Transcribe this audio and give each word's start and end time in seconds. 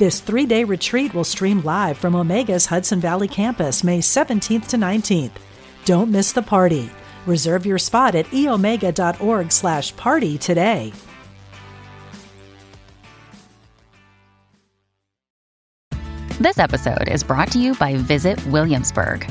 This 0.00 0.20
three 0.20 0.46
day 0.46 0.64
retreat 0.64 1.12
will 1.12 1.24
stream 1.24 1.60
live 1.60 1.98
from 1.98 2.14
Omega's 2.14 2.64
Hudson 2.64 3.00
Valley 3.00 3.28
campus 3.28 3.84
May 3.84 3.98
17th 3.98 4.66
to 4.68 4.78
19th. 4.78 5.32
Don't 5.84 6.10
miss 6.10 6.32
the 6.32 6.40
party. 6.40 6.88
Reserve 7.26 7.66
your 7.66 7.76
spot 7.76 8.14
at 8.14 8.24
eomega.org 8.28 9.52
slash 9.52 9.94
party 9.96 10.38
today. 10.38 10.94
This 16.40 16.58
episode 16.58 17.10
is 17.10 17.22
brought 17.22 17.52
to 17.52 17.58
you 17.58 17.74
by 17.74 17.96
Visit 17.96 18.42
Williamsburg. 18.46 19.30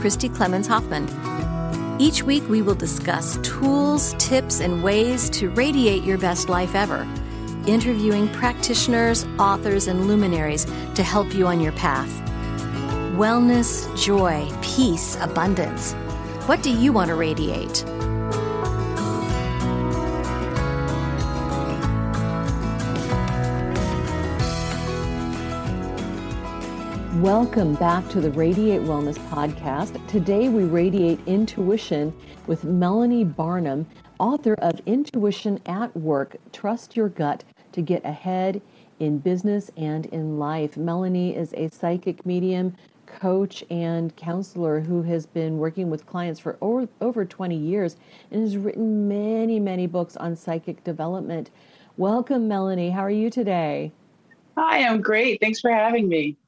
Christy 0.00 0.30
Clemens 0.30 0.66
Hoffman. 0.66 1.06
Each 2.00 2.22
week, 2.22 2.48
we 2.48 2.62
will 2.62 2.74
discuss 2.74 3.36
tools, 3.42 4.14
tips, 4.18 4.60
and 4.60 4.82
ways 4.82 5.28
to 5.30 5.50
radiate 5.50 6.04
your 6.04 6.16
best 6.16 6.48
life 6.48 6.74
ever, 6.74 7.06
interviewing 7.66 8.26
practitioners, 8.28 9.26
authors, 9.38 9.88
and 9.88 10.08
luminaries 10.08 10.64
to 10.94 11.02
help 11.02 11.34
you 11.34 11.46
on 11.46 11.60
your 11.60 11.72
path. 11.72 12.08
Wellness, 13.18 13.84
joy, 14.02 14.50
peace, 14.62 15.18
abundance. 15.20 15.92
What 16.46 16.62
do 16.62 16.70
you 16.70 16.94
want 16.94 17.08
to 17.08 17.14
radiate? 17.14 17.84
Welcome 27.20 27.74
back 27.74 28.08
to 28.12 28.20
the 28.22 28.30
Radiate 28.30 28.80
Wellness 28.80 29.18
Podcast. 29.28 30.06
Today 30.08 30.48
we 30.48 30.64
radiate 30.64 31.20
intuition 31.26 32.16
with 32.46 32.64
Melanie 32.64 33.24
Barnum, 33.24 33.86
author 34.18 34.54
of 34.54 34.80
Intuition 34.86 35.60
at 35.66 35.94
Work 35.94 36.36
Trust 36.50 36.96
Your 36.96 37.10
Gut 37.10 37.44
to 37.72 37.82
Get 37.82 38.02
Ahead 38.06 38.62
in 39.00 39.18
Business 39.18 39.70
and 39.76 40.06
in 40.06 40.38
Life. 40.38 40.78
Melanie 40.78 41.36
is 41.36 41.52
a 41.58 41.68
psychic 41.68 42.24
medium, 42.24 42.74
coach, 43.04 43.62
and 43.68 44.16
counselor 44.16 44.80
who 44.80 45.02
has 45.02 45.26
been 45.26 45.58
working 45.58 45.90
with 45.90 46.06
clients 46.06 46.40
for 46.40 46.56
over, 46.62 46.88
over 47.02 47.26
20 47.26 47.54
years 47.54 47.98
and 48.30 48.40
has 48.40 48.56
written 48.56 49.06
many, 49.08 49.60
many 49.60 49.86
books 49.86 50.16
on 50.16 50.34
psychic 50.34 50.82
development. 50.84 51.50
Welcome, 51.98 52.48
Melanie. 52.48 52.88
How 52.88 53.02
are 53.02 53.10
you 53.10 53.28
today? 53.28 53.92
Hi, 54.56 54.86
I'm 54.86 55.02
great. 55.02 55.38
Thanks 55.42 55.60
for 55.60 55.70
having 55.70 56.08
me. 56.08 56.38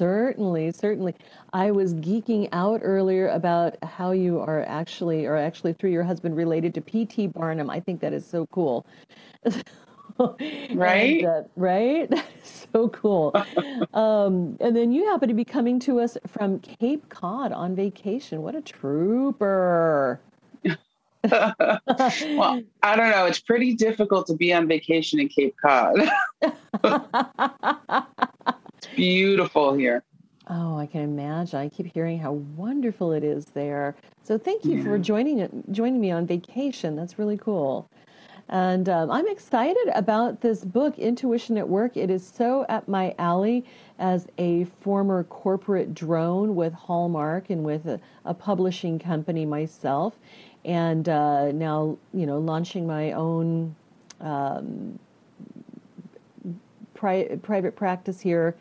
Certainly, 0.00 0.72
certainly. 0.72 1.14
I 1.52 1.72
was 1.72 1.92
geeking 1.92 2.48
out 2.52 2.80
earlier 2.82 3.28
about 3.28 3.76
how 3.84 4.12
you 4.12 4.40
are 4.40 4.64
actually, 4.66 5.26
or 5.26 5.36
actually 5.36 5.74
through 5.74 5.90
your 5.90 6.04
husband, 6.04 6.38
related 6.38 6.72
to 6.76 6.80
P.T. 6.80 7.26
Barnum. 7.26 7.68
I 7.68 7.80
think 7.80 8.00
that 8.00 8.14
is 8.14 8.24
so 8.24 8.46
cool. 8.46 8.86
right? 10.72 11.18
And, 11.18 11.26
uh, 11.26 11.42
right? 11.54 12.10
so 12.72 12.88
cool. 12.88 13.34
um, 13.92 14.56
and 14.58 14.74
then 14.74 14.90
you 14.90 15.04
happen 15.04 15.28
to 15.28 15.34
be 15.34 15.44
coming 15.44 15.78
to 15.80 16.00
us 16.00 16.16
from 16.26 16.60
Cape 16.60 17.06
Cod 17.10 17.52
on 17.52 17.76
vacation. 17.76 18.40
What 18.40 18.54
a 18.54 18.62
trooper. 18.62 20.18
well, 20.64 22.62
I 22.82 22.96
don't 22.96 23.10
know. 23.10 23.26
It's 23.26 23.40
pretty 23.40 23.74
difficult 23.74 24.28
to 24.28 24.34
be 24.34 24.54
on 24.54 24.66
vacation 24.66 25.20
in 25.20 25.28
Cape 25.28 25.56
Cod. 25.62 26.08
It's 28.80 28.94
beautiful 28.96 29.74
here. 29.74 30.02
Oh, 30.48 30.78
I 30.78 30.86
can 30.86 31.02
imagine. 31.02 31.60
I 31.60 31.68
keep 31.68 31.92
hearing 31.92 32.18
how 32.18 32.32
wonderful 32.32 33.12
it 33.12 33.22
is 33.22 33.44
there. 33.52 33.94
So 34.22 34.38
thank 34.38 34.64
you 34.64 34.78
yeah. 34.78 34.84
for 34.84 34.98
joining 34.98 35.64
joining 35.70 36.00
me 36.00 36.10
on 36.10 36.26
vacation. 36.26 36.96
That's 36.96 37.18
really 37.18 37.36
cool. 37.36 37.90
And 38.48 38.88
um, 38.88 39.10
I'm 39.10 39.28
excited 39.28 39.86
about 39.94 40.40
this 40.40 40.64
book, 40.64 40.98
Intuition 40.98 41.58
at 41.58 41.68
Work. 41.68 41.98
It 41.98 42.10
is 42.10 42.26
so 42.26 42.62
up 42.70 42.88
my 42.88 43.14
alley 43.18 43.66
as 43.98 44.26
a 44.38 44.64
former 44.80 45.24
corporate 45.24 45.94
drone 45.94 46.56
with 46.56 46.72
Hallmark 46.72 47.50
and 47.50 47.62
with 47.62 47.86
a, 47.86 48.00
a 48.24 48.32
publishing 48.32 48.98
company 48.98 49.44
myself 49.44 50.14
and 50.64 51.06
uh, 51.08 51.52
now 51.52 51.98
you 52.14 52.24
know 52.24 52.38
launching 52.38 52.86
my 52.86 53.12
own 53.12 53.76
um, 54.20 54.98
pri- 57.00 57.38
private 57.42 57.74
practice 57.74 58.20
here, 58.20 58.54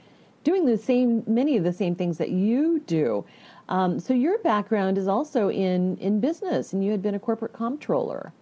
doing 0.43 0.65
the 0.65 0.77
same 0.77 1.23
many 1.27 1.57
of 1.57 1.63
the 1.63 1.73
same 1.73 1.95
things 1.95 2.17
that 2.17 2.29
you 2.29 2.79
do. 2.79 3.25
Um, 3.67 3.99
so 3.99 4.13
your 4.13 4.39
background 4.39 4.97
is 4.97 5.07
also 5.07 5.49
in 5.49 5.97
in 5.97 6.19
business, 6.19 6.73
and 6.73 6.83
you 6.83 6.91
had 6.91 7.01
been 7.01 7.15
a 7.15 7.19
corporate 7.19 7.53
comptroller. 7.53 8.33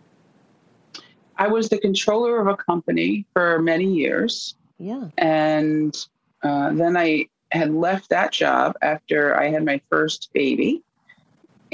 I 1.38 1.48
was 1.48 1.70
the 1.70 1.78
controller 1.78 2.40
of 2.40 2.48
a 2.48 2.56
company 2.56 3.26
for 3.34 3.60
many 3.60 3.86
years. 3.86 4.56
Yeah, 4.80 5.10
and 5.18 5.96
uh, 6.44 6.74
then 6.74 6.96
I 6.98 7.28
had 7.52 7.74
left 7.74 8.10
that 8.10 8.32
job 8.32 8.76
after 8.82 9.40
I 9.40 9.50
had 9.50 9.64
my 9.64 9.82
first 9.90 10.30
baby 10.34 10.84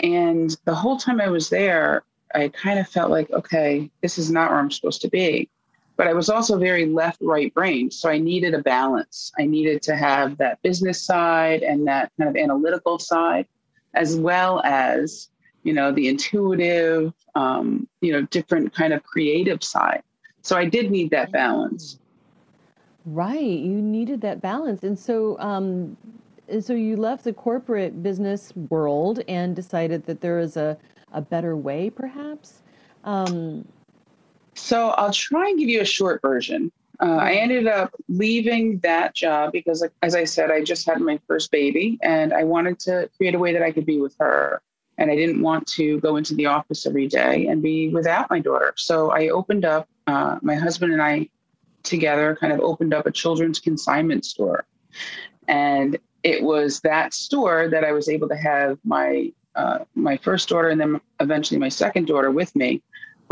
and 0.01 0.55
the 0.65 0.73
whole 0.73 0.97
time 0.97 1.21
I 1.21 1.27
was 1.27 1.49
there, 1.49 2.03
I 2.33 2.47
kind 2.49 2.79
of 2.79 2.87
felt 2.87 3.11
like, 3.11 3.29
okay, 3.31 3.91
this 4.01 4.17
is 4.17 4.31
not 4.31 4.49
where 4.49 4.59
I'm 4.59 4.71
supposed 4.71 5.01
to 5.01 5.09
be. 5.09 5.49
But 5.95 6.07
I 6.07 6.13
was 6.13 6.29
also 6.29 6.57
very 6.57 6.85
left 6.85 7.19
right 7.21 7.53
brain. 7.53 7.91
So 7.91 8.09
I 8.09 8.17
needed 8.17 8.53
a 8.55 8.63
balance. 8.63 9.31
I 9.37 9.45
needed 9.45 9.81
to 9.83 9.95
have 9.95 10.37
that 10.37 10.61
business 10.63 11.01
side 11.01 11.61
and 11.61 11.87
that 11.87 12.11
kind 12.17 12.29
of 12.29 12.35
analytical 12.35 12.97
side, 12.97 13.45
as 13.93 14.15
well 14.15 14.61
as, 14.65 15.29
you 15.63 15.73
know, 15.73 15.91
the 15.91 16.07
intuitive, 16.07 17.13
um, 17.35 17.87
you 18.01 18.11
know, 18.11 18.23
different 18.23 18.73
kind 18.73 18.91
of 18.91 19.03
creative 19.03 19.63
side. 19.63 20.01
So 20.41 20.57
I 20.57 20.65
did 20.65 20.89
need 20.89 21.11
that 21.11 21.31
balance. 21.31 21.99
Right. 23.05 23.41
You 23.41 23.81
needed 23.81 24.21
that 24.21 24.41
balance. 24.41 24.83
And 24.83 24.97
so, 24.97 25.37
um, 25.39 25.95
and 26.47 26.63
so 26.63 26.73
you 26.73 26.97
left 26.97 27.23
the 27.23 27.33
corporate 27.33 28.01
business 28.01 28.51
world 28.69 29.21
and 29.27 29.55
decided 29.55 30.05
that 30.05 30.21
there 30.21 30.39
is 30.39 30.57
a, 30.57 30.77
a 31.11 31.21
better 31.21 31.55
way, 31.55 31.89
perhaps? 31.89 32.61
Um, 33.03 33.67
so 34.55 34.89
I'll 34.89 35.13
try 35.13 35.49
and 35.49 35.59
give 35.59 35.69
you 35.69 35.81
a 35.81 35.85
short 35.85 36.21
version. 36.21 36.71
Uh, 37.01 37.17
I 37.17 37.33
ended 37.33 37.67
up 37.67 37.93
leaving 38.07 38.79
that 38.79 39.15
job 39.15 39.51
because, 39.51 39.85
as 40.01 40.15
I 40.15 40.23
said, 40.23 40.51
I 40.51 40.63
just 40.63 40.85
had 40.85 41.01
my 41.01 41.19
first 41.27 41.51
baby 41.51 41.99
and 42.01 42.33
I 42.33 42.43
wanted 42.43 42.79
to 42.81 43.09
create 43.17 43.35
a 43.35 43.39
way 43.39 43.51
that 43.53 43.63
I 43.63 43.71
could 43.71 43.85
be 43.85 43.99
with 43.99 44.15
her. 44.19 44.61
And 44.97 45.09
I 45.09 45.15
didn't 45.15 45.41
want 45.41 45.67
to 45.69 45.99
go 46.01 46.17
into 46.17 46.35
the 46.35 46.45
office 46.45 46.85
every 46.85 47.07
day 47.07 47.47
and 47.47 47.63
be 47.63 47.89
without 47.89 48.29
my 48.29 48.39
daughter. 48.39 48.73
So 48.77 49.09
I 49.09 49.29
opened 49.29 49.65
up, 49.65 49.89
uh, 50.05 50.37
my 50.43 50.55
husband 50.55 50.93
and 50.93 51.01
I 51.01 51.29
together 51.81 52.37
kind 52.39 52.53
of 52.53 52.59
opened 52.59 52.93
up 52.93 53.07
a 53.07 53.11
children's 53.11 53.59
consignment 53.59 54.23
store. 54.23 54.65
And 55.47 55.97
it 56.21 56.43
was 56.43 56.79
that 56.81 57.13
store 57.13 57.67
that 57.69 57.83
I 57.83 57.91
was 57.91 58.07
able 58.07 58.29
to 58.29 58.35
have 58.35 58.79
my 58.85 59.33
uh, 59.55 59.79
my 59.93 60.17
first 60.17 60.49
daughter 60.49 60.69
and 60.69 60.81
then 60.81 60.99
eventually 61.19 61.59
my 61.59 61.69
second 61.69 62.07
daughter 62.07 62.31
with 62.31 62.55
me. 62.55 62.81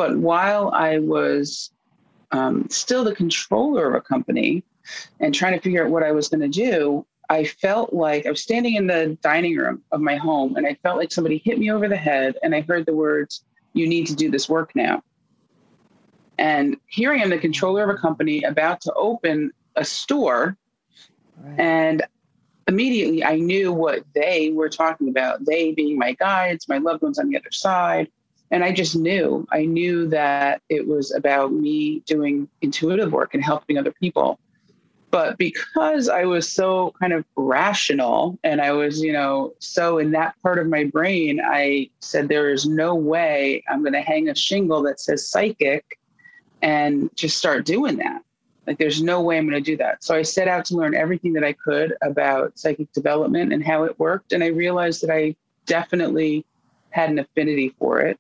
But 0.02 0.18
while 0.18 0.72
I 0.74 0.98
was 0.98 1.70
um, 2.32 2.68
still 2.72 3.04
the 3.04 3.14
controller 3.14 3.88
of 3.88 3.94
a 3.94 4.02
company 4.02 4.64
and 5.20 5.32
trying 5.32 5.54
to 5.54 5.60
figure 5.60 5.86
out 5.86 5.92
what 5.92 6.02
I 6.02 6.12
was 6.12 6.28
going 6.28 6.42
to 6.42 6.48
do, 6.48 7.06
I 7.30 7.44
felt 7.44 7.94
like 7.94 8.26
I 8.26 8.32
was 8.32 8.42
standing 8.42 8.74
in 8.74 8.88
the 8.88 9.16
dining 9.22 9.56
room 9.58 9.84
of 9.92 10.02
my 10.02 10.16
home 10.16 10.56
and 10.56 10.66
I 10.66 10.74
felt 10.82 10.98
like 10.98 11.12
somebody 11.12 11.38
hit 11.46 11.60
me 11.60 11.70
over 11.70 11.88
the 11.88 11.96
head 11.96 12.36
and 12.42 12.56
I 12.56 12.62
heard 12.62 12.88
the 12.88 12.96
words, 12.96 13.44
You 13.74 13.88
need 13.88 14.08
to 14.08 14.16
do 14.16 14.32
this 14.32 14.50
work 14.50 14.72
now. 14.74 15.04
And 16.40 16.78
here 16.88 17.12
I 17.12 17.18
am, 17.18 17.30
the 17.30 17.38
controller 17.38 17.84
of 17.84 17.96
a 17.96 18.00
company 18.00 18.42
about 18.42 18.82
to 18.82 18.94
open 18.94 19.52
a 19.76 19.86
store. 19.86 20.58
Right. 21.38 21.60
And 21.60 22.04
immediately 22.68 23.24
I 23.24 23.36
knew 23.36 23.72
what 23.72 24.04
they 24.16 24.50
were 24.50 24.70
talking 24.70 25.10
about, 25.10 25.46
they 25.46 25.74
being 25.74 26.00
my 26.00 26.14
guides, 26.14 26.68
my 26.68 26.80
loved 26.80 27.04
ones 27.04 27.20
on 27.20 27.30
the 27.30 27.38
other 27.38 27.52
side. 27.52 28.08
And 28.52 28.64
I 28.66 28.74
just 28.74 28.96
knew, 28.98 29.48
I 29.52 29.66
knew 29.66 30.08
that 30.10 30.62
it 30.70 30.86
was 30.86 31.14
about 31.14 31.54
me 31.54 32.02
doing 32.02 32.50
intuitive 32.62 33.14
work 33.14 33.34
and 33.34 33.44
helping 33.44 33.78
other 33.78 33.94
people. 33.94 34.40
But 35.10 35.38
because 35.38 36.08
I 36.08 36.24
was 36.24 36.50
so 36.50 36.94
kind 37.00 37.12
of 37.14 37.26
rational 37.36 38.38
and 38.44 38.62
I 38.62 38.72
was, 38.72 39.02
you 39.02 39.12
know, 39.12 39.54
so 39.60 39.98
in 39.98 40.12
that 40.12 40.36
part 40.42 40.58
of 40.60 40.68
my 40.68 40.86
brain, 40.86 41.42
I 41.44 41.90
said, 42.00 42.30
there 42.30 42.50
is 42.50 42.66
no 42.66 42.96
way 42.96 43.64
I'm 43.70 43.82
going 43.82 43.94
to 43.94 44.02
hang 44.02 44.30
a 44.30 44.36
shingle 44.36 44.82
that 44.84 45.02
says 45.02 45.30
psychic 45.30 46.00
and 46.62 47.10
just 47.16 47.38
start 47.38 47.66
doing 47.66 47.98
that. 47.98 48.22
Like, 48.68 48.78
there's 48.78 49.02
no 49.02 49.22
way 49.22 49.38
I'm 49.38 49.50
going 49.50 49.62
to 49.62 49.72
do 49.72 49.76
that. 49.78 50.04
So 50.04 50.16
I 50.16 50.22
set 50.22 50.48
out 50.48 50.64
to 50.66 50.76
learn 50.76 50.96
everything 50.96 51.34
that 51.34 51.44
I 51.44 51.54
could 51.54 51.94
about 52.02 52.58
psychic 52.58 52.92
development 52.94 53.52
and 53.52 53.66
how 53.66 53.84
it 53.84 54.00
worked. 54.00 54.32
And 54.34 54.44
I 54.44 54.48
realized 54.48 55.02
that 55.02 55.14
I 55.14 55.36
definitely 55.66 56.46
had 56.92 57.10
an 57.10 57.20
affinity 57.20 57.76
for 57.80 58.00
it. 58.00 58.20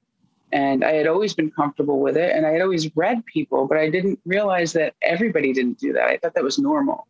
And 0.52 0.84
I 0.84 0.94
had 0.94 1.08
always 1.08 1.34
been 1.34 1.52
comfortable 1.52 2.00
with 2.00 2.18
it. 2.18 2.36
And 2.36 2.46
I 2.46 2.52
had 2.52 2.62
always 2.62 2.96
read 2.96 3.26
people, 3.26 3.68
but 3.68 3.78
I 3.78 3.90
didn't 3.90 4.20
realize 4.26 4.74
that 4.74 4.96
everybody 5.02 5.54
didn't 5.54 5.80
do 5.80 5.94
that. 5.94 6.08
I 6.08 6.18
thought 6.18 6.34
that 6.36 6.44
was 6.44 6.60
normal. 6.60 7.08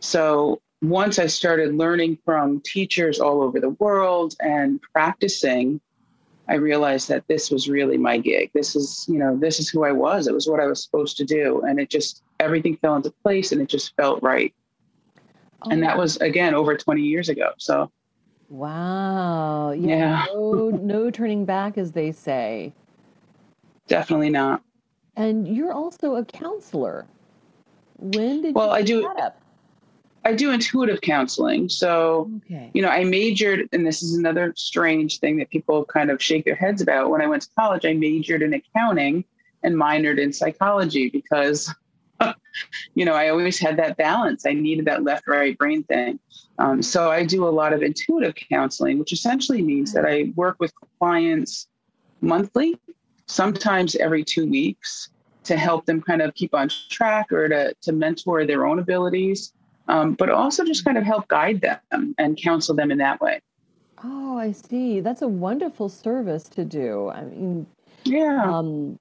So 0.00 0.60
once 0.82 1.18
I 1.18 1.26
started 1.26 1.74
learning 1.74 2.18
from 2.24 2.60
teachers 2.60 3.20
all 3.20 3.42
over 3.42 3.60
the 3.60 3.70
world 3.70 4.34
and 4.40 4.80
practicing, 4.94 5.80
I 6.48 6.54
realized 6.54 7.08
that 7.08 7.28
this 7.28 7.50
was 7.50 7.68
really 7.68 7.98
my 7.98 8.18
gig. 8.18 8.50
This 8.54 8.74
is, 8.74 9.06
you 9.08 9.18
know, 9.18 9.36
this 9.36 9.60
is 9.60 9.68
who 9.68 9.84
I 9.84 9.92
was. 9.92 10.26
It 10.26 10.34
was 10.34 10.48
what 10.48 10.58
I 10.58 10.66
was 10.66 10.82
supposed 10.82 11.16
to 11.18 11.24
do. 11.24 11.60
And 11.62 11.78
it 11.78 11.90
just, 11.90 12.22
everything 12.40 12.76
fell 12.78 12.96
into 12.96 13.10
place 13.22 13.52
and 13.52 13.60
it 13.60 13.68
just 13.68 13.94
felt 13.96 14.22
right. 14.22 14.54
Oh, 15.62 15.70
and 15.70 15.82
that 15.82 15.98
was, 15.98 16.16
again, 16.16 16.54
over 16.54 16.76
20 16.76 17.02
years 17.02 17.28
ago. 17.28 17.52
So, 17.58 17.92
wow. 18.48 19.72
Yeah. 19.72 20.24
No 20.90 21.10
turning 21.10 21.44
back, 21.44 21.78
as 21.78 21.92
they 21.92 22.12
say. 22.12 22.72
Definitely 23.86 24.30
not. 24.30 24.62
And 25.16 25.46
you're 25.48 25.72
also 25.72 26.16
a 26.16 26.24
counselor. 26.24 27.06
When 27.98 28.42
did 28.42 28.54
well, 28.54 28.70
I 28.70 28.82
do. 28.82 29.08
I 30.24 30.34
do 30.34 30.50
intuitive 30.50 31.00
counseling. 31.00 31.68
So, 31.68 32.30
okay. 32.44 32.70
you 32.74 32.82
know, 32.82 32.88
I 32.88 33.04
majored, 33.04 33.68
and 33.72 33.86
this 33.86 34.02
is 34.02 34.16
another 34.16 34.52
strange 34.54 35.18
thing 35.18 35.38
that 35.38 35.48
people 35.48 35.84
kind 35.86 36.10
of 36.10 36.22
shake 36.22 36.44
their 36.44 36.54
heads 36.54 36.82
about. 36.82 37.10
When 37.10 37.22
I 37.22 37.26
went 37.26 37.42
to 37.42 37.48
college, 37.58 37.86
I 37.86 37.94
majored 37.94 38.42
in 38.42 38.52
accounting 38.52 39.24
and 39.62 39.74
minored 39.74 40.18
in 40.18 40.32
psychology 40.32 41.08
because, 41.08 41.74
you 42.94 43.06
know, 43.06 43.14
I 43.14 43.30
always 43.30 43.58
had 43.58 43.78
that 43.78 43.96
balance. 43.96 44.44
I 44.44 44.52
needed 44.52 44.84
that 44.86 45.04
left 45.04 45.26
right 45.26 45.56
brain 45.56 45.84
thing. 45.84 46.18
Um, 46.60 46.82
so 46.82 47.10
I 47.10 47.24
do 47.24 47.46
a 47.46 47.50
lot 47.50 47.72
of 47.72 47.82
intuitive 47.82 48.34
counseling, 48.34 48.98
which 48.98 49.12
essentially 49.12 49.62
means 49.62 49.92
that 49.92 50.06
I 50.06 50.32
work 50.36 50.56
with 50.60 50.72
clients 50.98 51.66
monthly, 52.20 52.78
sometimes 53.26 53.96
every 53.96 54.22
two 54.22 54.48
weeks, 54.48 55.10
to 55.44 55.56
help 55.56 55.86
them 55.86 56.00
kind 56.00 56.22
of 56.22 56.34
keep 56.34 56.54
on 56.54 56.68
track 56.90 57.32
or 57.32 57.48
to, 57.48 57.74
to 57.80 57.92
mentor 57.92 58.46
their 58.46 58.66
own 58.66 58.78
abilities 58.78 59.52
um, 59.90 60.14
but 60.14 60.30
also 60.30 60.64
just 60.64 60.84
kind 60.84 60.96
of 60.96 61.04
help 61.04 61.26
guide 61.28 61.60
them 61.60 62.14
and 62.16 62.36
counsel 62.40 62.74
them 62.74 62.90
in 62.90 62.98
that 62.98 63.20
way. 63.20 63.40
Oh, 64.02 64.38
I 64.38 64.52
see. 64.52 65.00
That's 65.00 65.20
a 65.20 65.28
wonderful 65.28 65.88
service 65.88 66.44
to 66.50 66.64
do. 66.64 67.10
I 67.10 67.24
mean, 67.24 67.66
yeah. 68.04 68.42
Um, 68.44 68.98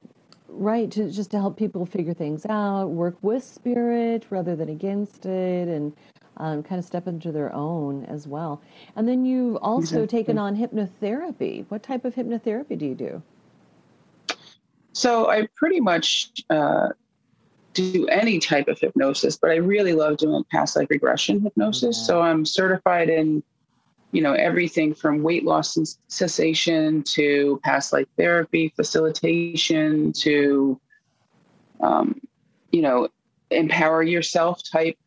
right. 0.47 0.89
To 0.91 1.09
just 1.09 1.31
to 1.31 1.37
help 1.37 1.57
people 1.57 1.85
figure 1.85 2.13
things 2.13 2.45
out, 2.49 2.87
work 2.87 3.15
with 3.21 3.43
spirit 3.43 4.25
rather 4.29 4.55
than 4.55 4.67
against 4.67 5.25
it, 5.25 5.67
and 5.67 5.93
um, 6.39 6.63
kind 6.63 6.79
of 6.79 6.85
step 6.85 7.07
into 7.07 7.31
their 7.31 7.53
own 7.53 8.05
as 8.05 8.27
well. 8.27 8.61
And 8.95 9.07
then 9.07 9.25
you've 9.25 9.57
also 9.57 10.03
exactly. 10.03 10.19
taken 10.19 10.37
on 10.37 10.55
hypnotherapy. 10.55 11.65
What 11.69 11.83
type 11.83 12.05
of 12.05 12.15
hypnotherapy 12.15 12.77
do 12.77 12.85
you 12.85 12.95
do? 12.95 13.21
So 14.93 15.29
I 15.29 15.47
pretty 15.55 15.79
much 15.79 16.31
uh, 16.49 16.89
do 17.73 18.07
any 18.07 18.39
type 18.39 18.67
of 18.67 18.79
hypnosis, 18.79 19.37
but 19.37 19.51
I 19.51 19.55
really 19.55 19.93
love 19.93 20.17
doing 20.17 20.43
past 20.51 20.75
life 20.75 20.87
regression 20.89 21.41
hypnosis. 21.41 21.97
Yeah. 21.99 22.05
So 22.05 22.21
I'm 22.21 22.45
certified 22.45 23.09
in, 23.09 23.43
you 24.11 24.21
know, 24.21 24.33
everything 24.33 24.93
from 24.93 25.21
weight 25.21 25.45
loss 25.45 25.77
and 25.77 25.87
cessation 26.07 27.03
to 27.03 27.59
past 27.63 27.93
life 27.93 28.07
therapy, 28.17 28.73
facilitation 28.75 30.11
to, 30.13 30.79
um, 31.81 32.19
you 32.71 32.81
know, 32.81 33.07
empower 33.51 34.03
yourself 34.03 34.61
type 34.63 34.97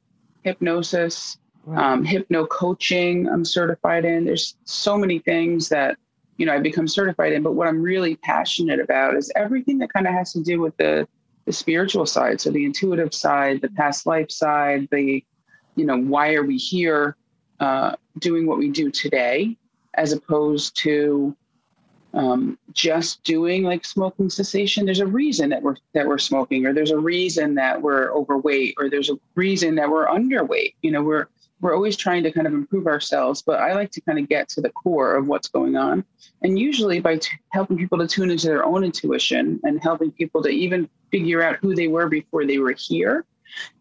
hypnosis, 0.43 1.39
um, 1.75 2.05
hypno 2.05 2.47
coaching. 2.47 3.29
I'm 3.29 3.45
certified 3.45 4.05
in. 4.05 4.25
There's 4.25 4.57
so 4.65 4.97
many 4.99 5.19
things 5.21 5.69
that 5.69 5.97
you 6.37 6.47
know 6.47 6.55
I 6.55 6.59
become 6.59 6.89
certified 6.89 7.33
in. 7.33 7.43
But 7.43 7.53
what 7.53 7.69
I'm 7.69 7.81
really 7.81 8.17
passionate 8.17 8.81
about 8.81 9.17
is 9.17 9.31
everything 9.37 9.79
that 9.79 9.93
kind 9.93 10.07
of 10.07 10.13
has 10.13 10.33
to 10.33 10.43
do 10.43 10.61
with 10.61 10.77
the 10.77 11.07
the 11.45 11.53
spiritual 11.53 12.07
side 12.07 12.41
so 12.41 12.51
the 12.51 12.65
intuitive 12.65 13.13
side 13.13 13.61
the 13.61 13.71
past 13.71 14.07
life 14.07 14.31
side 14.31 14.89
the 14.93 15.25
you 15.75 15.85
know 15.85 15.99
why 15.99 16.35
are 16.35 16.45
we 16.45 16.57
here 16.57 17.17
uh, 17.61 17.95
doing 18.19 18.47
what 18.47 18.59
we 18.59 18.69
do 18.69 18.91
today 18.91 19.57
as 19.95 20.13
opposed 20.13 20.77
to 20.77 21.37
um, 22.15 22.59
just 22.73 23.23
doing 23.25 23.63
like 23.63 23.85
smoking 23.85 24.29
cessation 24.29 24.85
there's 24.85 25.01
a 25.01 25.07
reason 25.07 25.51
that 25.51 25.63
we're 25.63 25.77
that 25.95 26.07
we're 26.07 26.19
smoking 26.19 26.67
or 26.67 26.73
there's 26.73 26.91
a 26.91 26.99
reason 26.99 27.55
that 27.55 27.81
we're 27.81 28.13
overweight 28.13 28.75
or 28.79 28.91
there's 28.91 29.11
a 29.11 29.19
reason 29.35 29.75
that 29.75 29.89
we're 29.89 30.07
underweight 30.07 30.75
you 30.83 30.91
know 30.91 31.03
we're 31.03 31.29
we're 31.63 31.75
always 31.77 31.97
trying 31.97 32.25
to 32.25 32.33
kind 32.33 32.47
of 32.47 32.53
improve 32.53 32.89
ourselves, 32.89 33.41
but 33.41 33.61
I 33.61 33.73
like 33.73 33.93
to 33.93 34.01
kind 34.01 34.19
of 34.19 34.29
get 34.29 34.49
to 34.51 34.61
the 34.61 34.71
core 34.71 35.15
of 35.15 35.29
what's 35.29 35.47
going 35.47 35.77
on. 35.77 36.05
And 36.43 36.59
usually 36.59 36.99
by 36.99 37.19
t- 37.19 37.31
helping 37.51 37.79
people 37.79 37.99
to 37.99 38.09
tune 38.09 38.31
into 38.33 38.49
their 38.49 38.65
own 38.65 38.83
intuition 38.83 39.61
and 39.63 39.81
helping 39.81 40.11
people 40.11 40.43
to 40.43 40.49
even 40.49 40.91
figure 41.13 41.41
out 41.41 41.57
who 41.57 41.77
they 41.77 41.87
were 41.87 42.09
before 42.09 42.45
they 42.45 42.59
were 42.59 42.75
here, 42.77 43.25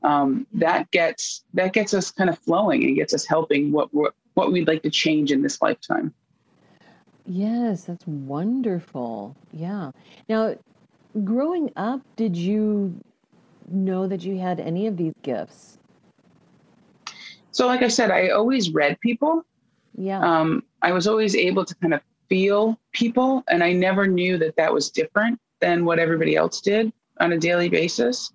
um, 0.04 0.46
that 0.54 0.92
gets 0.92 1.44
that 1.56 1.74
gets 1.74 1.94
us 1.94 2.12
kind 2.12 2.30
of 2.30 2.38
flowing 2.38 2.84
and 2.84 2.96
gets 2.96 3.14
us 3.14 3.26
helping 3.26 3.72
what 3.72 3.92
what, 3.94 4.14
what 4.36 4.52
we'd 4.52 4.68
like 4.68 4.84
to 4.84 4.92
change 4.92 5.32
in 5.32 5.42
this 5.42 5.60
lifetime. 5.62 6.14
Yes, 7.26 7.86
that's 7.86 8.06
wonderful. 8.08 9.36
Yeah. 9.52 9.92
Now, 10.28 10.56
growing 11.24 11.72
up, 11.76 12.02
did 12.16 12.36
you 12.36 12.96
know 13.70 14.08
that 14.08 14.24
you 14.24 14.40
had 14.40 14.60
any 14.60 14.88
of 14.88 14.98
these 14.98 15.14
gifts? 15.22 15.78
So, 17.52 17.68
like 17.68 17.82
I 17.82 17.88
said, 17.88 18.12
I 18.12 18.30
always 18.30 18.72
read 18.72 19.00
people. 19.02 19.44
Yeah. 19.98 20.20
Um, 20.20 20.64
I 20.82 20.92
was 20.94 21.08
always 21.08 21.36
able 21.36 21.66
to 21.66 21.76
kind 21.76 21.94
of 21.94 22.02
feel 22.30 22.80
people, 22.94 23.44
and 23.50 23.64
I 23.64 23.74
never 23.74 24.08
knew 24.08 24.38
that 24.38 24.56
that 24.56 24.74
was 24.74 24.90
different 24.90 25.40
than 25.60 25.86
what 25.86 26.00
everybody 26.00 26.36
else 26.36 26.62
did 26.62 26.92
on 27.20 27.34
a 27.34 27.38
daily 27.38 27.70
basis. 27.70 28.32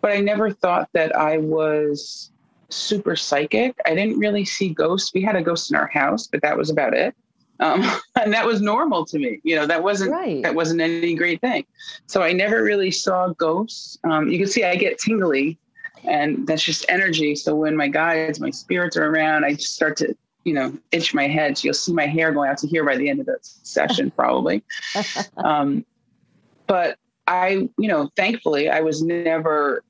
But 0.00 0.12
I 0.12 0.20
never 0.20 0.50
thought 0.50 0.88
that 0.92 1.16
I 1.16 1.38
was 1.38 2.30
super 2.68 3.16
psychic. 3.16 3.76
I 3.86 3.94
didn't 3.94 4.18
really 4.18 4.44
see 4.44 4.68
ghosts. 4.70 5.12
We 5.12 5.22
had 5.22 5.36
a 5.36 5.42
ghost 5.42 5.70
in 5.70 5.76
our 5.76 5.88
house, 5.88 6.26
but 6.26 6.42
that 6.42 6.56
was 6.56 6.70
about 6.70 6.94
it. 6.94 7.14
Um, 7.60 7.82
and 8.20 8.32
that 8.32 8.46
was 8.46 8.60
normal 8.60 9.04
to 9.06 9.18
me. 9.18 9.40
You 9.44 9.56
know, 9.56 9.66
that 9.66 9.82
wasn't 9.82 10.12
right. 10.12 10.42
that 10.42 10.54
wasn't 10.54 10.80
any 10.80 11.14
great 11.14 11.40
thing. 11.40 11.64
So 12.06 12.22
I 12.22 12.32
never 12.32 12.62
really 12.62 12.90
saw 12.90 13.28
ghosts. 13.28 13.98
Um, 14.04 14.28
you 14.28 14.38
can 14.38 14.46
see 14.46 14.64
I 14.64 14.76
get 14.76 14.98
tingly 14.98 15.58
and 16.06 16.46
that's 16.46 16.62
just 16.62 16.84
energy. 16.88 17.34
So 17.34 17.54
when 17.54 17.76
my 17.76 17.88
guides, 17.88 18.40
my 18.40 18.50
spirits 18.50 18.96
are 18.96 19.06
around, 19.06 19.44
I 19.44 19.54
just 19.54 19.74
start 19.74 19.96
to, 19.98 20.14
you 20.44 20.52
know, 20.52 20.76
itch 20.92 21.14
my 21.14 21.26
head. 21.26 21.56
So 21.56 21.66
you'll 21.66 21.74
see 21.74 21.92
my 21.92 22.06
hair 22.06 22.32
going 22.32 22.50
out 22.50 22.58
to 22.58 22.66
here 22.66 22.84
by 22.84 22.96
the 22.96 23.08
end 23.08 23.20
of 23.20 23.26
the 23.26 23.38
session, 23.40 24.10
probably. 24.16 24.62
um, 25.38 25.84
but 26.66 26.98
I, 27.26 27.68
you 27.78 27.88
know, 27.88 28.10
thankfully, 28.16 28.68
I 28.68 28.80
was 28.80 29.02
never 29.02 29.82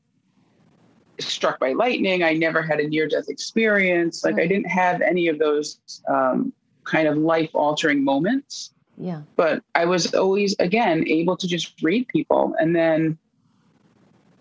struck 1.21 1.59
by 1.61 1.73
lightning. 1.73 2.23
I 2.23 2.35
never 2.35 2.63
had 2.63 2.81
a 2.81 2.89
near 2.89 3.09
death 3.09 3.29
experience. 3.29 4.25
Like 4.25 4.37
right. 4.37 4.45
I 4.45 4.47
didn't 4.47 4.71
have 4.71 5.01
any 5.01 5.29
of 5.29 5.39
those 5.39 5.81
um, 6.09 6.53
kind 6.85 7.09
of 7.09 7.17
life 7.17 7.51
altering 7.55 8.05
moments. 8.05 8.71
Yeah. 8.97 9.23
But 9.37 9.63
I 9.75 9.85
was 9.85 10.15
always, 10.15 10.55
again, 10.59 11.05
able 11.09 11.37
to 11.37 11.49
just 11.49 11.83
read 11.83 12.07
people. 12.09 12.55
And 12.61 12.75
then 12.75 13.19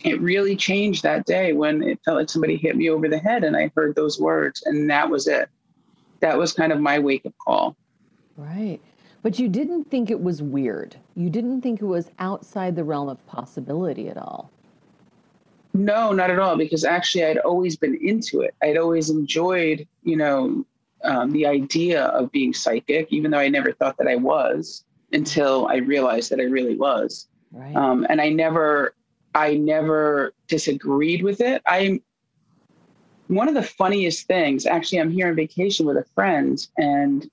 it 0.04 0.22
really 0.22 0.56
changed 0.56 1.04
that 1.04 1.26
day 1.26 1.54
when 1.54 1.82
it 1.82 2.00
felt 2.06 2.18
like 2.18 2.30
somebody 2.30 2.58
hit 2.58 2.76
me 2.76 2.90
over 2.90 3.08
the 3.08 3.18
head 3.18 3.44
and 3.44 3.56
I 3.56 3.72
heard 3.76 3.96
those 3.96 4.20
words 4.20 4.62
and 4.66 4.90
that 4.90 5.10
was 5.10 5.28
it. 5.28 5.50
That 6.20 6.38
was 6.38 6.54
kind 6.54 6.72
of 6.72 6.80
my 6.80 7.00
wake 7.00 7.26
up 7.26 7.34
call. 7.44 7.76
Right. 8.38 8.80
But 9.22 9.40
you 9.40 9.48
didn't 9.48 9.86
think 9.86 10.12
it 10.12 10.22
was 10.22 10.42
weird. 10.42 10.98
You 11.16 11.30
didn't 11.30 11.62
think 11.62 11.82
it 11.82 11.86
was 11.86 12.12
outside 12.20 12.76
the 12.76 12.84
realm 12.84 13.08
of 13.08 13.26
possibility 13.26 14.10
at 14.10 14.18
all. 14.18 14.52
No, 15.74 16.12
not 16.12 16.30
at 16.30 16.40
all, 16.40 16.56
because 16.56 16.84
actually 16.84 17.26
I'd 17.26 17.40
always 17.40 17.78
been 17.78 17.96
into 17.96 18.42
it. 18.42 18.54
I'd 18.62 18.78
always 18.78 19.10
enjoyed, 19.10 19.88
you 20.04 20.18
know, 20.18 20.66
um, 21.04 21.32
the 21.32 21.46
idea 21.46 22.06
of 22.06 22.32
being 22.32 22.54
psychic, 22.54 23.08
even 23.12 23.32
though 23.32 23.40
I 23.40 23.50
never 23.50 23.72
thought 23.74 23.98
that 23.98 24.08
I 24.08 24.16
was 24.16 24.84
until 25.12 25.68
I 25.68 25.78
realized 25.78 26.32
that 26.32 26.40
I 26.40 26.44
really 26.44 26.76
was. 26.76 27.28
Right. 27.52 27.76
Um, 27.76 28.06
and 28.10 28.20
I 28.20 28.30
never 28.30 28.96
I 29.36 29.56
never 29.56 30.34
disagreed 30.48 31.24
with 31.24 31.42
it. 31.42 31.62
I'm 31.66 32.02
one 33.28 33.48
of 33.48 33.56
the 33.56 33.64
funniest 33.64 34.28
things, 34.28 34.66
actually, 34.66 35.00
I'm 35.00 35.12
here 35.12 35.28
on 35.28 35.36
vacation 35.36 35.86
with 35.86 35.98
a 35.98 36.06
friend, 36.14 36.66
and 36.78 37.30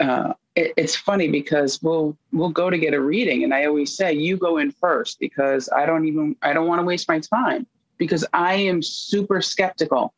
uh, 0.00 0.32
it, 0.56 0.72
it's 0.76 0.96
funny 0.96 1.28
because 1.28 1.82
we'll 1.82 2.16
we'll 2.32 2.50
go 2.50 2.70
to 2.70 2.78
get 2.78 2.94
a 2.94 3.00
reading, 3.00 3.44
and 3.44 3.54
I 3.54 3.66
always 3.66 3.94
say, 3.94 4.12
"You 4.12 4.36
go 4.36 4.58
in 4.58 4.72
first 4.72 5.20
because 5.20 5.68
I 5.74 5.86
don't 5.86 6.06
even 6.06 6.36
I 6.42 6.52
don't 6.52 6.66
want 6.66 6.80
to 6.80 6.84
waste 6.84 7.08
my 7.08 7.20
time 7.20 7.66
because 7.98 8.24
I 8.32 8.54
am 8.54 8.82
super 8.82 9.40
skeptical. 9.42 10.14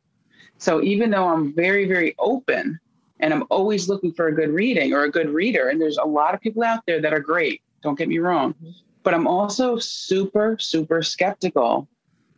So 0.61 0.83
even 0.83 1.11
though 1.11 1.27
I'm 1.27 1.55
very 1.55 1.87
very 1.89 2.15
open, 2.19 2.79
and 3.21 3.35
I'm 3.35 3.45
always 3.51 3.89
looking 3.89 4.13
for 4.13 4.29
a 4.29 4.35
good 4.35 4.51
reading 4.51 4.93
or 4.93 5.05
a 5.05 5.11
good 5.11 5.31
reader, 5.31 5.71
and 5.71 5.81
there's 5.81 5.97
a 5.97 6.05
lot 6.05 6.35
of 6.35 6.41
people 6.41 6.63
out 6.63 6.85
there 6.87 7.01
that 7.01 7.13
are 7.13 7.21
great. 7.21 7.63
Don't 7.83 7.99
get 7.99 8.09
me 8.09 8.19
wrong, 8.19 8.53
mm-hmm. 8.55 8.71
but 9.03 9.15
I'm 9.15 9.27
also 9.27 9.79
super 9.79 10.57
super 10.61 11.03
skeptical 11.03 11.89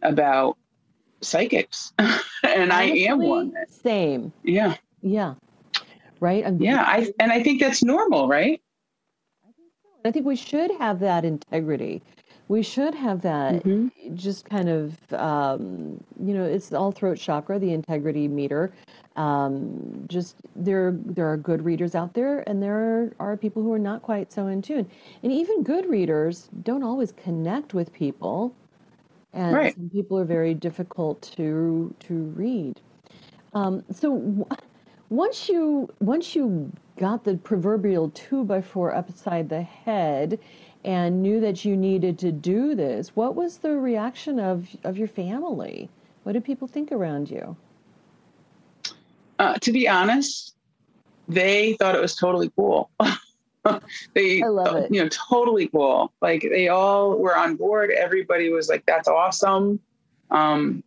about 0.02 0.56
psychics, 1.20 1.92
and 1.98 2.72
Honestly, 2.72 3.08
I 3.08 3.12
am 3.12 3.18
one. 3.18 3.54
Same. 3.68 4.32
Yeah. 4.44 4.76
Yeah. 5.02 5.34
Right. 6.20 6.46
I'm, 6.46 6.62
yeah. 6.62 6.84
I 6.86 7.12
and 7.18 7.32
I 7.32 7.42
think 7.42 7.60
that's 7.60 7.82
normal, 7.82 8.28
right? 8.28 8.62
I 10.04 10.10
think 10.12 10.26
we 10.26 10.36
should 10.36 10.70
have 10.78 11.00
that 11.00 11.24
integrity. 11.24 12.02
We 12.52 12.62
should 12.62 12.94
have 12.94 13.22
that 13.22 13.64
mm-hmm. 13.64 14.14
just 14.14 14.44
kind 14.44 14.68
of, 14.68 15.12
um, 15.14 16.04
you 16.22 16.34
know, 16.34 16.44
it's 16.44 16.72
all 16.72 16.92
throat 16.92 17.18
chakra, 17.18 17.58
the 17.58 17.72
integrity 17.72 18.28
meter. 18.28 18.72
Um, 19.16 20.04
just 20.06 20.36
there, 20.54 20.94
there 21.04 21.26
are 21.32 21.38
good 21.38 21.64
readers 21.64 21.94
out 21.94 22.12
there, 22.12 22.46
and 22.46 22.62
there 22.62 23.12
are 23.18 23.36
people 23.38 23.62
who 23.62 23.72
are 23.72 23.78
not 23.78 24.02
quite 24.02 24.30
so 24.32 24.48
in 24.48 24.60
tune. 24.60 24.86
And 25.22 25.32
even 25.32 25.62
good 25.62 25.88
readers 25.88 26.50
don't 26.62 26.82
always 26.82 27.12
connect 27.12 27.72
with 27.72 27.90
people 27.92 28.54
and 29.32 29.54
right. 29.54 29.74
some 29.74 29.88
people 29.90 30.18
are 30.18 30.24
very 30.24 30.54
difficult 30.54 31.22
to 31.36 31.94
to 32.00 32.14
read. 32.14 32.80
Um, 33.54 33.82
so 33.90 34.18
w- 34.18 34.46
once 35.08 35.48
you 35.48 35.88
once 36.00 36.34
you 36.34 36.70
got 36.98 37.24
the 37.24 37.36
proverbial 37.38 38.10
two 38.10 38.44
by 38.44 38.60
four 38.60 38.94
upside 38.94 39.48
the 39.48 39.62
head 39.62 40.38
and 40.84 41.22
knew 41.22 41.40
that 41.40 41.64
you 41.64 41.76
needed 41.76 42.18
to 42.20 42.32
do 42.32 42.74
this, 42.74 43.14
what 43.14 43.34
was 43.34 43.58
the 43.58 43.76
reaction 43.76 44.40
of 44.40 44.76
of 44.84 44.98
your 44.98 45.08
family? 45.08 45.88
What 46.22 46.32
did 46.32 46.44
people 46.44 46.68
think 46.68 46.92
around 46.92 47.30
you? 47.30 47.56
Uh, 49.38 49.54
to 49.54 49.72
be 49.72 49.88
honest, 49.88 50.54
they 51.28 51.74
thought 51.74 51.94
it 51.94 52.00
was 52.00 52.14
totally 52.14 52.50
cool. 52.54 52.90
they, 54.14 54.42
I 54.42 54.48
love 54.48 54.76
it. 54.76 54.92
you 54.92 55.02
know, 55.02 55.08
totally 55.08 55.68
cool. 55.68 56.12
Like 56.20 56.42
they 56.42 56.68
all 56.68 57.18
were 57.18 57.36
on 57.36 57.56
board. 57.56 57.90
Everybody 57.90 58.50
was 58.50 58.68
like, 58.68 58.84
"That's 58.86 59.08
awesome." 59.08 59.80
Um, 60.30 60.82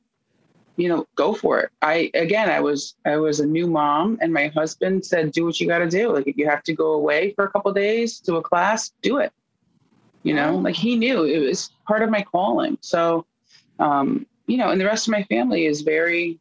you 0.78 0.90
know, 0.90 1.08
go 1.16 1.34
for 1.34 1.62
it. 1.62 1.70
I 1.82 2.12
again, 2.14 2.50
I 2.50 2.60
was 2.60 2.96
I 3.06 3.18
was 3.18 3.40
a 3.40 3.46
new 3.46 3.68
mom, 3.68 4.18
and 4.22 4.34
my 4.34 4.48
husband 4.48 5.06
said, 5.06 5.32
"Do 5.32 5.46
what 5.46 5.60
you 5.60 5.68
got 5.68 5.80
to 5.80 5.90
do. 5.90 6.12
Like 6.12 6.28
if 6.28 6.38
you 6.38 6.48
have 6.48 6.64
to 6.64 6.74
go 6.74 6.94
away 6.94 7.34
for 7.34 7.46
a 7.46 7.50
couple 7.50 7.72
days 7.74 8.20
to 8.22 8.36
a 8.36 8.42
class, 8.42 8.92
do 9.02 9.18
it." 9.18 9.32
You 10.26 10.34
know, 10.34 10.56
oh. 10.56 10.58
like 10.58 10.76
he 10.76 10.96
knew 10.96 11.24
it 11.24 11.38
was 11.38 11.70
part 11.88 12.02
of 12.02 12.10
my 12.10 12.24
calling. 12.24 12.80
So, 12.82 13.28
um, 13.78 14.26
you 14.48 14.58
know, 14.58 14.72
and 14.72 14.82
the 14.82 14.86
rest 14.86 15.08
of 15.08 15.12
my 15.12 15.24
family 15.24 15.68
is 15.68 15.82
very. 15.82 16.40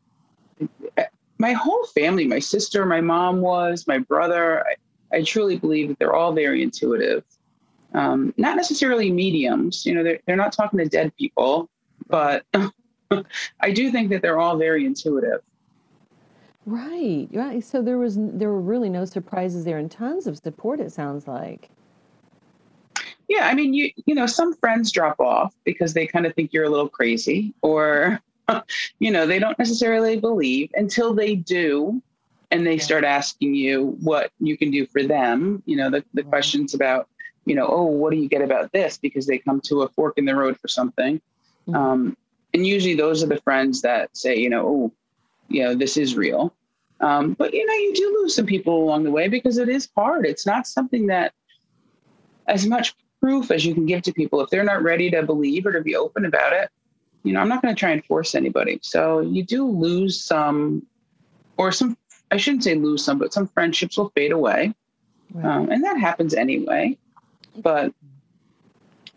My 1.37 1.53
whole 1.53 1.85
family, 1.87 2.27
my 2.27 2.39
sister, 2.39 2.87
my 2.87 3.01
mom 3.01 3.41
was, 3.41 3.87
my 3.87 3.99
brother. 3.99 4.65
I, 4.65 5.17
I 5.17 5.23
truly 5.23 5.59
believe 5.59 5.89
that 5.89 5.99
they're 5.99 6.15
all 6.15 6.33
very 6.33 6.63
intuitive. 6.63 7.25
Um, 7.93 8.33
not 8.37 8.57
necessarily 8.57 9.11
mediums, 9.11 9.85
you 9.85 9.95
know, 9.95 10.03
they're, 10.03 10.21
they're 10.27 10.37
not 10.37 10.53
talking 10.53 10.79
to 10.79 10.87
dead 10.87 11.13
people, 11.19 11.69
but 12.09 12.47
I 13.61 13.73
do 13.73 13.91
think 13.91 14.11
that 14.11 14.23
they're 14.23 14.39
all 14.39 14.57
very 14.57 14.87
intuitive. 14.87 15.41
Right, 16.67 17.29
right. 17.33 17.63
So 17.63 17.83
there 17.83 17.99
was 17.99 18.17
there 18.19 18.49
were 18.49 18.61
really 18.61 18.89
no 18.89 19.05
surprises 19.05 19.65
there, 19.65 19.77
and 19.77 19.91
tons 19.91 20.27
of 20.27 20.39
support. 20.39 20.81
It 20.81 20.93
sounds 20.93 21.29
like. 21.29 21.69
Yeah, 23.35 23.49
I 23.49 23.55
mean, 23.55 23.75
you 23.75 23.91
you 24.07 24.15
know, 24.15 24.27
some 24.27 24.55
friends 24.55 24.93
drop 24.93 25.19
off 25.19 25.55
because 25.65 25.93
they 25.93 26.07
kind 26.07 26.25
of 26.25 26.35
think 26.35 26.53
you're 26.53 26.65
a 26.65 26.71
little 26.71 26.89
crazy, 26.89 27.53
or 27.63 28.21
you 29.01 29.11
know, 29.11 29.27
they 29.27 29.41
don't 29.41 29.59
necessarily 29.59 30.19
believe 30.21 30.71
until 30.75 31.15
they 31.15 31.35
do, 31.35 32.01
and 32.53 32.65
they 32.65 32.79
start 32.79 33.03
asking 33.03 33.57
you 33.57 33.97
what 34.01 34.31
you 34.39 34.57
can 34.57 34.71
do 34.71 34.87
for 34.87 35.03
them. 35.03 35.63
You 35.67 35.77
know, 35.77 35.91
the, 35.91 36.05
the 36.15 36.23
right. 36.23 36.31
questions 36.31 36.75
about, 36.75 37.09
you 37.45 37.57
know, 37.57 37.67
oh, 37.67 37.87
what 37.87 38.13
do 38.13 38.19
you 38.19 38.29
get 38.29 38.41
about 38.43 38.71
this? 38.73 38.99
Because 38.99 39.27
they 39.27 39.39
come 39.39 39.61
to 39.63 39.83
a 39.83 39.89
fork 39.89 40.17
in 40.17 40.27
the 40.27 40.37
road 40.37 40.57
for 40.61 40.69
something. 40.69 41.21
Mm-hmm. 41.67 41.75
Um, 41.75 42.17
and 42.53 42.65
usually 42.65 42.95
those 42.95 43.25
are 43.25 43.27
the 43.27 43.41
friends 43.41 43.83
that 43.83 44.17
say, 44.17 44.37
you 44.37 44.49
know, 44.49 44.67
oh, 44.67 44.93
you 45.49 45.65
know, 45.65 45.75
this 45.75 45.97
is 45.97 46.17
real. 46.17 46.55
Um, 47.01 47.33
but, 47.33 47.53
you 47.53 47.67
know, 47.67 47.75
you 47.75 47.95
do 47.95 48.19
lose 48.21 48.37
some 48.37 48.47
people 48.47 48.85
along 48.85 49.03
the 49.03 49.11
way 49.11 49.27
because 49.27 49.59
it 49.59 49.69
is 49.69 49.89
hard. 49.97 50.25
It's 50.25 50.47
not 50.47 50.69
something 50.69 51.09
that, 51.09 51.33
as 52.47 52.67
much 52.67 52.95
proof 53.25 53.51
as 53.51 53.65
you 53.65 53.73
can 53.73 53.87
give 53.87 54.03
to 54.03 54.13
people, 54.13 54.43
if 54.43 54.51
they're 54.51 54.65
not 54.65 54.83
ready 54.83 55.11
to 55.11 55.23
believe 55.23 55.65
or 55.65 55.73
to 55.73 55.81
be 55.81 55.97
open 55.97 56.27
about 56.27 56.53
it, 56.53 56.69
you 57.23 57.33
know, 57.33 57.41
I'm 57.41 57.49
not 57.49 57.63
going 57.63 57.75
to 57.75 57.79
try 57.79 57.89
and 57.89 58.05
force 58.05 58.35
anybody. 58.35 58.79
So 58.83 59.21
you 59.21 59.43
do 59.43 59.67
lose 59.67 60.23
some, 60.23 60.87
or 61.57 61.73
some 61.73 61.97
I 62.31 62.37
shouldn't 62.37 62.65
say 62.65 62.75
lose 62.75 63.03
some, 63.03 63.19
but 63.19 63.33
some 63.33 63.49
friendships 63.49 63.97
will 63.97 64.11
fade 64.11 64.31
away. 64.31 64.75
Right. 65.33 65.47
Um, 65.47 65.71
and 65.71 65.83
that 65.85 65.99
happens 65.99 66.35
anyway. 66.35 66.99
But 67.63 67.95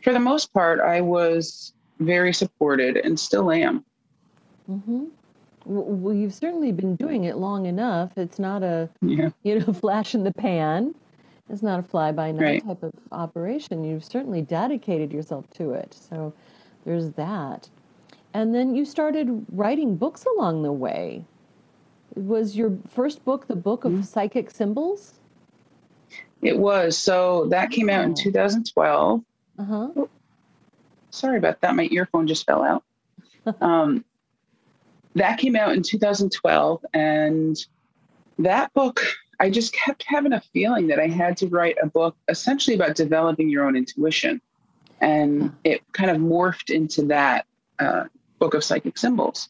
for 0.04 0.14
the 0.14 0.22
most 0.22 0.54
part, 0.54 0.80
I 0.80 1.02
was 1.02 1.74
very 2.00 2.32
supported 2.32 2.96
and 2.96 3.20
still 3.20 3.52
am. 3.52 3.84
Mm-hmm. 4.72 5.06
Well, 5.66 6.16
you've 6.16 6.34
certainly 6.34 6.72
been 6.72 6.96
doing 6.96 7.26
it 7.26 7.36
long 7.36 7.66
enough. 7.66 8.18
It's 8.18 8.40
not 8.40 8.64
a 8.64 8.90
yeah. 9.02 9.32
you 9.44 9.60
know 9.60 9.74
flash 9.82 10.16
in 10.16 10.24
the 10.24 10.32
pan. 10.32 10.96
It's 11.50 11.64
not 11.64 11.80
a 11.80 11.84
fly 11.84 12.12
by 12.12 12.32
night 12.32 12.42
right. 12.42 12.66
type 12.66 12.84
of 12.84 12.92
operation. 13.12 13.84
You've 13.84 14.04
certainly 14.04 14.42
dedicated 14.42 15.14
yourself 15.14 15.50
to 15.52 15.72
it. 15.72 15.94
So 15.94 16.34
there's 16.86 17.12
that. 17.12 17.70
And 18.34 18.54
then 18.54 18.76
you 18.76 18.86
started 18.86 19.46
writing 19.52 19.96
books 19.96 20.26
along 20.36 20.64
the 20.64 20.72
way 20.72 21.24
was 22.18 22.56
your 22.56 22.78
first 22.90 23.24
book 23.24 23.48
the 23.48 23.56
book 23.56 23.86
of 23.86 23.92
mm-hmm. 23.92 24.02
psychic 24.02 24.50
symbols? 24.50 25.14
It 26.42 26.58
was. 26.58 26.98
So 26.98 27.48
that 27.50 27.72
came 27.72 27.90
out 27.90 28.04
in 28.04 28.14
2012. 28.14 29.24
Uh-huh. 29.60 29.88
Oh, 29.96 30.10
sorry 31.10 31.38
about 31.38 31.62
that. 31.62 31.76
My 31.76 31.88
earphone 31.92 32.28
just 32.28 32.46
fell 32.46 32.64
out. 32.64 32.84
um, 33.62 34.04
that 35.16 35.40
came 35.40 35.56
out 35.56 35.74
in 35.74 35.82
2012. 35.82 36.86
And 36.94 37.58
that 38.40 38.74
book, 38.74 39.02
I 39.40 39.50
just 39.50 39.74
kept 39.74 40.04
having 40.08 40.34
a 40.34 40.42
feeling 40.42 40.88
that 40.88 41.00
I 41.00 41.08
had 41.08 41.38
to 41.38 41.48
write 41.48 41.78
a 41.82 41.88
book 41.88 42.16
essentially 42.28 42.76
about 42.76 42.96
developing 42.96 43.50
your 43.50 43.66
own 43.66 43.76
intuition. 43.76 44.42
And 45.00 45.56
it 45.64 45.82
kind 45.94 46.10
of 46.10 46.18
morphed 46.18 46.74
into 46.74 47.04
that 47.04 47.46
uh, 47.78 48.06
book 48.40 48.56
of 48.56 48.64
psychic 48.64 48.98
symbols. 48.98 49.50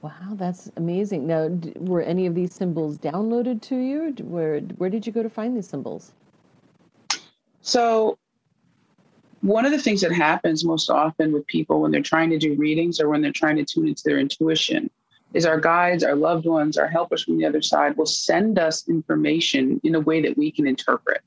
Wow, 0.00 0.34
that's 0.34 0.70
amazing. 0.76 1.26
Now, 1.26 1.48
were 1.76 2.02
any 2.02 2.26
of 2.26 2.34
these 2.34 2.54
symbols 2.54 2.98
downloaded 2.98 3.62
to 3.62 3.76
you? 3.76 4.14
Where 4.20 4.60
where 4.60 4.90
did 4.90 5.06
you 5.06 5.12
go 5.12 5.22
to 5.22 5.30
find 5.30 5.56
these 5.56 5.66
symbols? 5.66 6.12
So, 7.62 8.18
one 9.40 9.64
of 9.64 9.72
the 9.72 9.78
things 9.78 10.02
that 10.02 10.12
happens 10.12 10.64
most 10.64 10.90
often 10.90 11.32
with 11.32 11.46
people 11.46 11.80
when 11.80 11.90
they're 11.90 12.02
trying 12.02 12.30
to 12.30 12.38
do 12.38 12.54
readings 12.54 13.00
or 13.00 13.08
when 13.08 13.22
they're 13.22 13.32
trying 13.32 13.56
to 13.56 13.64
tune 13.64 13.88
into 13.88 14.02
their 14.04 14.18
intuition 14.18 14.90
is 15.34 15.44
our 15.44 15.60
guides, 15.60 16.04
our 16.04 16.14
loved 16.14 16.46
ones, 16.46 16.78
our 16.78 16.86
helpers 16.86 17.24
from 17.24 17.36
the 17.36 17.44
other 17.44 17.60
side 17.60 17.96
will 17.96 18.06
send 18.06 18.58
us 18.58 18.88
information 18.88 19.80
in 19.84 19.94
a 19.96 20.00
way 20.00 20.22
that 20.22 20.38
we 20.38 20.50
can 20.50 20.66
interpret. 20.66 21.20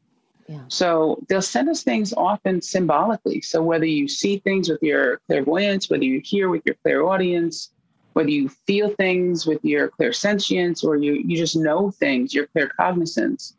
Yeah. 0.47 0.61
So 0.69 1.21
they'll 1.27 1.41
send 1.41 1.67
us 1.69 1.83
things 1.83 2.13
often 2.15 2.61
symbolically. 2.61 3.41
So 3.41 3.61
whether 3.61 3.85
you 3.85 4.07
see 4.07 4.39
things 4.39 4.69
with 4.69 4.81
your 4.81 5.17
clairvoyance, 5.27 5.89
whether 5.89 6.05
you 6.05 6.21
hear 6.23 6.49
with 6.49 6.61
your 6.65 6.75
clairaudience, 6.75 7.71
whether 8.13 8.29
you 8.29 8.47
feel 8.49 8.89
things 8.91 9.45
with 9.45 9.63
your 9.63 9.89
clairsentience 9.89 10.85
or 10.85 10.95
you, 10.95 11.15
you 11.15 11.37
just 11.37 11.57
know 11.57 11.91
things, 11.91 12.33
your 12.33 12.47
claircognizance, 12.47 13.53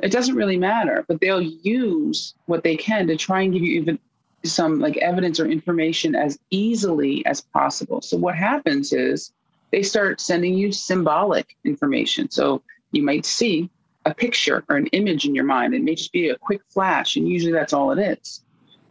it 0.00 0.10
doesn't 0.10 0.34
really 0.34 0.58
matter. 0.58 1.04
But 1.06 1.20
they'll 1.20 1.40
use 1.40 2.34
what 2.46 2.64
they 2.64 2.76
can 2.76 3.06
to 3.06 3.16
try 3.16 3.42
and 3.42 3.52
give 3.52 3.62
you 3.62 3.80
even 3.80 4.00
some 4.44 4.80
like 4.80 4.96
evidence 4.96 5.38
or 5.38 5.46
information 5.46 6.16
as 6.16 6.40
easily 6.50 7.24
as 7.24 7.40
possible. 7.40 8.02
So 8.02 8.16
what 8.16 8.34
happens 8.34 8.92
is 8.92 9.32
they 9.72 9.82
start 9.82 10.20
sending 10.20 10.54
you 10.54 10.70
symbolic 10.70 11.56
information. 11.64 12.30
So 12.30 12.62
you 12.92 13.02
might 13.02 13.26
see 13.26 13.70
a 14.04 14.14
picture 14.14 14.64
or 14.68 14.76
an 14.76 14.86
image 14.88 15.24
in 15.24 15.34
your 15.34 15.44
mind. 15.44 15.74
It 15.74 15.82
may 15.82 15.94
just 15.94 16.12
be 16.12 16.28
a 16.28 16.36
quick 16.36 16.60
flash, 16.68 17.16
and 17.16 17.28
usually 17.28 17.52
that's 17.52 17.72
all 17.72 17.90
it 17.90 17.98
is. 17.98 18.42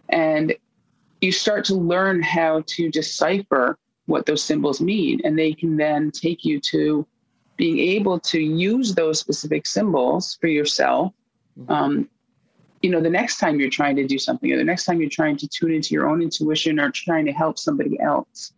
And 0.10 0.54
you 1.22 1.32
start 1.32 1.64
to 1.66 1.76
learn 1.76 2.22
how 2.22 2.64
to 2.66 2.90
decipher 2.90 3.78
what 4.08 4.26
those 4.26 4.44
symbols 4.44 4.82
mean. 4.82 5.22
And 5.24 5.38
they 5.38 5.54
can 5.54 5.78
then 5.78 6.12
take 6.12 6.44
you 6.44 6.60
to 6.62 7.06
being 7.58 7.78
able 7.78 8.20
to 8.20 8.40
use 8.40 8.96
those 8.96 9.20
specific 9.20 9.68
symbols 9.68 10.38
for 10.42 10.48
yourself. 10.48 11.14
Mm-hmm. 11.60 11.72
Um, 11.72 12.10
you 12.82 12.90
know, 12.90 13.00
the 13.00 13.10
next 13.10 13.38
time 13.38 13.60
you're 13.60 13.70
trying 13.70 13.96
to 13.98 14.08
do 14.08 14.18
something, 14.18 14.52
or 14.52 14.58
the 14.58 14.64
next 14.64 14.86
time 14.86 15.00
you're 15.00 15.10
trying 15.12 15.38
to 15.38 15.48
tune 15.48 15.72
into 15.72 15.94
your 15.94 16.10
own 16.10 16.24
intuition 16.24 16.80
or 16.80 16.90
trying 16.90 17.26
to 17.26 17.32
help 17.32 17.60
somebody 17.60 18.00
else. 18.00 18.54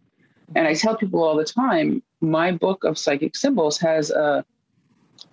And 0.56 0.68
I 0.68 0.74
tell 0.74 0.96
people 0.96 1.24
all 1.24 1.36
the 1.36 1.44
time, 1.44 2.02
my 2.24 2.52
book 2.52 2.84
of 2.84 2.98
psychic 2.98 3.36
symbols 3.36 3.78
has 3.80 4.10
a 4.10 4.46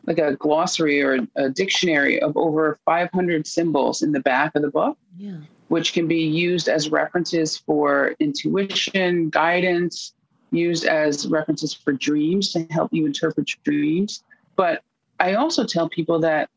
like 0.06 0.18
a 0.18 0.34
glossary 0.36 1.02
or 1.02 1.26
a 1.36 1.48
dictionary 1.50 2.20
of 2.20 2.36
over 2.36 2.78
500 2.84 3.46
symbols 3.46 4.02
in 4.02 4.12
the 4.12 4.20
back 4.20 4.52
of 4.54 4.62
the 4.62 4.70
book, 4.70 4.96
yeah. 5.18 5.36
which 5.68 5.92
can 5.92 6.08
be 6.08 6.22
used 6.22 6.68
as 6.68 6.90
references 6.90 7.56
for 7.56 8.14
intuition, 8.18 9.28
guidance, 9.28 10.14
used 10.52 10.86
as 10.86 11.28
references 11.28 11.74
for 11.74 11.92
dreams 11.92 12.52
to 12.52 12.64
help 12.70 12.92
you 12.92 13.06
interpret 13.06 13.46
dreams. 13.62 14.24
But 14.56 14.82
I 15.18 15.34
also 15.34 15.64
tell 15.64 15.88
people 15.88 16.18
that 16.20 16.48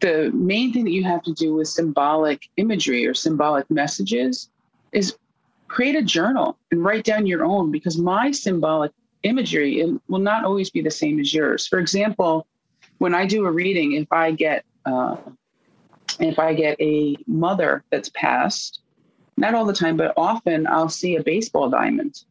the 0.00 0.30
main 0.32 0.72
thing 0.72 0.84
that 0.84 0.92
you 0.92 1.04
have 1.04 1.22
to 1.22 1.32
do 1.32 1.54
with 1.54 1.68
symbolic 1.68 2.48
imagery 2.58 3.06
or 3.06 3.14
symbolic 3.14 3.68
messages 3.70 4.50
is 4.92 5.16
create 5.68 5.96
a 5.96 6.02
journal 6.02 6.58
and 6.70 6.84
write 6.84 7.04
down 7.04 7.26
your 7.26 7.44
own 7.44 7.70
because 7.70 7.98
my 7.98 8.30
symbolic 8.30 8.92
imagery 9.24 9.84
will 10.08 10.18
not 10.20 10.44
always 10.44 10.70
be 10.70 10.80
the 10.80 10.90
same 10.90 11.18
as 11.18 11.34
yours. 11.34 11.66
For 11.66 11.78
example, 11.78 12.46
when 12.98 13.14
I 13.14 13.26
do 13.26 13.44
a 13.46 13.50
reading, 13.50 13.92
if 13.92 14.12
I 14.12 14.30
get 14.30 14.64
uh, 14.86 15.16
if 16.20 16.38
I 16.38 16.54
get 16.54 16.80
a 16.80 17.16
mother 17.26 17.82
that's 17.90 18.10
passed, 18.10 18.80
not 19.36 19.54
all 19.54 19.64
the 19.64 19.72
time, 19.72 19.96
but 19.96 20.14
often 20.16 20.66
I'll 20.66 20.88
see 20.88 21.16
a 21.16 21.22
baseball 21.22 21.68
diamond. 21.68 22.24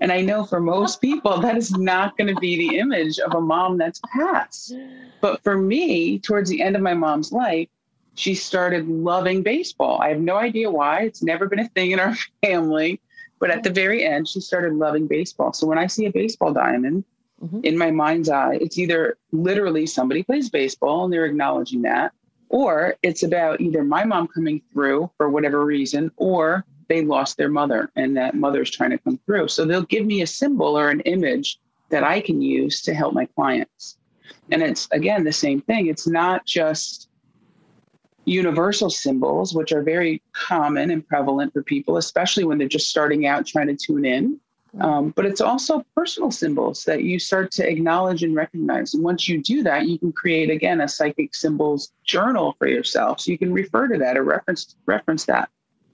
And 0.00 0.12
I 0.12 0.20
know 0.20 0.44
for 0.44 0.60
most 0.60 1.00
people, 1.00 1.40
that 1.40 1.56
is 1.56 1.72
not 1.72 2.16
going 2.16 2.32
to 2.32 2.40
be 2.40 2.56
the 2.56 2.78
image 2.78 3.18
of 3.18 3.34
a 3.34 3.40
mom 3.40 3.78
that's 3.78 4.00
passed. 4.14 4.74
But 5.20 5.42
for 5.42 5.56
me, 5.56 6.18
towards 6.18 6.48
the 6.50 6.62
end 6.62 6.76
of 6.76 6.82
my 6.82 6.94
mom's 6.94 7.32
life, 7.32 7.68
she 8.14 8.34
started 8.34 8.88
loving 8.88 9.42
baseball. 9.42 10.00
I 10.00 10.08
have 10.08 10.20
no 10.20 10.36
idea 10.36 10.70
why. 10.70 11.02
It's 11.02 11.22
never 11.22 11.46
been 11.46 11.60
a 11.60 11.68
thing 11.68 11.92
in 11.92 12.00
our 12.00 12.14
family. 12.44 13.00
But 13.40 13.50
at 13.50 13.62
the 13.62 13.70
very 13.70 14.04
end, 14.04 14.28
she 14.28 14.40
started 14.40 14.74
loving 14.74 15.06
baseball. 15.06 15.52
So 15.52 15.66
when 15.66 15.78
I 15.78 15.86
see 15.86 16.06
a 16.06 16.12
baseball 16.12 16.52
diamond 16.52 17.04
mm-hmm. 17.42 17.60
in 17.64 17.76
my 17.76 17.90
mind's 17.90 18.28
eye, 18.28 18.58
it's 18.60 18.78
either 18.78 19.16
literally 19.32 19.86
somebody 19.86 20.22
plays 20.22 20.50
baseball 20.50 21.04
and 21.04 21.12
they're 21.12 21.24
acknowledging 21.24 21.82
that, 21.82 22.12
or 22.50 22.94
it's 23.02 23.22
about 23.22 23.60
either 23.60 23.82
my 23.82 24.04
mom 24.04 24.28
coming 24.28 24.60
through 24.72 25.10
for 25.16 25.30
whatever 25.30 25.64
reason, 25.64 26.10
or 26.16 26.64
they 26.88 27.02
lost 27.02 27.36
their 27.36 27.48
mother 27.48 27.90
and 27.96 28.16
that 28.16 28.34
mother's 28.34 28.70
trying 28.70 28.90
to 28.90 28.98
come 28.98 29.18
through. 29.24 29.48
So 29.48 29.64
they'll 29.64 29.82
give 29.82 30.04
me 30.04 30.22
a 30.22 30.26
symbol 30.26 30.78
or 30.78 30.90
an 30.90 31.00
image 31.00 31.58
that 31.88 32.04
I 32.04 32.20
can 32.20 32.42
use 32.42 32.82
to 32.82 32.94
help 32.94 33.14
my 33.14 33.26
clients. 33.26 33.96
And 34.50 34.62
it's 34.62 34.88
again 34.92 35.24
the 35.24 35.32
same 35.32 35.60
thing. 35.60 35.86
It's 35.86 36.06
not 36.06 36.44
just 36.46 37.09
universal 38.24 38.90
symbols, 38.90 39.54
which 39.54 39.72
are 39.72 39.82
very 39.82 40.22
common 40.32 40.90
and 40.90 41.06
prevalent 41.06 41.52
for 41.52 41.62
people, 41.62 41.96
especially 41.96 42.44
when 42.44 42.58
they're 42.58 42.68
just 42.68 42.90
starting 42.90 43.26
out 43.26 43.46
trying 43.46 43.66
to 43.68 43.76
tune 43.76 44.04
in. 44.04 44.38
Um, 44.78 45.10
but 45.16 45.26
it's 45.26 45.40
also 45.40 45.84
personal 45.96 46.30
symbols 46.30 46.84
that 46.84 47.02
you 47.02 47.18
start 47.18 47.50
to 47.52 47.68
acknowledge 47.68 48.22
and 48.22 48.36
recognize. 48.36 48.94
And 48.94 49.02
once 49.02 49.28
you 49.28 49.42
do 49.42 49.64
that, 49.64 49.88
you 49.88 49.98
can 49.98 50.12
create 50.12 50.48
again 50.48 50.80
a 50.80 50.86
psychic 50.86 51.34
symbols 51.34 51.92
journal 52.04 52.54
for 52.58 52.68
yourself. 52.68 53.20
So 53.20 53.32
you 53.32 53.38
can 53.38 53.52
refer 53.52 53.88
to 53.88 53.98
that 53.98 54.16
or 54.16 54.22
reference 54.22 54.76
reference 54.86 55.24
that. 55.26 55.48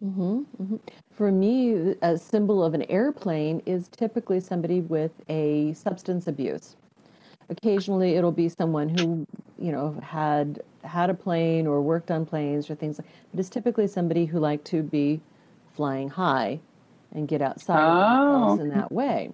Mm-hmm, 0.05 0.41
mm-hmm. 0.63 0.77
For 1.11 1.33
me, 1.33 1.95
a 2.03 2.19
symbol 2.19 2.63
of 2.63 2.75
an 2.75 2.83
airplane 2.91 3.63
is 3.65 3.89
typically 3.89 4.41
somebody 4.41 4.83
with 4.83 5.13
a 5.31 5.73
substance 5.73 6.27
abuse. 6.27 6.77
Occasionally, 7.49 8.17
it'll 8.17 8.33
be 8.33 8.51
someone 8.51 8.91
who, 8.91 9.27
you 9.59 9.73
know, 9.73 9.99
had 10.03 10.61
had 10.87 11.11
a 11.11 11.15
plane 11.15 11.67
or 11.67 11.81
worked 11.81 12.11
on 12.11 12.27
planes 12.27 12.71
or 12.71 12.75
things. 12.75 12.99
Like, 12.99 13.09
but 13.31 13.41
it's 13.41 13.49
typically 13.49 13.87
somebody 13.87 14.25
who 14.27 14.39
liked 14.39 14.65
to 14.67 14.83
be 14.83 15.21
flying 15.75 16.09
high 16.09 16.61
and 17.13 17.29
get 17.29 17.43
outside 17.43 17.81
oh. 17.81 18.59
in 18.61 18.69
that 18.71 18.91
way. 18.91 19.31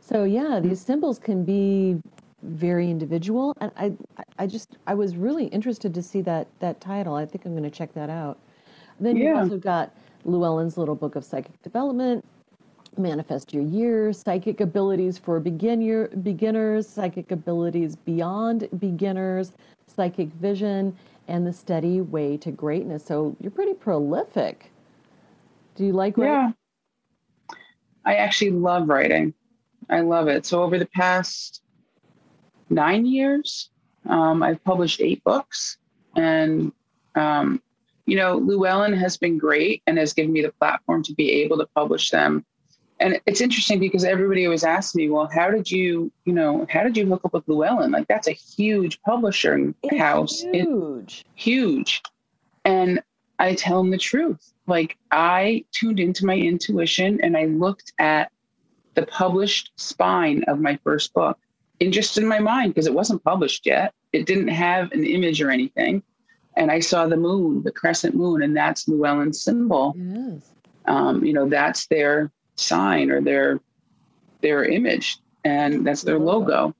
So 0.00 0.24
yeah, 0.24 0.60
these 0.60 0.80
symbols 0.80 1.18
can 1.18 1.44
be 1.44 2.00
very 2.42 2.90
individual, 2.90 3.54
and 3.60 3.72
I, 3.76 3.92
I 4.38 4.46
just, 4.46 4.76
I 4.86 4.94
was 4.94 5.16
really 5.16 5.46
interested 5.46 5.92
to 5.94 6.02
see 6.02 6.20
that 6.22 6.46
that 6.60 6.80
title. 6.80 7.14
I 7.14 7.26
think 7.26 7.44
I'm 7.44 7.52
going 7.52 7.64
to 7.64 7.70
check 7.70 7.92
that 7.94 8.08
out. 8.08 8.38
Then 9.00 9.16
yeah. 9.16 9.34
you 9.34 9.36
also 9.36 9.58
got 9.58 9.94
Llewellyn's 10.24 10.78
little 10.78 10.94
book 10.94 11.16
of 11.16 11.24
psychic 11.24 11.60
development, 11.62 12.24
manifest 12.96 13.52
your 13.52 13.62
year, 13.62 14.12
psychic 14.12 14.60
abilities 14.60 15.18
for 15.18 15.40
beginner 15.40 16.08
beginners, 16.08 16.88
psychic 16.88 17.30
abilities 17.30 17.96
beyond 17.96 18.68
beginners, 18.78 19.52
psychic 19.98 20.28
vision, 20.34 20.96
and 21.26 21.44
the 21.44 21.52
steady 21.52 22.00
way 22.00 22.36
to 22.36 22.52
greatness. 22.52 23.04
So 23.04 23.36
you're 23.40 23.50
pretty 23.50 23.74
prolific. 23.74 24.70
Do 25.74 25.84
you 25.84 25.92
like 25.92 26.16
writing? 26.16 26.54
Yeah. 27.50 27.56
I 28.04 28.14
actually 28.14 28.52
love 28.52 28.88
writing. 28.88 29.34
I 29.90 30.00
love 30.00 30.28
it. 30.28 30.46
So 30.46 30.62
over 30.62 30.78
the 30.78 30.86
past 30.86 31.62
nine 32.70 33.06
years, 33.06 33.70
um, 34.08 34.40
I've 34.40 34.62
published 34.62 35.00
eight 35.00 35.22
books, 35.24 35.78
and 36.14 36.70
um, 37.16 37.60
you 38.06 38.16
know, 38.16 38.36
Llewellyn 38.36 38.94
has 38.94 39.16
been 39.16 39.36
great 39.36 39.82
and 39.88 39.98
has 39.98 40.12
given 40.12 40.32
me 40.32 40.42
the 40.42 40.52
platform 40.52 41.02
to 41.02 41.12
be 41.14 41.32
able 41.42 41.58
to 41.58 41.66
publish 41.74 42.10
them 42.10 42.46
and 43.00 43.20
it's 43.26 43.40
interesting 43.40 43.78
because 43.78 44.04
everybody 44.04 44.44
always 44.44 44.64
asks 44.64 44.94
me, 44.94 45.08
well, 45.08 45.28
how 45.32 45.50
did 45.50 45.70
you, 45.70 46.10
you 46.24 46.32
know, 46.32 46.66
how 46.68 46.82
did 46.82 46.96
you 46.96 47.06
hook 47.06 47.20
up 47.24 47.32
with 47.32 47.46
Llewellyn? 47.46 47.92
Like 47.92 48.08
that's 48.08 48.28
a 48.28 48.32
huge 48.32 49.00
publishing 49.02 49.74
it's 49.82 49.96
house. 49.96 50.42
Huge. 50.52 51.24
Huge. 51.34 52.02
And 52.64 53.00
I 53.38 53.54
tell 53.54 53.78
them 53.78 53.90
the 53.90 53.98
truth. 53.98 54.52
Like 54.66 54.96
I 55.12 55.64
tuned 55.72 56.00
into 56.00 56.26
my 56.26 56.34
intuition 56.34 57.20
and 57.22 57.36
I 57.36 57.44
looked 57.46 57.92
at 57.98 58.32
the 58.94 59.06
published 59.06 59.70
spine 59.76 60.42
of 60.48 60.60
my 60.60 60.76
first 60.82 61.14
book 61.14 61.38
in 61.78 61.92
just 61.92 62.18
in 62.18 62.26
my 62.26 62.40
mind 62.40 62.74
because 62.74 62.88
it 62.88 62.94
wasn't 62.94 63.22
published 63.22 63.64
yet. 63.64 63.94
It 64.12 64.26
didn't 64.26 64.48
have 64.48 64.90
an 64.90 65.04
image 65.04 65.40
or 65.40 65.50
anything. 65.50 66.02
And 66.56 66.72
I 66.72 66.80
saw 66.80 67.06
the 67.06 67.16
moon, 67.16 67.62
the 67.62 67.70
crescent 67.70 68.16
moon, 68.16 68.42
and 68.42 68.56
that's 68.56 68.88
Llewellyn's 68.88 69.40
symbol. 69.40 69.94
Yes. 69.96 70.42
Um, 70.86 71.24
you 71.24 71.32
know, 71.32 71.48
that's 71.48 71.86
their 71.86 72.32
sign 72.60 73.10
or 73.10 73.20
their 73.20 73.60
their 74.40 74.64
image 74.64 75.18
and 75.44 75.86
that's 75.86 76.02
their 76.02 76.18
logo. 76.18 76.74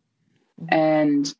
Mm-hmm. 0.61 0.75
And 0.75 1.35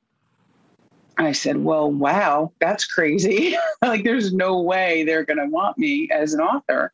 i 1.16 1.33
said 1.33 1.57
well 1.57 1.90
wow 1.90 2.53
that's 2.61 2.87
crazy. 2.87 3.57
Like 3.83 4.05
there's 4.05 4.33
no 4.33 4.61
way 4.61 5.05
they're 5.05 5.24
going 5.24 5.38
to 5.38 5.46
want 5.46 5.79
me 5.79 6.09
as 6.12 6.35
an 6.35 6.40
author. 6.40 6.92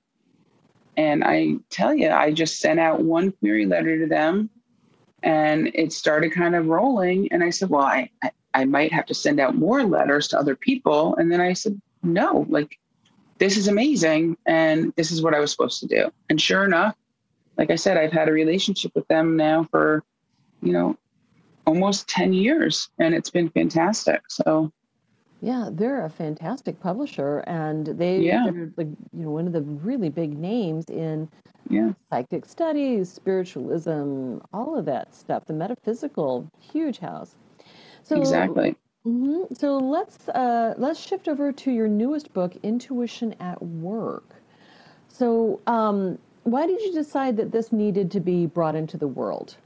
And 0.97 1.25
i 1.25 1.55
tell 1.71 1.95
you 1.95 2.11
i 2.11 2.31
just 2.31 2.61
sent 2.61 2.81
out 2.81 3.03
one 3.03 3.33
query 3.33 3.67
letter 3.67 3.99
to 3.99 4.07
them 4.07 4.51
and 5.23 5.71
it 5.75 5.93
started 5.93 6.33
kind 6.33 6.55
of 6.55 6.67
rolling. 6.67 7.29
And 7.33 7.43
i 7.45 7.51
said 7.51 7.71
well 7.71 7.85
i 7.85 8.11
i, 8.23 8.31
I 8.55 8.65
might 8.65 8.93
have 8.93 9.07
to 9.07 9.15
send 9.15 9.41
out 9.41 9.57
more 9.57 9.83
letters 9.83 10.29
to 10.29 10.39
other 10.39 10.57
people. 10.57 11.17
And 11.17 11.31
then 11.31 11.41
i 11.41 11.53
said 11.53 11.81
no 12.03 12.47
like 12.49 12.79
this 13.39 13.57
is 13.57 13.67
amazing 13.67 14.37
and 14.47 14.93
this 14.97 15.11
is 15.11 15.21
what 15.21 15.35
i 15.35 15.41
was 15.41 15.51
supposed 15.51 15.81
to 15.81 15.87
do. 15.87 16.11
And 16.31 16.41
sure 16.41 16.65
enough 16.65 16.97
like 17.57 17.71
I 17.71 17.77
said, 17.77 17.97
I've 17.97 18.13
had 18.13 18.29
a 18.29 18.33
relationship 18.33 18.93
with 18.95 19.07
them 19.09 19.37
now 19.37 19.65
for, 19.71 20.03
you 20.63 20.73
know, 20.73 20.97
almost 21.67 22.09
10 22.09 22.33
years 22.33 22.91
and 22.99 23.15
it's 23.15 23.31
been 23.31 23.49
fantastic. 23.51 24.23
So, 24.29 24.73
yeah, 25.41 25.69
they're 25.71 26.05
a 26.05 26.11
fantastic 26.11 26.81
publisher 26.81 27.39
and 27.47 27.87
they, 27.87 28.19
yeah. 28.21 28.49
they're 28.51 28.71
like, 28.77 28.89
you 29.13 29.25
know, 29.25 29.31
one 29.31 29.47
of 29.47 29.53
the 29.53 29.63
really 29.63 30.09
big 30.09 30.37
names 30.37 30.87
in 30.89 31.29
yeah. 31.69 31.93
psychic 32.11 32.47
studies, 32.47 33.11
spiritualism, 33.11 34.39
all 34.53 34.77
of 34.79 34.85
that 34.87 35.15
stuff, 35.15 35.45
the 35.47 35.53
metaphysical, 35.53 36.49
huge 36.61 36.99
house. 36.99 37.37
So, 38.03 38.19
exactly. 38.19 38.77
Mm-hmm. 39.07 39.53
So 39.53 39.77
let's 39.77 40.29
uh, 40.31 40.75
let's 40.79 40.99
shift 40.99 41.29
over 41.29 41.53
to 41.53 41.71
your 41.71 41.89
newest 41.89 42.33
book, 42.33 42.57
Intuition 42.63 43.35
at 43.39 43.63
Work. 43.63 44.37
So 45.09 45.61
um, 45.67 46.19
why 46.45 46.67
did 46.67 46.81
you 46.81 46.93
decide 46.93 47.37
that 47.39 47.53
this 47.53 47.73
needed 47.73 48.11
to 48.13 48.21
be 48.21 48.47
brought 48.47 48.77
into 48.77 48.97
the 48.97 49.09
world? 49.09 49.57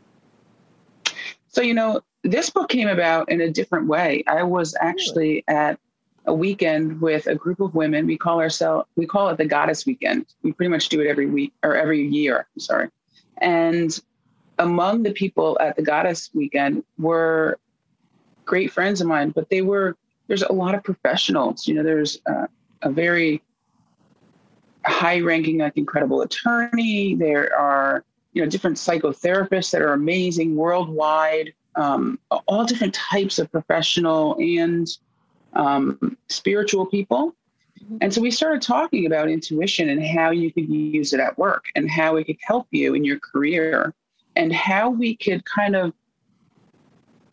So, 1.49 1.61
you 1.61 1.75
know, 1.75 2.03
this 2.23 2.51
book 2.51 2.69
came 2.69 2.89
about 2.89 3.31
in 3.31 3.41
a 3.41 3.51
different 3.51 3.89
way. 3.89 4.23
I 4.27 4.43
was 4.43 4.75
actually 4.81 5.45
at 5.49 5.79
a 6.27 6.35
weekend 6.35 7.01
with 7.01 7.27
a 7.27 7.35
group 7.35 7.61
of 7.61 7.75
women. 7.75 8.07
We 8.07 8.17
call 8.17 8.41
ourselves 8.41 8.87
we 8.97 9.07
call 9.07 9.29
it 9.29 9.39
the 9.39 9.45
Goddess 9.45 9.87
Weekend. 9.87 10.27
We 10.43 10.53
pretty 10.53 10.71
much 10.71 10.89
do 10.89 11.01
it 11.01 11.07
every 11.07 11.27
week 11.27 11.53
or 11.63 11.75
every 11.75 12.07
year. 12.07 12.47
I'm 12.55 12.61
sorry. 12.61 12.89
And 13.39 13.99
among 14.59 15.03
the 15.03 15.13
people 15.13 15.57
at 15.61 15.77
the 15.77 15.83
Goddess 15.83 16.31
Weekend 16.35 16.85
were 16.99 17.59
great 18.45 18.73
friends 18.73 19.01
of 19.01 19.07
mine, 19.07 19.31
but 19.31 19.49
they 19.49 19.63
were 19.63 19.97
there's 20.27 20.43
a 20.43 20.53
lot 20.53 20.75
of 20.75 20.85
professionals. 20.85 21.67
You 21.67 21.75
know, 21.75 21.83
there's 21.83 22.19
uh, 22.27 22.47
a 22.83 22.91
very 22.91 23.43
high 24.89 25.21
ranking, 25.21 25.59
like 25.59 25.77
incredible 25.77 26.23
attorney. 26.23 27.15
There 27.15 27.57
are, 27.57 28.05
you 28.33 28.43
know, 28.43 28.49
different 28.49 28.77
psychotherapists 28.77 29.71
that 29.71 29.83
are 29.83 29.93
amazing 29.93 30.57
worldwide, 30.57 31.55
um, 31.77 32.19
all 32.47 32.65
different 32.65 32.95
types 32.95 33.39
of 33.39 33.51
professional 33.53 34.37
and 34.39 34.87
um, 35.55 36.17
spiritual 36.29 36.87
people. 36.87 37.35
Mm-hmm. 37.81 37.99
And 38.01 38.13
so 38.13 38.21
we 38.21 38.31
started 38.31 38.63
talking 38.63 39.07
about 39.07 39.29
intuition 39.29 39.89
and 39.89 40.05
how 40.05 40.31
you 40.31 40.53
could 40.53 40.69
use 40.69 41.13
it 41.13 41.21
at 41.21 41.39
work 41.39 41.65
and 41.77 41.91
how 41.91 42.17
it 42.17 42.25
could 42.25 42.39
help 42.43 42.67
you 42.71 42.95
in 42.95 43.05
your 43.05 43.19
career. 43.19 43.95
and 44.39 44.53
how 44.53 44.89
we 44.89 45.17
could 45.17 45.45
kind 45.45 45.77
of 45.77 45.93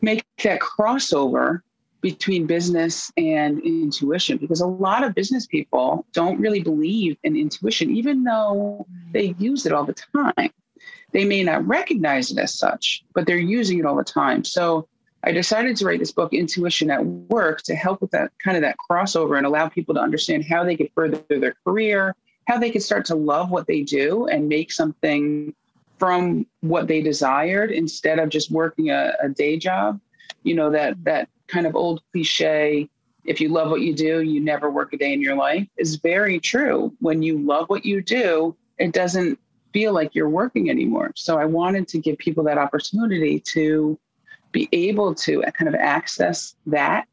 make 0.02 0.24
that 0.42 0.60
crossover 0.60 1.62
between 2.00 2.46
business 2.46 3.10
and 3.16 3.60
intuition 3.60 4.36
because 4.36 4.60
a 4.60 4.66
lot 4.66 5.02
of 5.02 5.14
business 5.14 5.46
people 5.46 6.06
don't 6.12 6.38
really 6.38 6.60
believe 6.60 7.16
in 7.24 7.36
intuition, 7.36 7.90
even 7.90 8.22
though 8.22 8.86
they 9.12 9.34
use 9.38 9.66
it 9.66 9.72
all 9.72 9.84
the 9.84 9.94
time. 9.94 10.50
They 11.12 11.24
may 11.24 11.42
not 11.42 11.66
recognize 11.66 12.30
it 12.30 12.38
as 12.38 12.54
such, 12.54 13.02
but 13.14 13.26
they're 13.26 13.38
using 13.38 13.78
it 13.78 13.86
all 13.86 13.96
the 13.96 14.04
time. 14.04 14.44
So 14.44 14.88
I 15.24 15.32
decided 15.32 15.76
to 15.76 15.86
write 15.86 15.98
this 15.98 16.12
book, 16.12 16.32
Intuition 16.32 16.90
at 16.90 17.04
Work, 17.04 17.62
to 17.62 17.74
help 17.74 18.00
with 18.00 18.10
that 18.12 18.30
kind 18.42 18.56
of 18.56 18.62
that 18.62 18.76
crossover 18.78 19.36
and 19.36 19.46
allow 19.46 19.68
people 19.68 19.94
to 19.94 20.00
understand 20.00 20.44
how 20.44 20.62
they 20.62 20.76
could 20.76 20.90
further 20.94 21.20
their 21.28 21.56
career, 21.64 22.14
how 22.46 22.58
they 22.58 22.70
could 22.70 22.82
start 22.82 23.04
to 23.06 23.14
love 23.14 23.50
what 23.50 23.66
they 23.66 23.82
do 23.82 24.26
and 24.26 24.48
make 24.48 24.70
something 24.70 25.54
from 25.98 26.46
what 26.60 26.86
they 26.86 27.00
desired 27.00 27.70
instead 27.70 28.18
of 28.18 28.28
just 28.28 28.50
working 28.50 28.90
a, 28.90 29.14
a 29.20 29.28
day 29.28 29.56
job. 29.56 30.00
You 30.42 30.54
know, 30.54 30.70
that 30.70 31.02
that 31.04 31.28
kind 31.48 31.66
of 31.66 31.76
old 31.76 32.02
cliche, 32.12 32.88
if 33.26 33.40
you 33.40 33.48
love 33.48 33.70
what 33.70 33.80
you 33.80 33.94
do, 33.94 34.22
you 34.22 34.40
never 34.40 34.70
work 34.70 34.92
a 34.92 34.96
day 34.96 35.12
in 35.12 35.20
your 35.20 35.34
life 35.34 35.66
is 35.76 35.96
very 35.96 36.38
true. 36.38 36.94
When 37.00 37.22
you 37.22 37.38
love 37.38 37.68
what 37.68 37.84
you 37.84 38.00
do, 38.00 38.56
it 38.78 38.92
doesn't 38.92 39.38
feel 39.72 39.92
like 39.92 40.14
you're 40.14 40.28
working 40.28 40.70
anymore. 40.70 41.12
So 41.16 41.38
I 41.38 41.44
wanted 41.44 41.88
to 41.88 41.98
give 41.98 42.18
people 42.18 42.44
that 42.44 42.56
opportunity 42.56 43.40
to 43.40 43.98
be 44.52 44.68
able 44.72 45.14
to 45.14 45.42
kind 45.58 45.68
of 45.68 45.74
access 45.74 46.54
that 46.66 47.06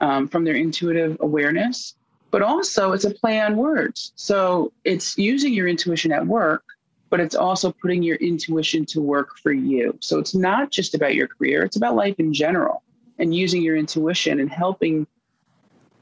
um, 0.00 0.28
from 0.28 0.44
their 0.44 0.56
intuitive 0.56 1.16
awareness. 1.20 1.94
But 2.30 2.42
also, 2.42 2.92
it's 2.92 3.04
a 3.04 3.10
play 3.10 3.40
on 3.40 3.56
words. 3.56 4.12
So 4.16 4.72
it's 4.84 5.16
using 5.16 5.54
your 5.54 5.68
intuition 5.68 6.10
at 6.10 6.26
work, 6.26 6.64
but 7.08 7.20
it's 7.20 7.36
also 7.36 7.70
putting 7.70 8.02
your 8.02 8.16
intuition 8.16 8.84
to 8.86 9.00
work 9.00 9.38
for 9.38 9.52
you. 9.52 9.96
So 10.00 10.18
it's 10.18 10.34
not 10.34 10.72
just 10.72 10.94
about 10.94 11.14
your 11.14 11.28
career, 11.28 11.62
it's 11.62 11.76
about 11.76 11.94
life 11.94 12.16
in 12.18 12.34
general 12.34 12.82
and 13.18 13.34
using 13.34 13.62
your 13.62 13.76
intuition 13.76 14.40
and 14.40 14.50
helping 14.50 15.06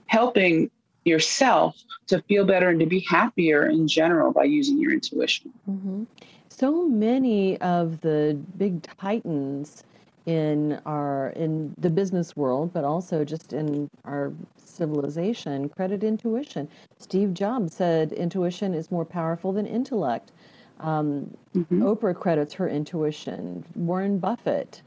helping 0.07 0.71
yourself 1.05 1.77
to 2.07 2.23
feel 2.23 2.45
better 2.45 2.69
and 2.69 2.81
to 2.81 2.87
be 2.87 3.01
happier 3.01 3.67
in 3.67 3.89
general 3.89 4.33
by 4.33 4.45
using 4.45 4.79
your 4.79 4.93
intuition. 4.93 5.53
Mm-hmm. 5.69 6.05
So 6.49 6.87
many 6.87 7.59
of 7.61 8.01
the 8.03 8.39
big 8.59 8.83
titans 8.83 9.85
in 10.27 10.81
our 10.87 11.31
in 11.31 11.75
the 11.79 11.91
business 11.91 12.37
world, 12.37 12.73
but 12.73 12.85
also 12.85 13.25
just 13.25 13.53
in 13.53 13.91
our 14.05 14.33
civilization, 14.57 15.69
credit 15.69 16.05
intuition. 16.05 16.69
Steve 16.99 17.35
Jobs 17.35 17.75
said 17.75 18.13
intuition 18.13 18.75
is 18.75 18.91
more 18.91 19.05
powerful 19.05 19.53
than 19.53 19.67
intellect. 19.67 20.33
Um, 20.81 21.37
mm-hmm. 21.55 21.83
Oprah 21.83 22.15
credits 22.15 22.55
her 22.55 22.69
intuition. 22.69 23.65
Warren 23.75 24.19
Buffett, 24.19 24.83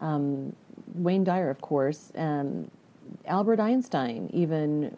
um, 0.00 0.54
Wayne 0.94 1.24
Dyer, 1.24 1.50
of 1.50 1.60
course, 1.60 2.12
and 2.14 2.70
Albert 3.26 3.60
Einstein 3.60 4.30
even 4.32 4.94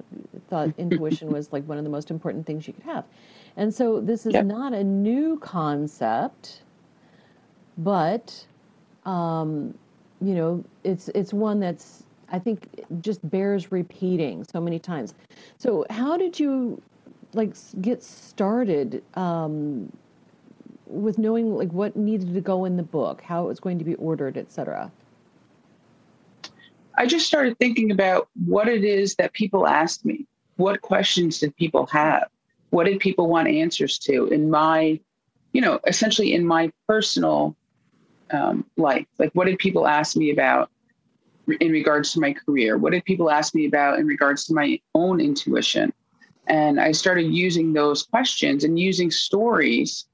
thought 0.48 0.72
intuition 0.78 1.30
was 1.30 1.52
like 1.52 1.66
one 1.66 1.78
of 1.78 1.84
the 1.84 1.90
most 1.90 2.10
important 2.10 2.46
things 2.46 2.66
you 2.66 2.72
could 2.72 2.84
have. 2.84 3.04
And 3.56 3.72
so 3.74 4.00
this 4.00 4.26
is 4.26 4.34
yep. 4.34 4.46
not 4.46 4.72
a 4.72 4.84
new 4.84 5.38
concept, 5.38 6.62
but 7.78 8.46
um, 9.04 9.74
you 10.20 10.34
know, 10.34 10.64
it's 10.84 11.08
it's 11.10 11.32
one 11.32 11.60
that's 11.60 12.04
I 12.30 12.38
think 12.38 12.68
just 13.00 13.28
bears 13.28 13.72
repeating 13.72 14.44
so 14.44 14.60
many 14.60 14.78
times. 14.78 15.14
So 15.58 15.84
how 15.90 16.16
did 16.16 16.38
you 16.38 16.80
like 17.32 17.54
get 17.80 18.02
started 18.02 19.02
um, 19.14 19.92
with 20.86 21.18
knowing 21.18 21.54
like 21.54 21.72
what 21.72 21.96
needed 21.96 22.34
to 22.34 22.40
go 22.40 22.64
in 22.64 22.76
the 22.76 22.82
book, 22.82 23.22
how 23.22 23.44
it 23.44 23.48
was 23.48 23.60
going 23.60 23.78
to 23.78 23.84
be 23.84 23.94
ordered, 23.96 24.36
etc. 24.36 24.90
I 26.96 27.06
just 27.06 27.26
started 27.26 27.58
thinking 27.58 27.90
about 27.90 28.28
what 28.46 28.68
it 28.68 28.84
is 28.84 29.14
that 29.16 29.32
people 29.32 29.66
asked 29.66 30.04
me. 30.04 30.26
What 30.56 30.82
questions 30.82 31.40
did 31.40 31.56
people 31.56 31.86
have? 31.86 32.28
What 32.70 32.84
did 32.84 33.00
people 33.00 33.28
want 33.28 33.48
answers 33.48 33.98
to 34.00 34.26
in 34.26 34.50
my, 34.50 35.00
you 35.52 35.60
know, 35.60 35.80
essentially 35.86 36.34
in 36.34 36.46
my 36.46 36.70
personal 36.86 37.56
um, 38.30 38.66
life? 38.76 39.06
Like, 39.18 39.30
what 39.32 39.46
did 39.46 39.58
people 39.58 39.86
ask 39.86 40.16
me 40.16 40.30
about 40.30 40.70
in 41.60 41.72
regards 41.72 42.12
to 42.12 42.20
my 42.20 42.32
career? 42.32 42.78
What 42.78 42.92
did 42.92 43.04
people 43.04 43.30
ask 43.30 43.54
me 43.54 43.66
about 43.66 43.98
in 43.98 44.06
regards 44.06 44.44
to 44.46 44.54
my 44.54 44.78
own 44.94 45.20
intuition? 45.20 45.92
And 46.46 46.80
I 46.80 46.92
started 46.92 47.32
using 47.32 47.72
those 47.72 48.02
questions 48.02 48.64
and 48.64 48.78
using 48.78 49.10
stories 49.10 50.06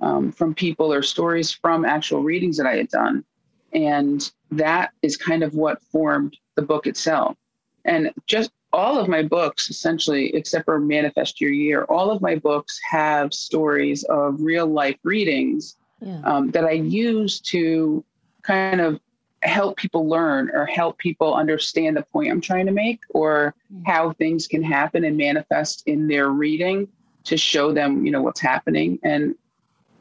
um, 0.00 0.30
from 0.32 0.54
people 0.54 0.92
or 0.92 1.02
stories 1.02 1.50
from 1.50 1.84
actual 1.84 2.22
readings 2.22 2.56
that 2.58 2.66
I 2.66 2.76
had 2.76 2.88
done. 2.88 3.24
And 3.72 4.30
that 4.50 4.92
is 5.02 5.16
kind 5.16 5.42
of 5.42 5.54
what 5.54 5.82
formed 5.82 6.36
the 6.56 6.62
book 6.62 6.86
itself. 6.86 7.36
And 7.84 8.10
just 8.26 8.50
all 8.72 8.98
of 8.98 9.08
my 9.08 9.22
books, 9.22 9.70
essentially, 9.70 10.34
except 10.34 10.66
for 10.66 10.78
Manifest 10.78 11.40
Your 11.40 11.52
Year, 11.52 11.84
all 11.84 12.10
of 12.10 12.20
my 12.20 12.36
books 12.36 12.78
have 12.88 13.32
stories 13.32 14.04
of 14.04 14.40
real 14.40 14.66
life 14.66 14.98
readings 15.04 15.76
yeah. 16.00 16.20
um, 16.24 16.50
that 16.50 16.64
I 16.64 16.72
use 16.72 17.40
to 17.40 18.04
kind 18.42 18.80
of 18.80 19.00
help 19.42 19.76
people 19.76 20.08
learn 20.08 20.50
or 20.52 20.66
help 20.66 20.98
people 20.98 21.34
understand 21.34 21.96
the 21.96 22.02
point 22.02 22.30
I'm 22.30 22.40
trying 22.40 22.66
to 22.66 22.72
make 22.72 23.00
or 23.10 23.54
mm. 23.72 23.82
how 23.86 24.12
things 24.12 24.46
can 24.46 24.62
happen 24.62 25.04
and 25.04 25.16
manifest 25.16 25.84
in 25.86 26.08
their 26.08 26.30
reading 26.30 26.88
to 27.24 27.36
show 27.36 27.72
them, 27.72 28.04
you 28.04 28.10
know, 28.10 28.22
what's 28.22 28.40
happening. 28.40 28.98
And 29.02 29.34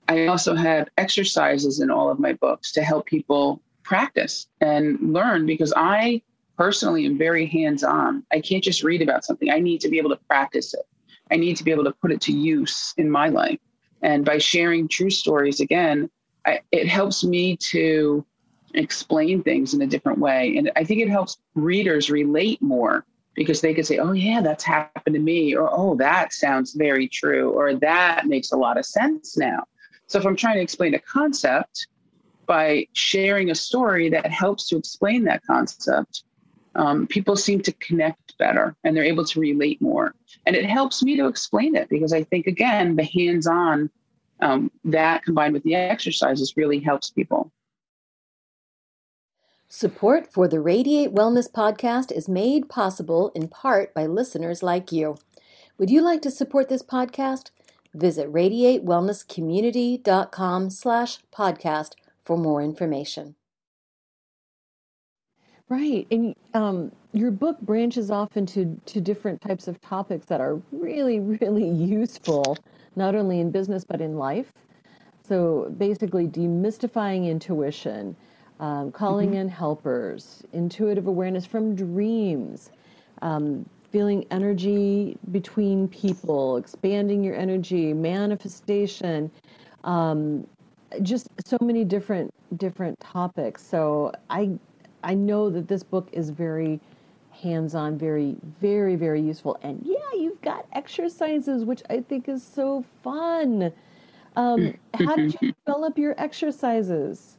I 0.07 0.27
also 0.27 0.55
have 0.55 0.87
exercises 0.97 1.79
in 1.79 1.91
all 1.91 2.09
of 2.09 2.19
my 2.19 2.33
books 2.33 2.71
to 2.73 2.81
help 2.81 3.05
people 3.05 3.61
practice 3.83 4.47
and 4.61 5.13
learn 5.13 5.45
because 5.45 5.73
I 5.75 6.21
personally 6.57 7.05
am 7.05 7.17
very 7.17 7.45
hands 7.45 7.83
on. 7.83 8.23
I 8.31 8.39
can't 8.39 8.63
just 8.63 8.83
read 8.83 9.01
about 9.01 9.25
something, 9.25 9.51
I 9.51 9.59
need 9.59 9.81
to 9.81 9.89
be 9.89 9.97
able 9.97 10.09
to 10.09 10.19
practice 10.27 10.73
it. 10.73 10.85
I 11.31 11.35
need 11.35 11.57
to 11.57 11.63
be 11.63 11.71
able 11.71 11.83
to 11.83 11.91
put 11.91 12.11
it 12.11 12.21
to 12.21 12.31
use 12.31 12.93
in 12.97 13.09
my 13.11 13.29
life. 13.29 13.59
And 14.01 14.23
by 14.23 14.37
sharing 14.37 14.87
true 14.87 15.09
stories, 15.09 15.59
again, 15.59 16.09
I, 16.45 16.61
it 16.71 16.87
helps 16.87 17.23
me 17.23 17.57
to 17.71 18.25
explain 18.73 19.43
things 19.43 19.73
in 19.73 19.81
a 19.81 19.87
different 19.87 20.19
way. 20.19 20.55
And 20.57 20.71
I 20.75 20.83
think 20.83 21.01
it 21.01 21.09
helps 21.09 21.37
readers 21.55 22.09
relate 22.09 22.61
more 22.61 23.05
because 23.33 23.61
they 23.61 23.73
could 23.73 23.85
say, 23.85 23.97
oh, 23.97 24.13
yeah, 24.13 24.41
that's 24.41 24.63
happened 24.63 25.15
to 25.15 25.21
me, 25.21 25.55
or 25.55 25.69
oh, 25.71 25.95
that 25.95 26.33
sounds 26.33 26.73
very 26.73 27.07
true, 27.07 27.51
or 27.51 27.75
that 27.75 28.25
makes 28.25 28.51
a 28.51 28.57
lot 28.57 28.77
of 28.77 28.85
sense 28.85 29.37
now. 29.37 29.63
So 30.07 30.17
if 30.17 30.25
I'm 30.25 30.35
trying 30.35 30.55
to 30.55 30.61
explain 30.61 30.93
a 30.93 30.99
concept 30.99 31.87
by 32.45 32.87
sharing 32.93 33.51
a 33.51 33.55
story 33.55 34.09
that 34.09 34.25
helps 34.31 34.67
to 34.69 34.77
explain 34.77 35.25
that 35.25 35.43
concept, 35.45 36.23
um, 36.75 37.07
people 37.07 37.35
seem 37.35 37.61
to 37.61 37.73
connect 37.73 38.37
better 38.37 38.75
and 38.83 38.95
they're 38.95 39.03
able 39.03 39.25
to 39.25 39.39
relate 39.39 39.81
more. 39.81 40.13
And 40.45 40.55
it 40.55 40.65
helps 40.65 41.03
me 41.03 41.17
to 41.17 41.27
explain 41.27 41.75
it 41.75 41.89
because 41.89 42.13
I 42.13 42.23
think, 42.23 42.47
again, 42.47 42.95
the 42.95 43.03
hands 43.03 43.47
on 43.47 43.89
um, 44.39 44.71
that 44.85 45.23
combined 45.23 45.53
with 45.53 45.63
the 45.63 45.75
exercises 45.75 46.55
really 46.55 46.79
helps 46.79 47.09
people. 47.09 47.51
Support 49.67 50.31
for 50.31 50.47
the 50.47 50.61
Radiate 50.61 51.13
Wellness 51.13 51.51
podcast 51.51 52.11
is 52.11 52.29
made 52.29 52.69
possible 52.69 53.31
in 53.35 53.49
part 53.49 53.93
by 53.93 54.05
listeners 54.05 54.63
like 54.63 54.93
you. 54.93 55.17
Would 55.77 55.89
you 55.89 56.01
like 56.01 56.21
to 56.21 56.31
support 56.31 56.69
this 56.69 56.83
podcast? 56.83 57.49
Visit 57.97 58.31
radiatewellnesscommunity.com 58.31 60.69
slash 60.69 61.17
podcast 61.33 61.93
for 62.21 62.37
more 62.37 62.61
information. 62.61 63.33
Right. 65.67 66.05
And 66.11 66.35
um, 66.53 66.91
your 67.11 67.31
book 67.31 67.59
branches 67.59 68.11
off 68.11 68.37
into 68.37 68.79
to 68.85 69.01
different 69.01 69.41
types 69.41 69.67
of 69.67 69.81
topics 69.81 70.27
that 70.27 70.39
are 70.39 70.61
really, 70.71 71.19
really 71.19 71.67
useful, 71.67 72.57
not 72.95 73.15
only 73.15 73.39
in 73.39 73.49
business, 73.51 73.83
but 73.83 73.99
in 73.99 74.17
life. 74.17 74.53
So 75.27 75.73
basically, 75.77 76.27
demystifying 76.27 77.27
intuition, 77.27 78.15
um, 78.59 78.91
calling 78.91 79.31
mm-hmm. 79.31 79.39
in 79.39 79.49
helpers, 79.49 80.43
intuitive 80.53 81.07
awareness 81.07 81.45
from 81.45 81.75
dreams, 81.75 82.71
um, 83.21 83.67
feeling 83.91 84.25
energy 84.31 85.17
between 85.31 85.87
people, 85.87 86.57
expanding 86.57 87.23
your 87.23 87.35
energy, 87.35 87.93
manifestation, 87.93 89.31
um, 89.83 90.45
just 91.01 91.27
so 91.45 91.57
many 91.61 91.83
different 91.83 92.33
different 92.57 92.99
topics. 92.99 93.65
So 93.65 94.13
I 94.29 94.51
I 95.03 95.13
know 95.13 95.49
that 95.49 95.67
this 95.67 95.83
book 95.83 96.09
is 96.11 96.29
very 96.29 96.79
hands-on, 97.31 97.97
very 97.97 98.35
very 98.61 98.95
very 98.95 99.21
useful. 99.21 99.57
And 99.61 99.81
yeah, 99.83 99.97
you've 100.13 100.41
got 100.41 100.65
exercises, 100.73 101.65
which 101.65 101.81
I 101.89 102.01
think 102.01 102.27
is 102.27 102.43
so 102.43 102.83
fun. 103.03 103.71
Um, 104.35 104.75
how 104.93 105.15
did 105.15 105.35
you 105.41 105.53
develop 105.65 105.97
your 105.97 106.15
exercises? 106.17 107.37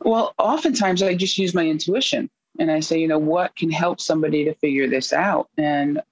Well, 0.00 0.32
oftentimes 0.38 1.02
I 1.02 1.14
just 1.14 1.38
use 1.38 1.54
my 1.54 1.66
intuition 1.66 2.30
and 2.58 2.70
I 2.70 2.80
say, 2.80 2.98
you 2.98 3.08
know, 3.08 3.18
what 3.18 3.54
can 3.56 3.70
help 3.70 4.00
somebody 4.00 4.44
to 4.44 4.54
figure 4.54 4.88
this 4.88 5.12
out? 5.12 5.48
And 5.56 6.02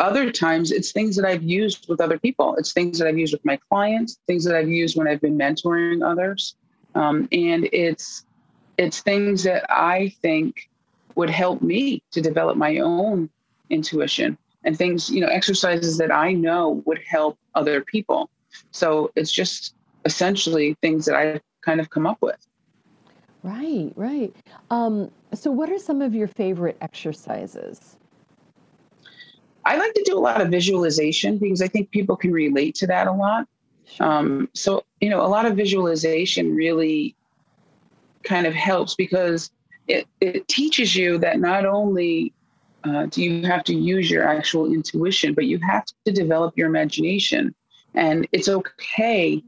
other 0.00 0.32
times 0.32 0.72
it's 0.72 0.92
things 0.92 1.14
that 1.16 1.24
I've 1.24 1.42
used 1.42 1.88
with 1.88 2.00
other 2.00 2.18
people. 2.18 2.56
It's 2.56 2.72
things 2.72 2.98
that 2.98 3.06
I've 3.06 3.18
used 3.18 3.32
with 3.32 3.44
my 3.44 3.58
clients, 3.68 4.18
things 4.26 4.44
that 4.44 4.56
I've 4.56 4.68
used 4.68 4.96
when 4.96 5.06
I've 5.06 5.20
been 5.20 5.38
mentoring 5.38 6.04
others. 6.04 6.56
Um, 6.94 7.28
and 7.32 7.68
it's 7.72 8.24
it's 8.78 9.00
things 9.00 9.42
that 9.42 9.70
I 9.70 10.14
think 10.22 10.70
would 11.14 11.28
help 11.28 11.60
me 11.60 12.02
to 12.12 12.20
develop 12.22 12.56
my 12.56 12.78
own 12.78 13.28
intuition 13.68 14.38
and 14.64 14.76
things, 14.76 15.10
you 15.10 15.20
know, 15.20 15.26
exercises 15.26 15.98
that 15.98 16.10
I 16.10 16.32
know 16.32 16.82
would 16.86 17.00
help 17.06 17.38
other 17.54 17.82
people. 17.82 18.30
So 18.70 19.10
it's 19.16 19.30
just 19.30 19.74
essentially 20.06 20.76
things 20.80 21.04
that 21.06 21.14
I've 21.14 21.42
kind 21.60 21.78
of 21.78 21.90
come 21.90 22.06
up 22.06 22.18
with. 22.22 22.46
Right, 23.42 23.92
right. 23.96 24.34
Um, 24.70 25.10
so, 25.34 25.50
what 25.50 25.70
are 25.70 25.78
some 25.78 26.02
of 26.02 26.14
your 26.14 26.28
favorite 26.28 26.76
exercises? 26.80 27.96
I 29.64 29.76
like 29.76 29.92
to 29.94 30.02
do 30.04 30.18
a 30.18 30.20
lot 30.20 30.40
of 30.40 30.48
visualization 30.48 31.38
because 31.38 31.62
I 31.62 31.68
think 31.68 31.90
people 31.90 32.16
can 32.16 32.32
relate 32.32 32.74
to 32.76 32.86
that 32.88 33.06
a 33.06 33.12
lot. 33.12 33.46
Um, 33.98 34.48
so, 34.54 34.84
you 35.00 35.10
know, 35.10 35.20
a 35.20 35.28
lot 35.28 35.46
of 35.46 35.56
visualization 35.56 36.54
really 36.54 37.14
kind 38.22 38.46
of 38.46 38.54
helps 38.54 38.94
because 38.94 39.50
it, 39.88 40.06
it 40.20 40.48
teaches 40.48 40.96
you 40.96 41.18
that 41.18 41.40
not 41.40 41.66
only 41.66 42.32
uh, 42.84 43.06
do 43.06 43.22
you 43.22 43.46
have 43.46 43.64
to 43.64 43.74
use 43.74 44.10
your 44.10 44.26
actual 44.26 44.72
intuition, 44.72 45.34
but 45.34 45.46
you 45.46 45.58
have 45.58 45.84
to 46.04 46.12
develop 46.12 46.56
your 46.56 46.68
imagination. 46.68 47.54
And 47.94 48.26
it's 48.32 48.48
okay 48.48 49.42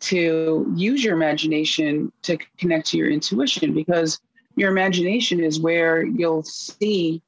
to 0.00 0.72
use 0.76 1.02
your 1.02 1.14
imagination 1.14 2.12
to 2.22 2.38
connect 2.56 2.86
to 2.88 2.96
your 2.96 3.10
intuition 3.10 3.74
because 3.74 4.20
your 4.58 4.70
imagination 4.70 5.40
is 5.40 5.60
where 5.60 6.02
you'll 6.02 6.42
see 6.42 7.22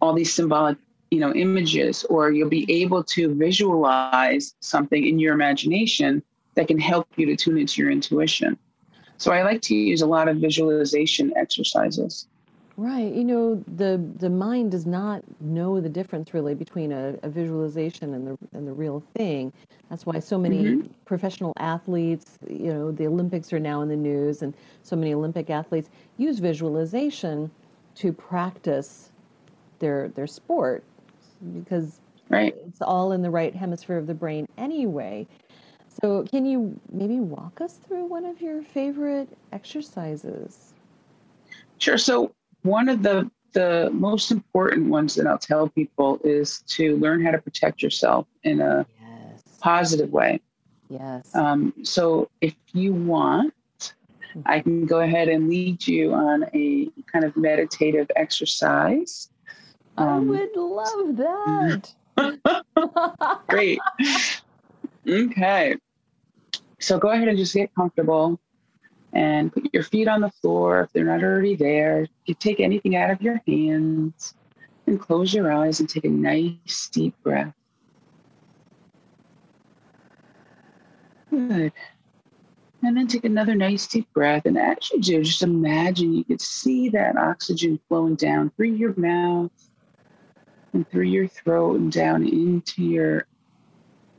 all 0.00 0.14
these 0.14 0.32
symbolic 0.32 0.78
you 1.10 1.20
know 1.20 1.32
images 1.34 2.04
or 2.04 2.32
you'll 2.32 2.48
be 2.48 2.66
able 2.82 3.04
to 3.04 3.34
visualize 3.34 4.54
something 4.60 5.06
in 5.06 5.18
your 5.18 5.34
imagination 5.34 6.22
that 6.54 6.68
can 6.68 6.78
help 6.78 7.06
you 7.16 7.26
to 7.26 7.36
tune 7.36 7.58
into 7.58 7.82
your 7.82 7.90
intuition. 7.90 8.58
So 9.18 9.32
i 9.32 9.42
like 9.42 9.62
to 9.62 9.74
use 9.74 10.02
a 10.02 10.06
lot 10.06 10.28
of 10.28 10.38
visualization 10.38 11.32
exercises 11.36 12.26
Right. 12.76 13.12
You 13.12 13.22
know, 13.22 13.62
the 13.76 14.04
the 14.18 14.28
mind 14.28 14.72
does 14.72 14.84
not 14.84 15.22
know 15.40 15.80
the 15.80 15.88
difference 15.88 16.34
really 16.34 16.56
between 16.56 16.90
a, 16.90 17.16
a 17.22 17.28
visualization 17.28 18.14
and 18.14 18.26
the 18.26 18.38
and 18.52 18.66
the 18.66 18.72
real 18.72 19.02
thing. 19.14 19.52
That's 19.88 20.04
why 20.04 20.18
so 20.18 20.38
many 20.38 20.64
mm-hmm. 20.64 20.88
professional 21.04 21.52
athletes, 21.58 22.36
you 22.48 22.72
know, 22.72 22.90
the 22.90 23.06
Olympics 23.06 23.52
are 23.52 23.60
now 23.60 23.82
in 23.82 23.88
the 23.88 23.96
news 23.96 24.42
and 24.42 24.54
so 24.82 24.96
many 24.96 25.14
Olympic 25.14 25.50
athletes 25.50 25.88
use 26.16 26.40
visualization 26.40 27.48
to 27.96 28.12
practice 28.12 29.12
their 29.78 30.08
their 30.08 30.26
sport 30.26 30.82
because 31.54 32.00
right. 32.28 32.56
it's 32.66 32.82
all 32.82 33.12
in 33.12 33.22
the 33.22 33.30
right 33.30 33.54
hemisphere 33.54 33.98
of 33.98 34.08
the 34.08 34.14
brain 34.14 34.46
anyway. 34.58 35.26
So, 36.02 36.24
can 36.24 36.44
you 36.44 36.78
maybe 36.90 37.20
walk 37.20 37.60
us 37.60 37.74
through 37.74 38.06
one 38.06 38.24
of 38.24 38.40
your 38.40 38.62
favorite 38.62 39.28
exercises? 39.52 40.74
Sure. 41.78 41.98
So, 41.98 42.32
one 42.64 42.88
of 42.88 43.02
the 43.02 43.30
the 43.52 43.88
most 43.92 44.32
important 44.32 44.88
ones 44.88 45.14
that 45.14 45.28
I'll 45.28 45.38
tell 45.38 45.68
people 45.68 46.20
is 46.24 46.62
to 46.70 46.96
learn 46.96 47.24
how 47.24 47.30
to 47.30 47.38
protect 47.38 47.82
yourself 47.82 48.26
in 48.42 48.60
a 48.60 48.84
yes. 49.00 49.42
positive 49.60 50.10
way. 50.10 50.40
Yes. 50.88 51.32
Um, 51.36 51.72
so 51.84 52.28
if 52.40 52.54
you 52.72 52.92
want, 52.92 53.54
mm-hmm. 53.80 54.40
I 54.44 54.58
can 54.58 54.86
go 54.86 55.00
ahead 55.00 55.28
and 55.28 55.48
lead 55.48 55.86
you 55.86 56.12
on 56.12 56.46
a 56.52 56.88
kind 57.10 57.24
of 57.24 57.36
meditative 57.36 58.10
exercise. 58.16 59.30
Um, 59.96 60.08
I 60.08 60.18
would 60.18 60.56
love 60.56 61.16
that. 62.16 63.44
Great. 63.48 63.78
okay. 65.08 65.76
So 66.80 66.98
go 66.98 67.10
ahead 67.10 67.28
and 67.28 67.38
just 67.38 67.54
get 67.54 67.72
comfortable 67.76 68.40
and 69.14 69.52
put 69.52 69.72
your 69.72 69.84
feet 69.84 70.08
on 70.08 70.20
the 70.20 70.30
floor 70.30 70.80
if 70.82 70.92
they're 70.92 71.04
not 71.04 71.22
already 71.22 71.54
there. 71.54 72.06
You 72.26 72.34
take 72.34 72.60
anything 72.60 72.96
out 72.96 73.10
of 73.10 73.22
your 73.22 73.40
hands 73.46 74.34
and 74.86 75.00
close 75.00 75.32
your 75.32 75.52
eyes 75.52 75.80
and 75.80 75.88
take 75.88 76.04
a 76.04 76.08
nice 76.08 76.88
deep 76.92 77.14
breath. 77.22 77.54
Good. 81.30 81.72
And 82.82 82.96
then 82.96 83.06
take 83.06 83.24
another 83.24 83.54
nice 83.54 83.86
deep 83.86 84.12
breath. 84.12 84.44
And 84.44 84.58
as 84.58 84.90
you 84.90 85.00
do, 85.00 85.22
just 85.22 85.42
imagine 85.42 86.12
you 86.12 86.24
could 86.24 86.40
see 86.40 86.88
that 86.90 87.16
oxygen 87.16 87.80
flowing 87.88 88.16
down 88.16 88.50
through 88.50 88.72
your 88.72 88.94
mouth 88.96 89.50
and 90.74 90.88
through 90.90 91.04
your 91.04 91.28
throat 91.28 91.80
and 91.80 91.90
down 91.90 92.26
into 92.26 92.82
your 92.82 93.26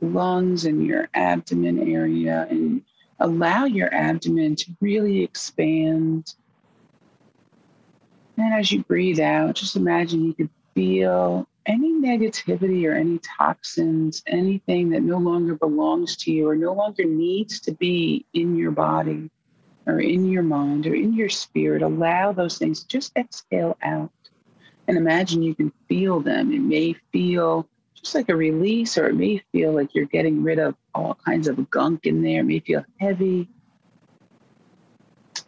lungs 0.00 0.64
and 0.64 0.84
your 0.84 1.08
abdomen 1.14 1.78
area 1.92 2.46
and 2.50 2.82
allow 3.20 3.64
your 3.64 3.92
abdomen 3.94 4.56
to 4.56 4.76
really 4.80 5.22
expand. 5.22 6.34
And 8.36 8.54
as 8.54 8.70
you 8.70 8.82
breathe 8.84 9.20
out, 9.20 9.54
just 9.54 9.76
imagine 9.76 10.24
you 10.24 10.34
could 10.34 10.50
feel 10.74 11.48
any 11.64 11.92
negativity 11.92 12.86
or 12.88 12.92
any 12.92 13.18
toxins, 13.18 14.22
anything 14.26 14.90
that 14.90 15.02
no 15.02 15.18
longer 15.18 15.54
belongs 15.54 16.16
to 16.16 16.32
you 16.32 16.48
or 16.48 16.54
no 16.54 16.72
longer 16.72 17.04
needs 17.04 17.60
to 17.60 17.72
be 17.72 18.24
in 18.34 18.56
your 18.56 18.70
body 18.70 19.30
or 19.86 20.00
in 20.00 20.26
your 20.26 20.42
mind 20.42 20.86
or 20.86 20.94
in 20.94 21.12
your 21.12 21.28
spirit. 21.28 21.82
Allow 21.82 22.32
those 22.32 22.58
things, 22.58 22.84
just 22.84 23.16
exhale 23.16 23.76
out 23.82 24.10
and 24.88 24.96
imagine 24.96 25.42
you 25.42 25.54
can 25.54 25.72
feel 25.88 26.20
them. 26.20 26.52
It 26.52 26.60
may 26.60 26.94
feel 27.12 27.68
just 28.06 28.14
like 28.14 28.28
a 28.28 28.36
release, 28.36 28.96
or 28.96 29.08
it 29.08 29.16
may 29.16 29.42
feel 29.50 29.72
like 29.72 29.92
you're 29.92 30.04
getting 30.04 30.40
rid 30.40 30.60
of 30.60 30.76
all 30.94 31.18
kinds 31.26 31.48
of 31.48 31.68
gunk 31.70 32.06
in 32.06 32.22
there. 32.22 32.38
It 32.38 32.44
may 32.44 32.60
feel 32.60 32.84
heavy. 33.00 33.48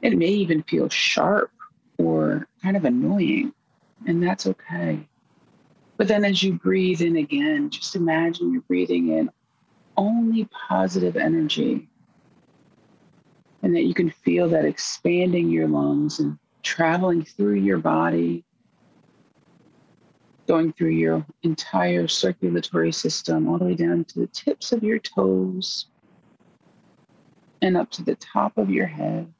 It 0.02 0.18
may 0.18 0.26
even 0.26 0.64
feel 0.64 0.88
sharp 0.88 1.52
or 1.98 2.48
kind 2.60 2.76
of 2.76 2.84
annoying, 2.84 3.52
and 4.08 4.20
that's 4.20 4.48
okay. 4.48 5.06
But 5.98 6.08
then 6.08 6.24
as 6.24 6.42
you 6.42 6.54
breathe 6.54 7.00
in 7.00 7.18
again, 7.18 7.70
just 7.70 7.94
imagine 7.94 8.52
you're 8.52 8.62
breathing 8.62 9.10
in 9.10 9.30
only 9.96 10.48
positive 10.68 11.16
energy 11.16 11.88
and 13.62 13.74
that 13.74 13.84
you 13.84 13.94
can 13.94 14.10
feel 14.10 14.48
that 14.48 14.64
expanding 14.64 15.48
your 15.48 15.68
lungs 15.68 16.18
and 16.18 16.36
traveling 16.64 17.24
through 17.24 17.54
your 17.54 17.78
body 17.78 18.44
going 20.48 20.72
through 20.72 20.88
your 20.88 21.24
entire 21.42 22.08
circulatory 22.08 22.90
system, 22.90 23.46
all 23.46 23.58
the 23.58 23.66
way 23.66 23.74
down 23.74 24.04
to 24.04 24.20
the 24.20 24.26
tips 24.28 24.72
of 24.72 24.82
your 24.82 24.98
toes 24.98 25.86
and 27.60 27.76
up 27.76 27.90
to 27.90 28.02
the 28.02 28.14
top 28.16 28.56
of 28.56 28.70
your 28.70 28.86
head. 28.86 29.32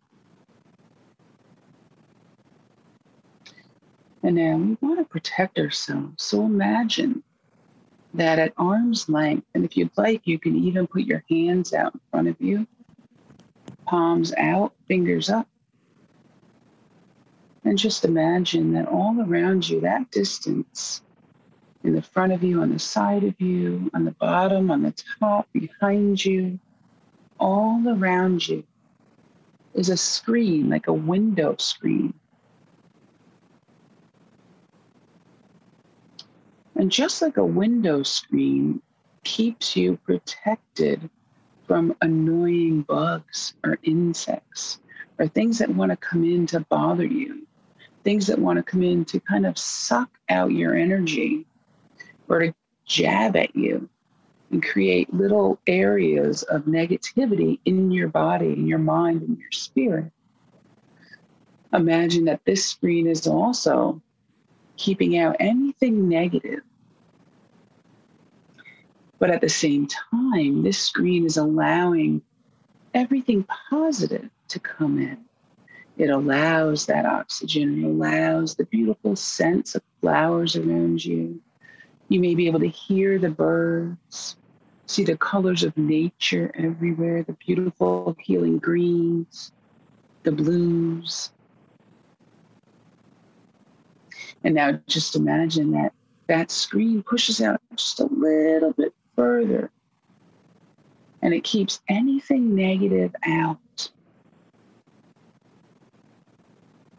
And 4.23 4.37
now 4.37 4.57
we 4.57 4.77
want 4.81 4.99
to 4.99 5.05
protect 5.05 5.59
ourselves. 5.59 6.23
So 6.23 6.45
imagine 6.45 7.23
that 8.15 8.39
at 8.39 8.53
arm's 8.59 9.09
length, 9.09 9.47
and 9.55 9.65
if 9.65 9.77
you'd 9.77 9.97
like, 9.97 10.27
you 10.27 10.39
can 10.39 10.57
even 10.57 10.87
put 10.87 11.03
your 11.03 11.25
hands 11.31 11.73
out 11.73 11.95
in 11.95 12.01
front 12.11 12.29
of 12.29 12.37
you, 12.39 12.67
palms 13.87 14.35
out, 14.37 14.75
fingers 14.87 15.31
up. 15.31 15.49
And 17.69 17.77
just 17.77 18.07
imagine 18.07 18.73
that 18.73 18.89
all 18.89 19.21
around 19.21 19.69
you, 19.69 19.83
that 19.83 20.11
distance, 20.11 21.03
in 21.85 21.95
the 21.95 22.01
front 22.01 22.33
of 22.33 22.43
you, 22.43 22.63
on 22.63 22.73
the 22.73 22.79
side 22.79 23.25
of 23.25 23.39
you, 23.39 23.91
on 23.93 24.07
the 24.07 24.13
bottom, 24.13 24.71
on 24.71 24.83
the 24.85 24.95
top, 25.21 25.47
behind 25.53 26.25
you, 26.25 26.59
all 27.39 27.87
around 27.87 28.49
you, 28.49 28.65
is 29.75 29.91
a 29.91 29.99
screen, 29.99 30.71
like 30.71 30.87
a 30.87 30.95
window 30.95 31.57
screen. 31.59 32.15
And 36.75 36.91
just 36.91 37.21
like 37.21 37.37
a 37.37 37.45
window 37.45 38.03
screen 38.03 38.81
keeps 39.25 39.77
you 39.77 39.99
protected 40.07 41.11
from 41.67 41.95
annoying 42.01 42.81
bugs 42.81 43.53
or 43.63 43.79
insects 43.83 44.81
or 45.19 45.29
things 45.29 45.59
that 45.59 45.69
want 45.69 45.91
to 45.91 45.97
come 45.99 46.25
in 46.25 46.47
to 46.47 46.61
bother 46.61 47.05
you 47.05 47.45
things 48.09 48.27
that 48.27 48.39
want 48.39 48.57
to 48.57 48.63
come 48.63 48.83
in 48.83 49.05
to 49.05 49.21
kind 49.21 49.45
of 49.45 49.59
suck 49.59 50.09
out 50.31 50.51
your 50.51 50.75
energy 50.75 51.45
or 52.27 52.39
to 52.39 52.55
jab 52.87 53.37
at 53.37 53.55
you 53.55 53.87
and 54.51 54.65
create 54.65 55.13
little 55.13 55.61
areas 55.67 56.43
of 56.45 56.63
negativity 56.63 57.61
in 57.67 57.91
your 57.91 58.09
body, 58.09 58.55
in 58.55 58.67
your 58.67 58.79
mind, 58.79 59.23
in 59.23 59.37
your 59.37 59.51
spirit. 59.51 60.11
Imagine 61.75 62.25
that 62.25 62.41
this 62.47 62.65
screen 62.65 63.07
is 63.07 63.27
also 63.27 64.01
keeping 64.79 65.19
out 65.19 65.37
anything 65.39 66.09
negative. 66.09 66.63
But 69.19 69.29
at 69.29 69.43
the 69.43 69.51
same 69.51 69.87
time, 69.87 70.63
this 70.63 70.79
screen 70.79 71.27
is 71.27 71.37
allowing 71.37 72.23
everything 72.95 73.45
positive 73.69 74.31
to 74.49 74.59
come 74.59 74.99
in. 74.99 75.28
It 75.99 76.11
allows 76.11 76.87
that 76.87 77.05
oxygen, 77.05 77.85
it 77.85 77.87
allows 77.87 78.55
the 78.55 78.65
beautiful 78.67 79.17
scents 79.17 79.75
of 79.75 79.83
flowers 80.01 80.55
around 80.55 81.05
you. 81.05 81.41
You 82.09 82.21
may 82.21 82.35
be 82.35 82.47
able 82.47 82.61
to 82.61 82.69
hear 82.69 83.19
the 83.19 83.31
birds, 83.31 84.37
see 84.87 85.05
the 85.05 85.17
colors 85.17 85.65
of 85.65 85.77
nature 85.77 86.53
everywhere, 86.55 87.25
the 87.25 87.33
beautiful 87.33 88.17
healing 88.21 88.59
greens, 88.59 89.53
the 90.23 90.33
blues. 90.33 91.33
And 94.45 94.55
now 94.55 94.79
just 94.87 95.17
imagine 95.17 95.73
that 95.73 95.93
that 96.29 96.53
screen 96.53 97.03
pushes 97.03 97.43
out 97.43 97.61
just 97.75 97.99
a 97.99 98.05
little 98.05 98.73
bit 98.73 98.95
further 99.17 99.73
and 101.23 101.35
it 101.35 101.45
keeps 101.45 101.81
anything 101.89 102.55
negative 102.55 103.15
out. 103.27 103.91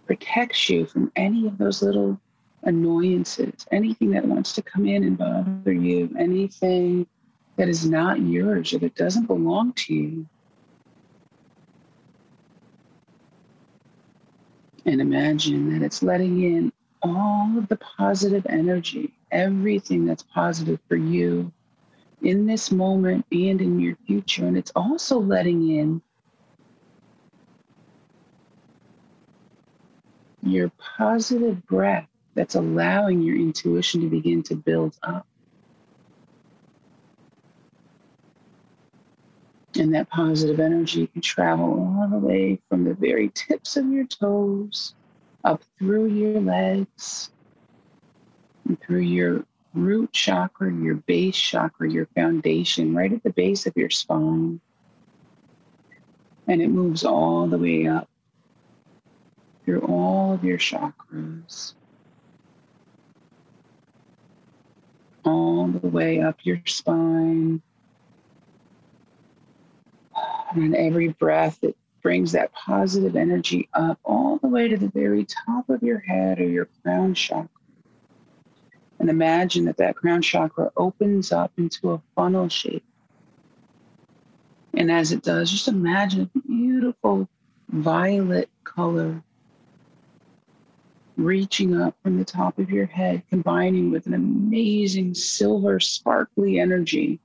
Protects 0.09 0.67
you 0.71 0.87
from 0.87 1.11
any 1.15 1.45
of 1.45 1.59
those 1.59 1.83
little 1.83 2.19
annoyances, 2.63 3.67
anything 3.71 4.09
that 4.09 4.25
wants 4.25 4.53
to 4.53 4.63
come 4.63 4.87
in 4.87 5.03
and 5.03 5.15
bother 5.15 5.71
you, 5.71 6.09
anything 6.17 7.05
that 7.57 7.69
is 7.69 7.85
not 7.85 8.19
yours 8.19 8.73
or 8.73 8.79
that 8.79 8.95
doesn't 8.95 9.27
belong 9.27 9.71
to 9.73 9.93
you. 9.93 10.25
And 14.87 14.99
imagine 14.99 15.71
that 15.73 15.85
it's 15.85 16.01
letting 16.01 16.41
in 16.41 16.73
all 17.03 17.55
of 17.55 17.67
the 17.67 17.77
positive 17.77 18.47
energy, 18.49 19.13
everything 19.31 20.07
that's 20.07 20.23
positive 20.23 20.79
for 20.87 20.95
you 20.95 21.51
in 22.23 22.47
this 22.47 22.71
moment 22.71 23.27
and 23.31 23.61
in 23.61 23.79
your 23.79 23.95
future. 24.07 24.47
And 24.47 24.57
it's 24.57 24.71
also 24.75 25.19
letting 25.19 25.69
in 25.69 26.01
your 30.43 30.71
positive 30.97 31.65
breath 31.65 32.07
that's 32.35 32.55
allowing 32.55 33.21
your 33.21 33.35
intuition 33.35 34.01
to 34.01 34.07
begin 34.07 34.43
to 34.43 34.55
build 34.55 34.97
up. 35.03 35.25
And 39.77 39.93
that 39.93 40.09
positive 40.09 40.59
energy 40.59 41.07
can 41.07 41.21
travel 41.21 41.65
all 41.65 42.07
the 42.09 42.17
way 42.17 42.59
from 42.69 42.83
the 42.83 42.93
very 42.93 43.29
tips 43.29 43.77
of 43.77 43.87
your 43.89 44.05
toes 44.05 44.95
up 45.43 45.63
through 45.77 46.07
your 46.07 46.41
legs 46.41 47.29
and 48.67 48.79
through 48.81 49.01
your 49.01 49.45
root 49.73 50.11
chakra, 50.11 50.73
your 50.73 50.95
base 50.95 51.37
chakra, 51.37 51.89
your 51.89 52.07
foundation, 52.07 52.95
right 52.95 53.13
at 53.13 53.23
the 53.23 53.29
base 53.29 53.65
of 53.65 53.73
your 53.77 53.89
spine. 53.89 54.59
And 56.47 56.61
it 56.61 56.69
moves 56.69 57.05
all 57.05 57.47
the 57.47 57.57
way 57.57 57.87
up 57.87 58.08
through 59.69 59.81
all 59.81 60.33
of 60.33 60.43
your 60.43 60.57
chakras, 60.57 61.75
all 65.23 65.67
the 65.67 65.87
way 65.87 66.21
up 66.21 66.39
your 66.41 66.59
spine. 66.65 67.61
And 70.55 70.75
every 70.75 71.09
breath, 71.09 71.59
it 71.61 71.77
brings 72.01 72.31
that 72.31 72.51
positive 72.53 73.15
energy 73.15 73.69
up 73.75 73.99
all 74.03 74.39
the 74.39 74.47
way 74.47 74.67
to 74.67 74.75
the 74.75 74.87
very 74.87 75.23
top 75.25 75.69
of 75.69 75.83
your 75.83 75.99
head 75.99 76.39
or 76.39 76.49
your 76.49 76.67
crown 76.81 77.13
chakra. 77.13 77.47
And 78.97 79.07
imagine 79.07 79.65
that 79.65 79.77
that 79.77 79.95
crown 79.95 80.23
chakra 80.23 80.71
opens 80.77 81.31
up 81.31 81.51
into 81.57 81.91
a 81.91 82.01
funnel 82.15 82.49
shape. 82.49 82.83
And 84.73 84.91
as 84.91 85.11
it 85.11 85.21
does, 85.21 85.51
just 85.51 85.67
imagine 85.67 86.21
a 86.21 86.39
beautiful 86.39 87.29
violet 87.69 88.49
color 88.63 89.21
reaching 91.23 91.79
up 91.79 91.95
from 92.03 92.17
the 92.17 92.25
top 92.25 92.59
of 92.59 92.69
your 92.69 92.85
head, 92.85 93.23
combining 93.29 93.91
with 93.91 94.07
an 94.07 94.13
amazing 94.13 95.13
silver, 95.13 95.79
sparkly 95.79 96.59
energy 96.59 97.19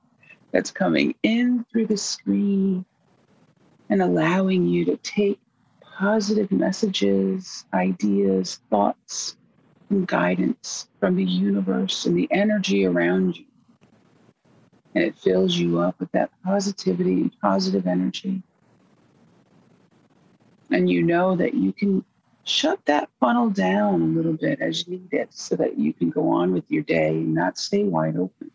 that's 0.51 0.71
coming 0.71 1.13
in 1.23 1.65
through 1.71 1.87
the 1.87 1.97
screen 1.97 2.85
and 3.89 4.01
allowing 4.01 4.65
you 4.67 4.85
to 4.85 4.97
take 4.97 5.39
positive 5.81 6.51
messages, 6.51 7.65
ideas, 7.73 8.59
thoughts, 8.69 9.37
and 9.89 10.07
guidance 10.07 10.89
from 10.99 11.15
the 11.15 11.23
universe 11.23 12.05
and 12.05 12.17
the 12.17 12.27
energy 12.31 12.85
around 12.85 13.37
you. 13.37 13.45
And 14.95 15.03
it 15.03 15.15
fills 15.17 15.55
you 15.55 15.79
up 15.79 15.99
with 15.99 16.11
that 16.13 16.31
positivity 16.43 17.13
and 17.21 17.39
positive 17.41 17.85
energy. 17.85 18.41
And 20.71 20.89
you 20.89 21.03
know 21.03 21.35
that 21.35 21.53
you 21.53 21.73
can 21.73 22.03
shut 22.45 22.79
that 22.85 23.09
funnel 23.19 23.49
down 23.49 24.01
a 24.01 24.05
little 24.05 24.33
bit 24.33 24.61
as 24.61 24.87
you 24.87 24.97
need 24.97 25.13
it 25.13 25.33
so 25.33 25.55
that 25.55 25.77
you 25.77 25.91
can 25.93 26.11
go 26.11 26.29
on 26.29 26.53
with 26.53 26.63
your 26.69 26.83
day 26.83 27.09
and 27.09 27.33
not 27.33 27.57
stay 27.57 27.83
wide 27.83 28.15
open. 28.15 28.51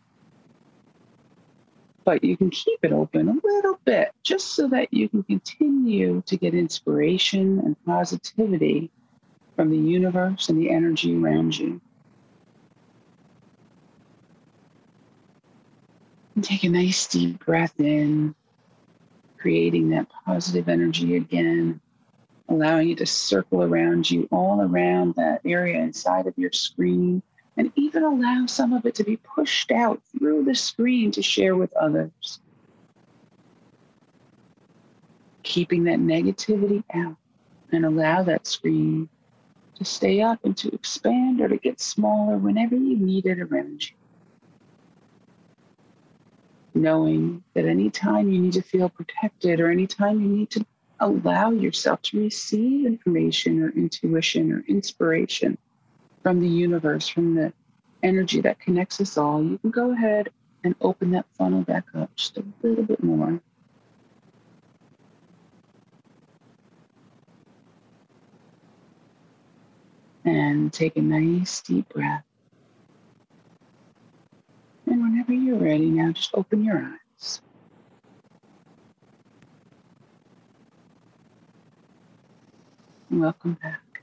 But 2.03 2.23
you 2.23 2.35
can 2.35 2.49
keep 2.49 2.79
it 2.83 2.93
open 2.93 3.27
a 3.27 3.47
little 3.47 3.79
bit 3.85 4.11
just 4.23 4.55
so 4.55 4.67
that 4.69 4.93
you 4.93 5.07
can 5.09 5.23
continue 5.23 6.23
to 6.25 6.37
get 6.37 6.55
inspiration 6.55 7.59
and 7.59 7.75
positivity 7.85 8.89
from 9.55 9.69
the 9.69 9.77
universe 9.77 10.49
and 10.49 10.59
the 10.59 10.71
energy 10.71 11.15
around 11.15 11.59
you. 11.59 11.79
And 16.35 16.43
take 16.43 16.63
a 16.63 16.69
nice 16.69 17.07
deep 17.07 17.45
breath 17.45 17.77
in, 17.79 18.33
creating 19.37 19.89
that 19.89 20.07
positive 20.25 20.69
energy 20.69 21.17
again, 21.17 21.81
allowing 22.51 22.89
it 22.91 22.97
to 22.99 23.05
circle 23.05 23.63
around 23.63 24.09
you, 24.09 24.27
all 24.31 24.61
around 24.61 25.15
that 25.15 25.41
area 25.45 25.79
inside 25.79 26.27
of 26.27 26.37
your 26.37 26.51
screen, 26.51 27.21
and 27.57 27.71
even 27.75 28.03
allow 28.03 28.45
some 28.45 28.73
of 28.73 28.85
it 28.85 28.95
to 28.95 29.03
be 29.03 29.17
pushed 29.17 29.71
out 29.71 30.01
through 30.17 30.43
the 30.43 30.55
screen 30.55 31.11
to 31.11 31.21
share 31.21 31.55
with 31.55 31.73
others. 31.73 32.39
Keeping 35.43 35.83
that 35.85 35.99
negativity 35.99 36.83
out 36.93 37.17
and 37.71 37.85
allow 37.85 38.23
that 38.23 38.47
screen 38.47 39.09
to 39.75 39.85
stay 39.85 40.21
up 40.21 40.39
and 40.43 40.55
to 40.57 40.73
expand 40.73 41.41
or 41.41 41.47
to 41.47 41.57
get 41.57 41.79
smaller 41.79 42.37
whenever 42.37 42.75
you 42.75 42.95
need 42.95 43.25
it 43.25 43.39
around 43.39 43.89
you. 43.89 43.95
Knowing 46.73 47.43
that 47.53 47.65
anytime 47.65 48.31
you 48.31 48.39
need 48.39 48.53
to 48.53 48.61
feel 48.61 48.87
protected 48.89 49.59
or 49.59 49.69
anytime 49.69 50.21
you 50.21 50.27
need 50.27 50.49
to 50.49 50.65
allow 51.01 51.49
yourself 51.51 52.01
to 52.03 52.19
receive 52.19 52.85
information 52.85 53.61
or 53.61 53.69
intuition 53.69 54.51
or 54.51 54.63
inspiration 54.67 55.57
from 56.23 56.39
the 56.39 56.47
universe, 56.47 57.07
from 57.07 57.35
the 57.35 57.51
energy 58.03 58.39
that 58.41 58.59
connects 58.59 59.01
us 59.01 59.17
all, 59.17 59.43
you 59.43 59.57
can 59.57 59.71
go 59.71 59.91
ahead 59.91 60.29
and 60.63 60.75
open 60.81 61.11
that 61.11 61.25
funnel 61.37 61.63
back 61.63 61.85
up 61.95 62.15
just 62.15 62.37
a 62.37 62.43
little 62.61 62.83
bit 62.83 63.03
more. 63.03 63.41
And 70.23 70.71
take 70.71 70.97
a 70.97 71.01
nice 71.01 71.61
deep 71.61 71.89
breath. 71.89 72.23
And 74.85 75.01
whenever 75.01 75.33
you're 75.33 75.57
ready, 75.57 75.89
now 75.89 76.11
just 76.11 76.29
open 76.35 76.63
your 76.63 76.77
eyes. 76.77 77.41
Welcome 83.11 83.57
back. 83.61 84.01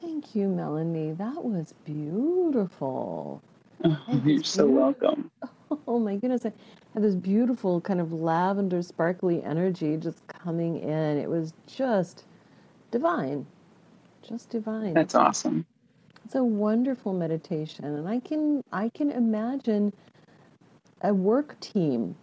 Thank 0.00 0.34
you, 0.34 0.48
Melanie. 0.48 1.12
That 1.12 1.44
was 1.44 1.74
beautiful. 1.84 3.42
Oh, 3.84 4.22
you're 4.24 4.44
so 4.44 4.66
welcome. 4.66 5.30
Oh 5.86 5.98
my 5.98 6.16
goodness. 6.16 6.46
I 6.46 6.52
had 6.94 7.02
this 7.02 7.14
beautiful 7.14 7.82
kind 7.82 8.00
of 8.00 8.10
lavender 8.10 8.80
sparkly 8.80 9.42
energy 9.42 9.98
just 9.98 10.26
coming 10.26 10.78
in. 10.78 11.18
It 11.18 11.28
was 11.28 11.52
just 11.66 12.24
divine 12.90 13.46
just 14.28 14.50
divine. 14.50 14.94
That's 14.94 15.14
awesome. 15.14 15.66
It's 16.24 16.34
a 16.34 16.44
wonderful 16.44 17.14
meditation, 17.14 17.84
and 17.86 18.06
I 18.08 18.20
can 18.20 18.62
I 18.72 18.90
can 18.90 19.10
imagine 19.10 19.92
a 21.02 21.14
work 21.14 21.58
team. 21.60 22.14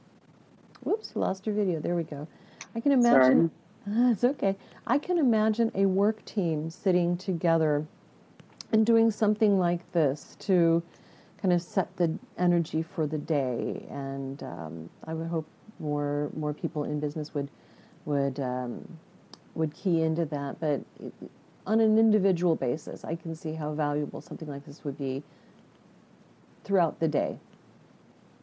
Whoops, 0.83 1.15
lost 1.15 1.47
your 1.47 1.55
video. 1.55 1.79
There 1.79 1.95
we 1.95 2.03
go. 2.03 2.27
I 2.75 2.79
can 2.79 2.91
imagine. 2.91 3.45
Uh, 3.45 3.64
it's 3.87 4.23
okay. 4.23 4.55
I 4.87 4.97
can 4.97 5.17
imagine 5.17 5.71
a 5.75 5.85
work 5.85 6.23
team 6.25 6.69
sitting 6.69 7.17
together 7.17 7.85
and 8.71 8.85
doing 8.85 9.11
something 9.11 9.59
like 9.59 9.91
this 9.91 10.35
to 10.39 10.81
kind 11.41 11.53
of 11.53 11.61
set 11.61 11.95
the 11.97 12.17
energy 12.37 12.81
for 12.81 13.05
the 13.05 13.17
day. 13.17 13.85
And 13.89 14.41
um, 14.43 14.89
I 15.05 15.13
would 15.13 15.27
hope 15.27 15.47
more 15.79 16.29
more 16.35 16.53
people 16.53 16.85
in 16.85 16.99
business 16.99 17.33
would 17.33 17.49
would 18.05 18.39
um, 18.39 18.97
would 19.53 19.73
key 19.73 20.01
into 20.01 20.25
that. 20.25 20.59
But 20.59 20.81
on 21.67 21.79
an 21.79 21.97
individual 21.97 22.55
basis, 22.55 23.03
I 23.03 23.15
can 23.15 23.35
see 23.35 23.53
how 23.53 23.73
valuable 23.73 24.21
something 24.21 24.47
like 24.47 24.65
this 24.65 24.83
would 24.83 24.97
be 24.97 25.23
throughout 26.63 26.99
the 26.99 27.07
day. 27.07 27.37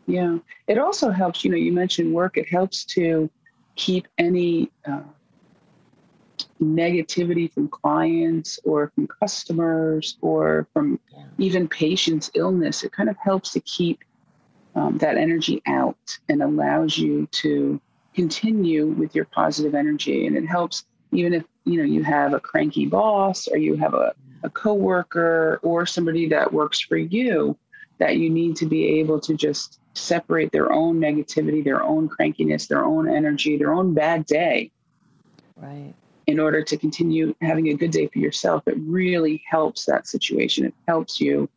Yeah. 0.06 0.38
It 0.66 0.78
also 0.78 1.10
helps, 1.10 1.44
you 1.44 1.50
know, 1.50 1.56
you 1.56 1.72
mentioned 1.72 2.12
work, 2.12 2.36
it 2.36 2.48
helps 2.48 2.84
to 2.86 3.30
keep 3.76 4.08
any 4.18 4.70
uh, 4.86 5.02
negativity 6.62 7.52
from 7.52 7.68
clients 7.68 8.58
or 8.64 8.90
from 8.94 9.06
customers 9.06 10.16
or 10.20 10.66
from 10.72 10.98
yeah. 11.12 11.24
even 11.38 11.68
patients' 11.68 12.30
illness, 12.34 12.82
it 12.82 12.92
kind 12.92 13.08
of 13.08 13.16
helps 13.16 13.52
to 13.52 13.60
keep 13.60 14.00
um, 14.74 14.98
that 14.98 15.16
energy 15.16 15.62
out 15.66 16.18
and 16.28 16.42
allows 16.42 16.96
you 16.96 17.26
to 17.32 17.80
continue 18.14 18.86
with 18.86 19.14
your 19.14 19.24
positive 19.26 19.74
energy. 19.74 20.26
And 20.26 20.36
it 20.36 20.46
helps 20.46 20.84
even 21.12 21.34
if 21.34 21.44
you 21.64 21.78
know 21.78 21.84
you 21.84 22.02
have 22.02 22.32
a 22.32 22.40
cranky 22.40 22.86
boss 22.86 23.46
or 23.48 23.58
you 23.58 23.76
have 23.76 23.94
a, 23.94 24.14
a 24.42 24.50
coworker 24.50 25.60
or 25.62 25.86
somebody 25.86 26.28
that 26.28 26.52
works 26.52 26.80
for 26.80 26.96
you 26.96 27.56
that 27.98 28.16
you 28.16 28.30
need 28.30 28.56
to 28.56 28.66
be 28.66 28.98
able 29.00 29.20
to 29.20 29.34
just 29.34 29.78
separate 29.94 30.50
their 30.52 30.72
own 30.72 30.98
negativity, 30.98 31.62
their 31.62 31.82
own 31.82 32.08
crankiness, 32.08 32.66
their 32.66 32.82
own 32.82 33.08
energy, 33.08 33.56
their 33.56 33.72
own 33.72 33.94
bad 33.94 34.24
day. 34.26 34.70
Right. 35.56 35.94
In 36.26 36.38
order 36.38 36.62
to 36.62 36.76
continue 36.76 37.34
having 37.40 37.68
a 37.68 37.74
good 37.74 37.90
day 37.90 38.06
for 38.06 38.18
yourself, 38.18 38.62
it 38.66 38.76
really 38.78 39.42
helps 39.48 39.84
that 39.86 40.06
situation. 40.06 40.64
It 40.64 40.74
helps 40.86 41.20
you 41.20 41.48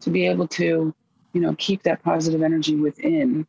to 0.00 0.10
be 0.10 0.26
able 0.26 0.46
to, 0.48 0.94
you 1.32 1.40
know, 1.40 1.54
keep 1.58 1.82
that 1.82 2.02
positive 2.02 2.42
energy 2.42 2.76
within 2.76 3.46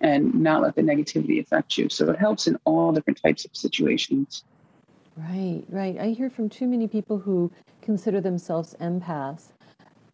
and 0.00 0.34
not 0.34 0.62
let 0.62 0.74
the 0.74 0.82
negativity 0.82 1.40
affect 1.40 1.78
you. 1.78 1.88
So 1.88 2.10
it 2.10 2.18
helps 2.18 2.46
in 2.46 2.58
all 2.64 2.92
different 2.92 3.20
types 3.22 3.44
of 3.44 3.56
situations. 3.56 4.44
Right, 5.16 5.64
right. 5.68 5.98
I 5.98 6.08
hear 6.08 6.28
from 6.28 6.48
too 6.48 6.66
many 6.66 6.86
people 6.86 7.18
who 7.18 7.50
consider 7.80 8.20
themselves 8.20 8.74
empaths, 8.80 9.52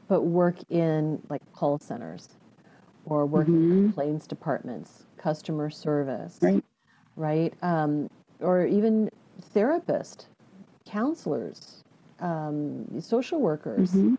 but 0.08 0.22
work 0.22 0.56
in 0.70 1.20
like 1.28 1.42
call 1.52 1.78
centers 1.78 2.28
or 3.04 3.26
work 3.26 3.46
mm-hmm. 3.46 3.72
in 3.72 3.82
complaints 3.84 4.26
departments, 4.26 5.04
customer 5.16 5.70
service, 5.70 6.38
right? 6.40 6.64
Right, 7.16 7.52
um, 7.62 8.08
or 8.40 8.64
even 8.64 9.10
therapists, 9.54 10.26
counselors, 10.84 11.82
um, 12.20 13.00
social 13.00 13.40
workers 13.40 13.90
mm-hmm. 13.90 14.14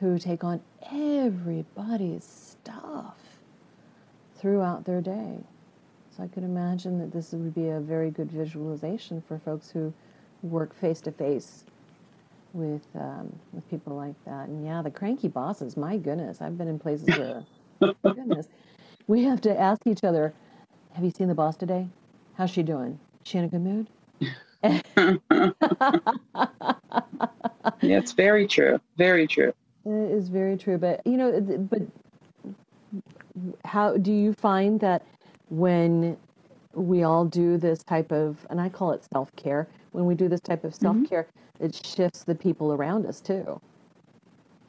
who 0.00 0.18
take 0.18 0.44
on 0.44 0.60
everybody's 0.92 2.24
stuff 2.24 3.16
throughout 4.36 4.84
their 4.84 5.00
day. 5.00 5.38
So 6.16 6.22
I 6.22 6.28
could 6.28 6.44
imagine 6.44 6.98
that 6.98 7.12
this 7.12 7.32
would 7.32 7.54
be 7.54 7.68
a 7.68 7.80
very 7.80 8.10
good 8.10 8.30
visualization 8.30 9.22
for 9.26 9.38
folks 9.38 9.70
who 9.70 9.92
work 10.42 10.74
face 10.74 11.00
to 11.02 11.12
face 11.12 11.64
with 12.52 12.86
um, 12.94 13.38
with 13.52 13.68
people 13.70 13.94
like 13.96 14.14
that. 14.24 14.48
And 14.48 14.64
yeah, 14.64 14.82
the 14.82 14.90
cranky 14.90 15.28
bosses. 15.28 15.76
My 15.76 15.98
goodness, 15.98 16.40
I've 16.40 16.56
been 16.56 16.68
in 16.68 16.78
places 16.78 17.08
where, 17.18 17.44
goodness, 18.02 18.48
we 19.06 19.24
have 19.24 19.40
to 19.42 19.60
ask 19.60 19.86
each 19.86 20.04
other, 20.04 20.32
"Have 20.92 21.04
you 21.04 21.10
seen 21.10 21.28
the 21.28 21.34
boss 21.34 21.56
today? 21.56 21.88
How's 22.34 22.50
she 22.50 22.62
doing? 22.62 22.98
She 23.24 23.38
in 23.38 23.44
a 23.44 23.48
good 23.48 23.62
mood?" 23.62 23.88
yeah, 27.82 27.98
it's 27.98 28.12
very 28.12 28.46
true. 28.46 28.80
Very 28.96 29.26
true. 29.26 29.52
It 29.84 30.10
is 30.10 30.28
very 30.28 30.56
true. 30.56 30.78
But 30.78 31.06
you 31.06 31.16
know, 31.16 31.40
but 31.70 31.82
how 33.64 33.96
do 33.96 34.12
you 34.12 34.32
find 34.32 34.80
that 34.80 35.04
when 35.48 36.16
we 36.72 37.02
all 37.02 37.24
do 37.24 37.56
this 37.56 37.82
type 37.82 38.12
of, 38.12 38.46
and 38.50 38.60
I 38.60 38.68
call 38.68 38.92
it 38.92 39.04
self 39.12 39.34
care, 39.36 39.68
when 39.92 40.06
we 40.06 40.14
do 40.14 40.28
this 40.28 40.40
type 40.40 40.64
of 40.64 40.74
self 40.74 40.96
care, 41.08 41.24
mm-hmm. 41.24 41.64
it 41.66 41.74
shifts 41.74 42.24
the 42.24 42.34
people 42.34 42.72
around 42.72 43.06
us 43.06 43.20
too. 43.20 43.60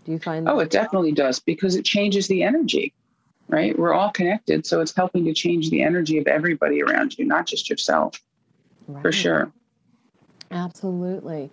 Do 0.05 0.11
you 0.11 0.19
find? 0.19 0.47
Oh, 0.47 0.59
it 0.59 0.69
definitely 0.69 1.11
does 1.11 1.39
because 1.39 1.75
it 1.75 1.83
changes 1.83 2.27
the 2.27 2.43
energy, 2.43 2.93
right? 3.49 3.77
We're 3.77 3.93
all 3.93 4.11
connected. 4.11 4.65
So 4.65 4.79
it's 4.79 4.95
helping 4.95 5.25
to 5.25 5.33
change 5.33 5.69
the 5.69 5.83
energy 5.83 6.17
of 6.17 6.27
everybody 6.27 6.81
around 6.81 7.17
you, 7.17 7.25
not 7.25 7.45
just 7.45 7.69
yourself, 7.69 8.21
right. 8.87 9.01
for 9.01 9.11
sure. 9.11 9.51
Absolutely. 10.51 11.49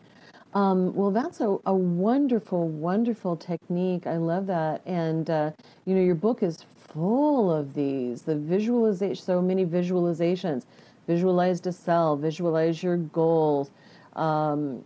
Um, 0.54 0.94
well, 0.94 1.10
that's 1.10 1.40
a, 1.40 1.56
a 1.66 1.74
wonderful, 1.74 2.68
wonderful 2.68 3.36
technique. 3.36 4.06
I 4.06 4.16
love 4.16 4.46
that. 4.46 4.82
And, 4.86 5.28
uh, 5.28 5.50
you 5.84 5.94
know, 5.94 6.00
your 6.00 6.14
book 6.14 6.42
is 6.42 6.64
full 6.94 7.52
of 7.52 7.74
these, 7.74 8.22
the 8.22 8.36
visualization, 8.36 9.24
so 9.24 9.42
many 9.42 9.66
visualizations. 9.66 10.64
Visualize 11.08 11.60
to 11.60 11.72
sell, 11.72 12.16
visualize 12.16 12.82
your 12.82 12.96
goals, 12.96 13.70
um, 14.14 14.82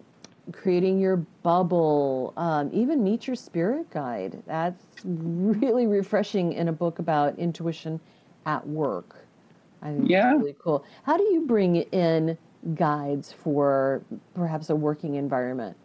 creating 0.52 0.98
your 0.98 1.16
bubble, 1.42 2.32
um, 2.38 2.70
even 2.72 3.04
meet 3.04 3.26
your 3.26 3.36
spirit 3.36 3.90
guide. 3.90 4.42
That's 4.46 4.82
really 5.04 5.86
refreshing 5.86 6.54
in 6.54 6.68
a 6.68 6.72
book 6.72 6.98
about 6.98 7.38
intuition 7.38 8.00
at 8.46 8.66
work. 8.66 9.16
I 9.82 9.92
think 9.92 10.08
yeah. 10.08 10.32
really 10.32 10.56
cool. 10.58 10.84
How 11.04 11.16
do 11.16 11.24
you 11.24 11.42
bring 11.42 11.76
in 11.76 12.36
guides 12.74 13.32
for 13.32 14.02
perhaps 14.34 14.70
a 14.70 14.76
working 14.76 15.14
environment? 15.14 15.76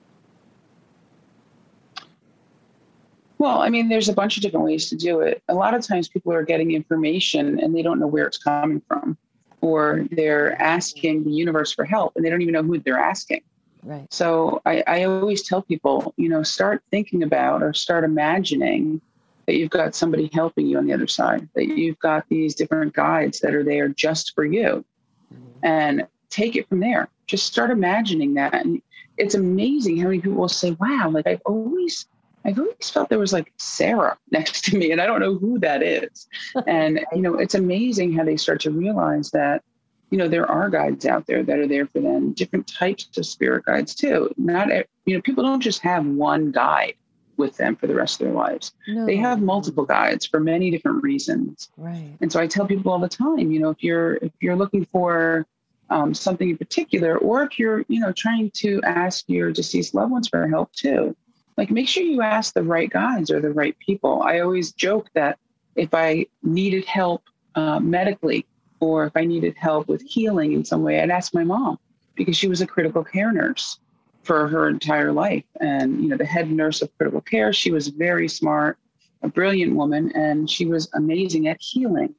Well, 3.37 3.61
I 3.61 3.69
mean, 3.69 3.89
there's 3.89 4.07
a 4.07 4.13
bunch 4.13 4.37
of 4.37 4.43
different 4.43 4.65
ways 4.65 4.89
to 4.89 4.95
do 4.95 5.19
it. 5.19 5.43
A 5.49 5.53
lot 5.53 5.73
of 5.73 5.85
times 5.85 6.07
people 6.07 6.31
are 6.31 6.43
getting 6.43 6.71
information 6.71 7.59
and 7.59 7.75
they 7.75 7.81
don't 7.81 7.99
know 7.99 8.07
where 8.07 8.25
it's 8.25 8.37
coming 8.37 8.81
from, 8.87 9.17
or 9.59 10.05
they're 10.11 10.61
asking 10.61 11.25
the 11.25 11.31
universe 11.31 11.73
for 11.73 11.83
help 11.83 12.13
and 12.15 12.23
they 12.23 12.29
don't 12.29 12.41
even 12.41 12.53
know 12.53 12.63
who 12.63 12.79
they're 12.79 12.97
asking. 12.97 13.41
Right. 13.83 14.07
So 14.13 14.61
I, 14.65 14.81
I 14.87 15.03
always 15.03 15.43
tell 15.43 15.61
people, 15.61 16.13
you 16.15 16.29
know, 16.29 16.41
start 16.41 16.83
thinking 16.89 17.23
about 17.23 17.61
or 17.61 17.73
start 17.73 18.05
imagining 18.05 19.01
that 19.45 19.55
you've 19.55 19.71
got 19.71 19.93
somebody 19.93 20.29
helping 20.31 20.65
you 20.65 20.77
on 20.77 20.85
the 20.85 20.93
other 20.93 21.07
side, 21.07 21.49
that 21.55 21.67
you've 21.67 21.99
got 21.99 22.25
these 22.29 22.55
different 22.55 22.93
guides 22.93 23.41
that 23.41 23.53
are 23.53 23.63
there 23.63 23.89
just 23.89 24.33
for 24.35 24.45
you. 24.45 24.85
Mm-hmm. 25.33 25.65
And 25.65 26.07
take 26.33 26.55
it 26.55 26.67
from 26.67 26.79
there. 26.79 27.07
Just 27.27 27.45
start 27.45 27.69
imagining 27.69 28.33
that. 28.33 28.53
And 28.53 28.81
it's 29.17 29.35
amazing 29.35 29.97
how 29.97 30.05
many 30.05 30.19
people 30.19 30.39
will 30.39 30.49
say, 30.49 30.71
wow, 30.71 31.09
like 31.09 31.27
I've 31.27 31.41
always 31.45 32.07
I've 32.45 32.59
always 32.59 32.89
felt 32.89 33.07
there 33.07 33.19
was 33.19 33.31
like 33.31 33.53
Sarah 33.57 34.17
next 34.31 34.65
to 34.65 34.77
me, 34.77 34.91
and 34.91 34.99
I 34.99 35.05
don't 35.05 35.21
know 35.21 35.35
who 35.35 35.59
that 35.59 35.81
is. 35.81 36.27
And, 36.67 36.99
you 37.13 37.21
know, 37.21 37.35
it's 37.35 37.55
amazing 37.55 38.13
how 38.13 38.25
they 38.25 38.35
start 38.35 38.59
to 38.61 38.71
realize 38.71 39.31
that, 39.31 39.63
you 40.09 40.17
know, 40.17 40.27
there 40.27 40.49
are 40.49 40.69
guides 40.69 41.05
out 41.05 41.25
there 41.25 41.41
that 41.41 41.57
are 41.57 41.67
there 41.67 41.87
for 41.87 42.01
them, 42.01 42.33
different 42.33 42.67
types 42.67 43.17
of 43.17 43.25
spirit 43.25 43.65
guides 43.65 43.95
too. 43.95 44.33
Not, 44.37 44.67
you 45.05 45.15
know, 45.15 45.21
people 45.21 45.43
don't 45.43 45.61
just 45.61 45.79
have 45.81 46.05
one 46.05 46.51
guide 46.51 46.95
with 47.37 47.57
them 47.57 47.75
for 47.75 47.87
the 47.87 47.95
rest 47.95 48.21
of 48.21 48.27
their 48.27 48.35
lives. 48.35 48.73
No. 48.87 49.05
They 49.05 49.15
have 49.15 49.41
multiple 49.41 49.85
guides 49.85 50.25
for 50.25 50.39
many 50.39 50.69
different 50.69 51.01
reasons. 51.01 51.69
Right. 51.77 52.15
And 52.21 52.31
so 52.31 52.39
I 52.39 52.47
tell 52.47 52.67
people 52.67 52.91
all 52.91 52.99
the 52.99 53.09
time, 53.09 53.51
you 53.51 53.59
know, 53.59 53.69
if 53.69 53.81
you're 53.81 54.15
if 54.15 54.31
you're 54.39 54.55
looking 54.55 54.85
for 54.85 55.47
um, 55.93 56.13
something 56.13 56.49
in 56.49 56.57
particular, 56.57 57.17
or 57.19 57.43
if 57.43 57.59
you're, 57.59 57.85
you 57.87 57.99
know, 57.99 58.11
trying 58.11 58.49
to 58.55 58.81
ask 58.83 59.25
your 59.27 59.51
deceased 59.51 59.93
loved 59.93 60.11
ones 60.11 60.27
for 60.27 60.47
help 60.47 60.73
too, 60.73 61.15
like 61.55 61.69
make 61.69 61.87
sure 61.87 62.03
you 62.03 62.23
ask 62.23 62.55
the 62.55 62.63
right 62.63 62.89
guides 62.89 63.29
or 63.29 63.39
the 63.39 63.51
right 63.51 63.77
people. 63.77 64.23
I 64.23 64.39
always 64.39 64.71
joke 64.71 65.07
that 65.13 65.37
if 65.75 65.93
I 65.93 66.25
needed 66.41 66.85
help 66.85 67.21
uh, 67.53 67.79
medically 67.79 68.47
or 68.79 69.05
if 69.05 69.15
I 69.15 69.23
needed 69.23 69.55
help 69.55 69.87
with 69.87 70.01
healing 70.01 70.53
in 70.53 70.65
some 70.65 70.81
way, 70.81 70.99
I'd 70.99 71.11
ask 71.11 71.31
my 71.33 71.43
mom 71.43 71.77
because 72.15 72.35
she 72.35 72.47
was 72.47 72.61
a 72.61 72.67
critical 72.67 73.03
care 73.03 73.31
nurse 73.31 73.77
for 74.23 74.47
her 74.47 74.67
entire 74.69 75.11
life. 75.11 75.45
And, 75.61 76.01
you 76.01 76.09
know, 76.09 76.17
the 76.17 76.25
head 76.25 76.49
nurse 76.49 76.81
of 76.81 76.89
critical 76.97 77.21
care, 77.21 77.53
she 77.53 77.71
was 77.71 77.89
very 77.89 78.27
smart, 78.27 78.79
a 79.21 79.27
brilliant 79.27 79.75
woman, 79.75 80.11
and 80.15 80.49
she 80.49 80.65
was 80.65 80.89
amazing 80.95 81.47
at 81.47 81.57
healing. 81.61 82.15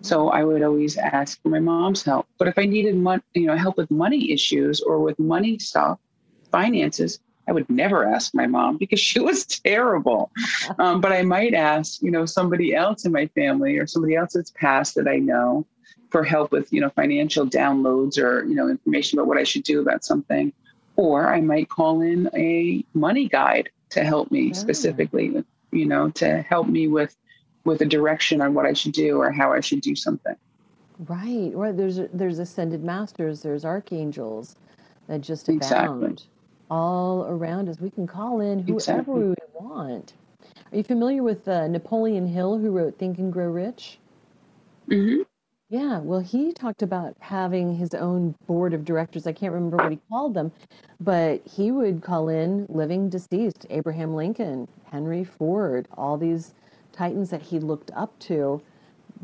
So 0.00 0.28
I 0.28 0.44
would 0.44 0.62
always 0.62 0.96
ask 0.98 1.42
for 1.42 1.48
my 1.48 1.60
mom's 1.60 2.02
help. 2.02 2.26
But 2.38 2.48
if 2.48 2.58
I 2.58 2.66
needed, 2.66 2.96
mon- 2.96 3.22
you 3.34 3.46
know, 3.46 3.56
help 3.56 3.76
with 3.76 3.90
money 3.90 4.32
issues 4.32 4.80
or 4.80 4.98
with 4.98 5.18
money 5.18 5.58
stuff, 5.58 5.98
finances, 6.50 7.20
I 7.48 7.52
would 7.52 7.68
never 7.68 8.06
ask 8.06 8.34
my 8.34 8.46
mom 8.46 8.76
because 8.78 9.00
she 9.00 9.20
was 9.20 9.44
terrible. 9.46 10.30
Um, 10.78 11.00
but 11.00 11.12
I 11.12 11.22
might 11.22 11.54
ask, 11.54 12.02
you 12.02 12.10
know, 12.10 12.24
somebody 12.24 12.74
else 12.74 13.04
in 13.04 13.12
my 13.12 13.26
family 13.28 13.76
or 13.76 13.86
somebody 13.86 14.16
else 14.16 14.32
that's 14.32 14.50
passed 14.52 14.94
that 14.94 15.06
I 15.06 15.16
know 15.16 15.66
for 16.10 16.24
help 16.24 16.52
with, 16.52 16.72
you 16.72 16.80
know, 16.80 16.88
financial 16.90 17.46
downloads 17.46 18.18
or, 18.18 18.44
you 18.44 18.54
know, 18.54 18.68
information 18.68 19.18
about 19.18 19.28
what 19.28 19.36
I 19.36 19.44
should 19.44 19.62
do 19.62 19.80
about 19.80 20.04
something. 20.04 20.52
Or 20.96 21.28
I 21.32 21.40
might 21.42 21.68
call 21.68 22.00
in 22.00 22.30
a 22.34 22.84
money 22.94 23.28
guide 23.28 23.68
to 23.90 24.02
help 24.02 24.30
me 24.30 24.50
oh. 24.50 24.52
specifically, 24.54 25.44
you 25.70 25.86
know, 25.86 26.10
to 26.10 26.42
help 26.42 26.66
me 26.66 26.88
with 26.88 27.14
with 27.64 27.80
a 27.80 27.86
direction 27.86 28.40
on 28.40 28.54
what 28.54 28.66
I 28.66 28.72
should 28.72 28.92
do 28.92 29.20
or 29.20 29.30
how 29.30 29.52
I 29.52 29.60
should 29.60 29.80
do 29.80 29.94
something. 29.94 30.36
Right. 30.98 31.50
Right. 31.54 31.76
There's 31.76 32.00
there's 32.12 32.38
ascended 32.38 32.84
masters. 32.84 33.42
There's 33.42 33.64
archangels 33.64 34.56
that 35.08 35.20
just 35.20 35.48
abound. 35.48 35.62
Exactly 35.62 36.28
all 36.70 37.26
around 37.26 37.68
us. 37.68 37.80
We 37.80 37.90
can 37.90 38.06
call 38.06 38.40
in 38.40 38.60
whoever 38.60 38.74
exactly. 38.74 39.14
we 39.14 39.34
want. 39.52 40.14
Are 40.72 40.76
you 40.76 40.84
familiar 40.84 41.22
with 41.22 41.46
uh, 41.46 41.68
Napoleon 41.68 42.26
Hill, 42.26 42.58
who 42.58 42.70
wrote 42.70 42.98
Think 42.98 43.18
and 43.18 43.32
Grow 43.32 43.48
Rich? 43.48 43.98
Mm-hmm. 44.88 45.22
Yeah, 45.70 45.98
well, 45.98 46.20
he 46.20 46.52
talked 46.52 46.82
about 46.82 47.16
having 47.20 47.76
his 47.76 47.94
own 47.94 48.34
board 48.46 48.74
of 48.74 48.84
directors. 48.84 49.26
I 49.26 49.32
can't 49.32 49.52
remember 49.52 49.78
what 49.78 49.90
he 49.90 49.98
called 50.08 50.34
them, 50.34 50.52
but 51.00 51.42
he 51.46 51.70
would 51.70 52.02
call 52.02 52.28
in 52.28 52.66
living 52.68 53.08
deceased 53.08 53.66
Abraham 53.70 54.14
Lincoln, 54.14 54.68
Henry 54.84 55.24
Ford, 55.24 55.88
all 55.96 56.16
these 56.16 56.54
titans 56.94 57.30
that 57.30 57.42
he 57.42 57.58
looked 57.58 57.90
up 57.94 58.18
to 58.20 58.62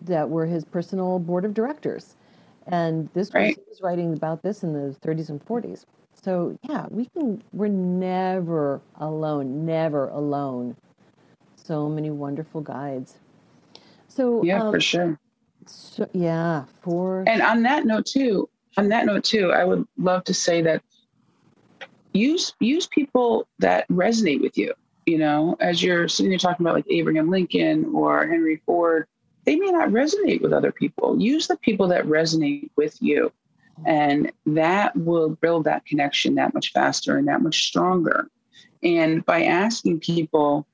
that 0.02 0.28
were 0.28 0.46
his 0.46 0.64
personal 0.64 1.18
board 1.18 1.44
of 1.44 1.54
directors. 1.54 2.16
And 2.66 3.08
this 3.14 3.32
right. 3.32 3.56
was, 3.56 3.66
was 3.68 3.80
writing 3.80 4.12
about 4.12 4.42
this 4.42 4.62
in 4.62 4.72
the 4.72 4.94
30s 5.00 5.30
and 5.30 5.44
40s. 5.44 5.84
So 6.22 6.58
yeah, 6.68 6.86
we 6.90 7.06
can. 7.06 7.42
We're 7.52 7.68
never 7.68 8.80
alone. 8.96 9.64
Never 9.64 10.08
alone. 10.08 10.76
So 11.56 11.88
many 11.88 12.10
wonderful 12.10 12.60
guides. 12.60 13.16
So 14.08 14.42
yeah, 14.42 14.62
um, 14.62 14.72
for 14.72 14.80
sure. 14.80 15.18
So, 15.66 16.08
yeah, 16.12 16.64
for 16.82 17.24
and 17.26 17.42
on 17.42 17.62
that 17.62 17.86
note 17.86 18.06
too. 18.06 18.48
On 18.76 18.88
that 18.88 19.06
note 19.06 19.24
too, 19.24 19.52
I 19.52 19.64
would 19.64 19.86
love 19.98 20.24
to 20.24 20.34
say 20.34 20.62
that 20.62 20.82
use 22.12 22.52
use 22.60 22.86
people 22.86 23.48
that 23.58 23.88
resonate 23.88 24.40
with 24.42 24.58
you. 24.58 24.74
You 25.10 25.18
know, 25.18 25.56
as 25.58 25.82
you're 25.82 26.06
sitting 26.06 26.30
there 26.30 26.38
talking 26.38 26.64
about 26.64 26.76
like 26.76 26.86
Abraham 26.88 27.30
Lincoln 27.30 27.90
or 27.92 28.28
Henry 28.28 28.62
Ford, 28.64 29.08
they 29.44 29.56
may 29.56 29.72
not 29.72 29.88
resonate 29.88 30.40
with 30.40 30.52
other 30.52 30.70
people. 30.70 31.20
Use 31.20 31.48
the 31.48 31.56
people 31.56 31.88
that 31.88 32.04
resonate 32.04 32.70
with 32.76 32.96
you. 33.02 33.32
And 33.84 34.30
that 34.46 34.94
will 34.94 35.30
build 35.30 35.64
that 35.64 35.84
connection 35.84 36.36
that 36.36 36.54
much 36.54 36.70
faster 36.70 37.16
and 37.16 37.26
that 37.26 37.42
much 37.42 37.64
stronger. 37.64 38.28
And 38.84 39.26
by 39.26 39.46
asking 39.46 39.98
people 39.98 40.64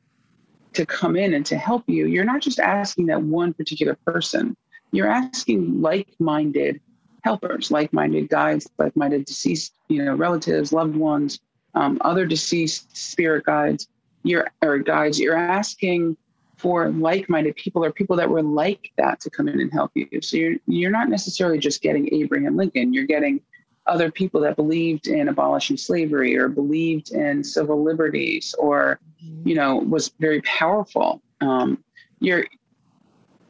to 0.75 0.85
come 0.85 1.17
in 1.17 1.33
and 1.33 1.47
to 1.47 1.57
help 1.57 1.85
you, 1.87 2.07
you're 2.07 2.27
not 2.27 2.43
just 2.43 2.61
asking 2.61 3.07
that 3.07 3.23
one 3.23 3.55
particular 3.55 3.97
person, 4.05 4.55
you're 4.93 5.11
asking 5.11 5.81
like 5.81 6.09
minded 6.19 6.79
helpers, 7.23 7.71
like 7.71 7.91
minded 7.95 8.29
guides, 8.29 8.69
like 8.77 8.95
minded 8.97 9.25
deceased, 9.25 9.79
you 9.89 10.05
know, 10.05 10.15
relatives, 10.15 10.75
loved 10.75 10.95
ones, 10.95 11.41
um, 11.75 11.97
other 12.03 12.27
deceased 12.27 12.95
spirit 12.95 13.45
guides, 13.45 13.89
you're, 14.27 14.49
or 14.63 14.79
guides. 14.79 15.19
You're 15.19 15.37
asking 15.37 16.17
for 16.57 16.91
like-minded 16.91 17.55
people 17.57 17.85
or 17.85 17.93
people 17.93 18.17
that 18.17 18.29
were 18.29 18.43
like 18.43 18.91
that 18.97 19.21
to 19.21 19.31
come 19.31 19.49
in 19.49 19.61
and 19.61 19.73
help 19.73 19.93
you. 19.95 20.09
So 20.23 20.37
you're 20.37 20.57
you're 20.67 20.91
not 20.91 21.09
necessarily 21.09 21.59
just 21.59 21.83
getting 21.83 22.13
Abraham 22.15 22.57
Lincoln. 22.57 22.95
You're 22.95 23.05
getting 23.05 23.41
other 23.87 24.11
people 24.11 24.41
that 24.41 24.57
believed 24.57 25.07
in 25.07 25.29
abolishing 25.29 25.77
slavery 25.77 26.37
or 26.37 26.49
believed 26.49 27.13
in 27.13 27.45
civil 27.45 27.85
liberties 27.85 28.55
or 28.59 28.99
you 29.45 29.55
know 29.55 29.77
was 29.77 30.13
very 30.19 30.41
powerful. 30.43 31.21
Um, 31.41 31.85
you're 32.21 32.47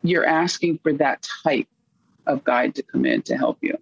you're 0.03 0.27
asking 0.27 0.79
for 0.83 0.93
that 0.95 1.27
type 1.45 1.69
of 2.27 2.43
guide 2.45 2.75
to 2.75 2.83
come 2.83 3.07
in 3.07 3.23
to 3.23 3.37
help 3.37 3.59
you. 3.61 3.79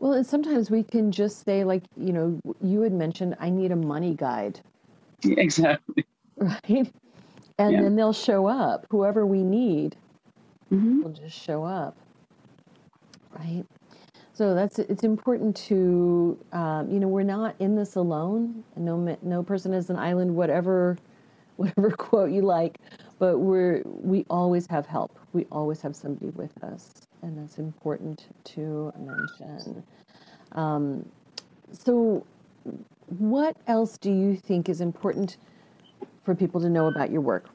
Well, 0.00 0.14
and 0.14 0.26
sometimes 0.26 0.68
we 0.68 0.82
can 0.82 1.12
just 1.12 1.44
say, 1.44 1.62
like, 1.62 1.84
you 1.96 2.12
know, 2.12 2.40
you 2.60 2.80
had 2.80 2.92
mentioned, 2.92 3.36
I 3.38 3.50
need 3.50 3.70
a 3.70 3.76
money 3.76 4.14
guide. 4.14 4.60
Exactly. 5.38 6.04
Right 6.36 6.92
and 7.58 7.72
yeah. 7.72 7.82
then 7.82 7.96
they'll 7.96 8.12
show 8.12 8.46
up. 8.46 8.86
Whoever 8.90 9.26
we 9.26 9.42
need 9.42 9.96
mm-hmm. 10.72 11.02
will 11.02 11.12
just 11.12 11.38
show 11.38 11.64
up, 11.64 11.96
right? 13.38 13.64
So 14.34 14.54
that's 14.54 14.78
it's 14.78 15.04
important 15.04 15.56
to 15.68 16.38
um, 16.52 16.90
you 16.90 16.98
know 16.98 17.08
we're 17.08 17.22
not 17.22 17.54
in 17.58 17.76
this 17.76 17.96
alone. 17.96 18.64
No 18.76 19.16
no 19.22 19.42
person 19.42 19.72
is 19.74 19.90
an 19.90 19.96
island. 19.96 20.34
Whatever 20.34 20.96
whatever 21.56 21.90
quote 21.90 22.30
you 22.30 22.42
like, 22.42 22.78
but 23.18 23.38
we're 23.38 23.82
we 23.84 24.24
always 24.30 24.66
have 24.68 24.86
help. 24.86 25.18
We 25.32 25.46
always 25.52 25.80
have 25.82 25.94
somebody 25.94 26.30
with 26.30 26.62
us, 26.64 26.92
and 27.22 27.38
that's 27.38 27.58
important 27.58 28.26
to 28.44 28.92
mention. 28.98 29.82
Um, 30.52 31.06
so, 31.72 32.26
what 33.06 33.56
else 33.66 33.98
do 33.98 34.10
you 34.10 34.36
think 34.36 34.68
is 34.68 34.80
important? 34.80 35.36
for 36.24 36.34
people 36.34 36.60
to 36.60 36.68
know 36.68 36.86
about 36.86 37.10
your 37.10 37.20
work? 37.20 37.48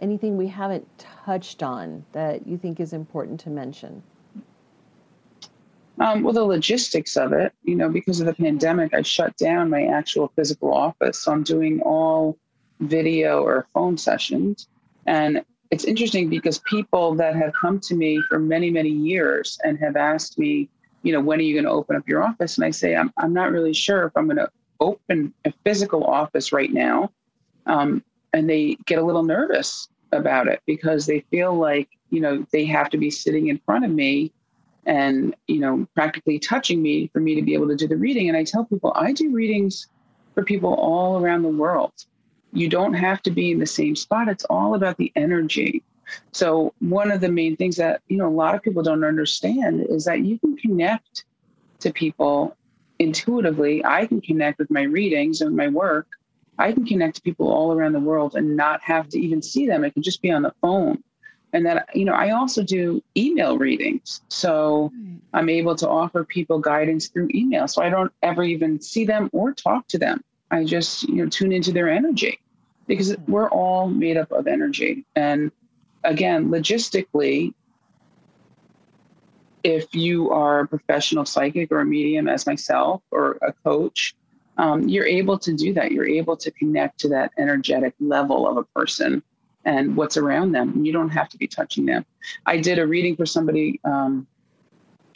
Anything 0.00 0.36
we 0.36 0.48
haven't 0.48 0.86
touched 0.98 1.62
on 1.62 2.04
that 2.12 2.46
you 2.46 2.58
think 2.58 2.80
is 2.80 2.92
important 2.92 3.40
to 3.40 3.50
mention? 3.50 4.02
Um, 6.00 6.22
well, 6.22 6.32
the 6.32 6.44
logistics 6.44 7.16
of 7.16 7.32
it, 7.32 7.52
you 7.62 7.76
know, 7.76 7.88
because 7.88 8.20
of 8.20 8.26
the 8.26 8.34
pandemic, 8.34 8.94
I 8.94 9.02
shut 9.02 9.36
down 9.36 9.70
my 9.70 9.84
actual 9.84 10.32
physical 10.34 10.74
office. 10.74 11.20
So 11.22 11.32
I'm 11.32 11.44
doing 11.44 11.80
all 11.82 12.36
video 12.80 13.42
or 13.42 13.68
phone 13.72 13.96
sessions. 13.96 14.68
And 15.06 15.44
it's 15.70 15.84
interesting 15.84 16.28
because 16.28 16.58
people 16.60 17.14
that 17.14 17.36
have 17.36 17.52
come 17.52 17.78
to 17.80 17.94
me 17.94 18.20
for 18.28 18.40
many, 18.40 18.70
many 18.70 18.90
years 18.90 19.58
and 19.62 19.78
have 19.78 19.96
asked 19.96 20.38
me, 20.38 20.68
you 21.04 21.12
know, 21.12 21.20
when 21.20 21.38
are 21.38 21.42
you 21.42 21.54
going 21.54 21.66
to 21.66 21.70
open 21.70 21.94
up 21.94 22.08
your 22.08 22.24
office? 22.24 22.56
And 22.56 22.64
I 22.64 22.70
say, 22.70 22.96
I'm, 22.96 23.12
I'm 23.18 23.32
not 23.32 23.52
really 23.52 23.74
sure 23.74 24.06
if 24.06 24.12
I'm 24.16 24.24
going 24.24 24.38
to 24.38 24.50
open 24.80 25.32
a 25.44 25.52
physical 25.64 26.02
office 26.02 26.50
right 26.50 26.72
now. 26.72 27.12
Um, 27.66 28.02
and 28.32 28.50
they 28.50 28.76
get 28.86 28.98
a 28.98 29.04
little 29.04 29.22
nervous 29.22 29.88
about 30.12 30.48
it 30.48 30.60
because 30.66 31.06
they 31.06 31.20
feel 31.30 31.54
like 31.54 31.88
you 32.10 32.20
know 32.20 32.46
they 32.52 32.64
have 32.64 32.88
to 32.90 32.98
be 32.98 33.10
sitting 33.10 33.48
in 33.48 33.58
front 33.66 33.84
of 33.84 33.90
me 33.90 34.32
and 34.86 35.34
you 35.48 35.58
know 35.58 35.86
practically 35.94 36.38
touching 36.38 36.82
me 36.82 37.08
for 37.12 37.20
me 37.20 37.34
to 37.34 37.42
be 37.42 37.54
able 37.54 37.68
to 37.68 37.76
do 37.76 37.88
the 37.88 37.96
reading 37.96 38.28
and 38.28 38.36
i 38.36 38.44
tell 38.44 38.64
people 38.64 38.92
i 38.94 39.12
do 39.12 39.32
readings 39.32 39.88
for 40.34 40.44
people 40.44 40.74
all 40.74 41.20
around 41.20 41.42
the 41.42 41.48
world 41.48 41.92
you 42.52 42.68
don't 42.68 42.94
have 42.94 43.22
to 43.22 43.30
be 43.30 43.50
in 43.50 43.58
the 43.58 43.66
same 43.66 43.96
spot 43.96 44.28
it's 44.28 44.44
all 44.44 44.74
about 44.74 44.96
the 44.98 45.12
energy 45.16 45.82
so 46.32 46.72
one 46.80 47.10
of 47.10 47.20
the 47.20 47.28
main 47.28 47.56
things 47.56 47.76
that 47.76 48.00
you 48.08 48.16
know 48.16 48.28
a 48.28 48.30
lot 48.30 48.54
of 48.54 48.62
people 48.62 48.82
don't 48.82 49.04
understand 49.04 49.86
is 49.88 50.04
that 50.04 50.20
you 50.20 50.38
can 50.38 50.56
connect 50.56 51.24
to 51.80 51.92
people 51.92 52.56
intuitively 52.98 53.84
i 53.84 54.06
can 54.06 54.20
connect 54.20 54.58
with 54.58 54.70
my 54.70 54.82
readings 54.82 55.40
and 55.40 55.56
my 55.56 55.68
work 55.68 56.06
I 56.58 56.72
can 56.72 56.84
connect 56.86 57.16
to 57.16 57.22
people 57.22 57.50
all 57.50 57.72
around 57.72 57.92
the 57.92 58.00
world 58.00 58.36
and 58.36 58.56
not 58.56 58.82
have 58.82 59.08
to 59.10 59.18
even 59.18 59.42
see 59.42 59.66
them. 59.66 59.84
It 59.84 59.92
can 59.92 60.02
just 60.02 60.22
be 60.22 60.30
on 60.30 60.42
the 60.42 60.54
phone. 60.60 61.02
And 61.52 61.64
then, 61.64 61.80
you 61.94 62.04
know, 62.04 62.14
I 62.14 62.30
also 62.30 62.62
do 62.62 63.02
email 63.16 63.58
readings. 63.58 64.22
So 64.28 64.90
hmm. 64.94 65.16
I'm 65.32 65.48
able 65.48 65.76
to 65.76 65.88
offer 65.88 66.24
people 66.24 66.58
guidance 66.58 67.08
through 67.08 67.28
email. 67.34 67.68
So 67.68 67.82
I 67.82 67.90
don't 67.90 68.12
ever 68.22 68.42
even 68.42 68.80
see 68.80 69.04
them 69.04 69.30
or 69.32 69.52
talk 69.52 69.86
to 69.88 69.98
them. 69.98 70.22
I 70.50 70.64
just, 70.64 71.04
you 71.04 71.16
know, 71.16 71.28
tune 71.28 71.52
into 71.52 71.72
their 71.72 71.88
energy 71.88 72.40
because 72.86 73.14
hmm. 73.14 73.32
we're 73.32 73.50
all 73.50 73.88
made 73.88 74.16
up 74.16 74.32
of 74.32 74.46
energy. 74.46 75.04
And 75.14 75.52
again, 76.04 76.48
logistically, 76.48 77.54
if 79.62 79.94
you 79.94 80.30
are 80.30 80.60
a 80.60 80.68
professional 80.68 81.24
psychic 81.24 81.72
or 81.72 81.80
a 81.80 81.86
medium 81.86 82.28
as 82.28 82.46
myself 82.46 83.02
or 83.10 83.38
a 83.42 83.52
coach, 83.64 84.14
um, 84.58 84.88
you're 84.88 85.06
able 85.06 85.38
to 85.38 85.54
do 85.54 85.72
that. 85.74 85.90
You're 85.90 86.06
able 86.06 86.36
to 86.36 86.50
connect 86.52 87.00
to 87.00 87.08
that 87.08 87.32
energetic 87.38 87.94
level 87.98 88.46
of 88.46 88.56
a 88.56 88.64
person 88.64 89.22
and 89.64 89.96
what's 89.96 90.16
around 90.16 90.52
them. 90.52 90.84
You 90.84 90.92
don't 90.92 91.08
have 91.08 91.28
to 91.30 91.38
be 91.38 91.46
touching 91.46 91.86
them. 91.86 92.04
I 92.46 92.58
did 92.58 92.78
a 92.78 92.86
reading 92.86 93.16
for 93.16 93.26
somebody, 93.26 93.80
um, 93.84 94.26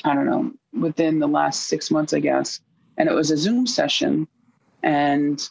I 0.05 0.15
don't 0.15 0.27
know, 0.27 0.53
within 0.81 1.19
the 1.19 1.29
last 1.29 1.65
six 1.65 1.91
months, 1.91 2.15
I 2.15 2.21
guess, 2.21 2.61
and 2.97 3.09
it 3.09 3.15
was 3.15 3.31
a 3.31 3.37
Zoom 3.37 3.67
session. 3.67 4.27
And 4.83 5.49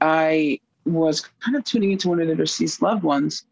I 0.00 0.60
was 0.84 1.20
kind 1.40 1.56
of 1.56 1.64
tuning 1.64 1.92
into 1.92 2.08
one 2.08 2.20
of 2.20 2.26
their 2.26 2.36
deceased 2.36 2.82
loved 2.82 3.02
ones. 3.02 3.44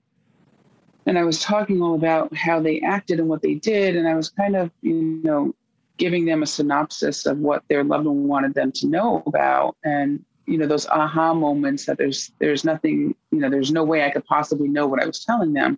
And 1.08 1.18
I 1.18 1.24
was 1.24 1.40
talking 1.40 1.80
all 1.80 1.94
about 1.94 2.36
how 2.36 2.60
they 2.60 2.80
acted 2.82 3.18
and 3.18 3.30
what 3.30 3.40
they 3.40 3.54
did. 3.54 3.96
And 3.96 4.06
I 4.06 4.14
was 4.14 4.28
kind 4.28 4.54
of, 4.54 4.70
you 4.82 5.22
know, 5.24 5.54
giving 5.96 6.26
them 6.26 6.42
a 6.42 6.46
synopsis 6.46 7.24
of 7.24 7.38
what 7.38 7.64
their 7.70 7.82
loved 7.82 8.04
one 8.04 8.28
wanted 8.28 8.52
them 8.52 8.70
to 8.72 8.86
know 8.86 9.22
about 9.26 9.74
and 9.84 10.24
you 10.46 10.56
know 10.56 10.66
those 10.66 10.86
aha 10.86 11.34
moments 11.34 11.86
that 11.86 11.98
there's 11.98 12.30
there's 12.38 12.64
nothing 12.64 13.14
you 13.32 13.40
know 13.40 13.50
there's 13.50 13.72
no 13.72 13.82
way 13.82 14.04
i 14.04 14.10
could 14.10 14.24
possibly 14.24 14.68
know 14.68 14.86
what 14.86 15.02
i 15.02 15.06
was 15.06 15.24
telling 15.24 15.52
them. 15.52 15.76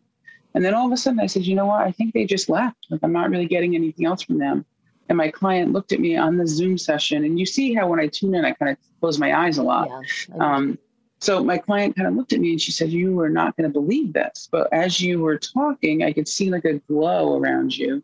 And 0.52 0.64
then 0.64 0.74
all 0.74 0.86
of 0.86 0.92
a 0.92 0.96
sudden 0.96 1.20
i 1.20 1.26
said 1.26 1.46
you 1.46 1.54
know 1.54 1.66
what? 1.66 1.80
I 1.80 1.90
think 1.90 2.12
they 2.12 2.26
just 2.26 2.50
left. 2.50 2.76
Like 2.90 3.00
i'm 3.02 3.12
not 3.12 3.30
really 3.30 3.46
getting 3.46 3.74
anything 3.74 4.06
else 4.06 4.22
from 4.22 4.38
them. 4.38 4.66
And 5.08 5.16
my 5.16 5.30
client 5.30 5.72
looked 5.72 5.92
at 5.92 6.00
me 6.00 6.16
on 6.16 6.36
the 6.36 6.46
zoom 6.46 6.76
session 6.76 7.24
and 7.24 7.40
you 7.40 7.46
see 7.46 7.72
how 7.72 7.88
when 7.88 7.98
i 7.98 8.06
tune 8.06 8.34
in 8.34 8.44
i 8.44 8.52
kind 8.52 8.72
of 8.72 8.78
close 9.00 9.18
my 9.18 9.34
eyes 9.44 9.58
a 9.58 9.62
lot. 9.62 9.88
Yeah, 9.88 10.36
um, 10.38 10.78
so 11.20 11.44
my 11.44 11.58
client 11.58 11.94
kind 11.94 12.08
of 12.08 12.14
looked 12.14 12.32
at 12.32 12.40
me 12.40 12.50
and 12.52 12.60
she 12.60 12.72
said 12.72 12.90
you 12.90 13.20
are 13.20 13.28
not 13.28 13.56
going 13.56 13.70
to 13.70 13.72
believe 13.72 14.12
this 14.12 14.48
but 14.50 14.72
as 14.72 15.00
you 15.00 15.20
were 15.20 15.38
talking 15.38 16.02
i 16.02 16.12
could 16.12 16.28
see 16.28 16.50
like 16.50 16.64
a 16.64 16.74
glow 16.88 17.36
around 17.38 17.76
you 17.76 18.02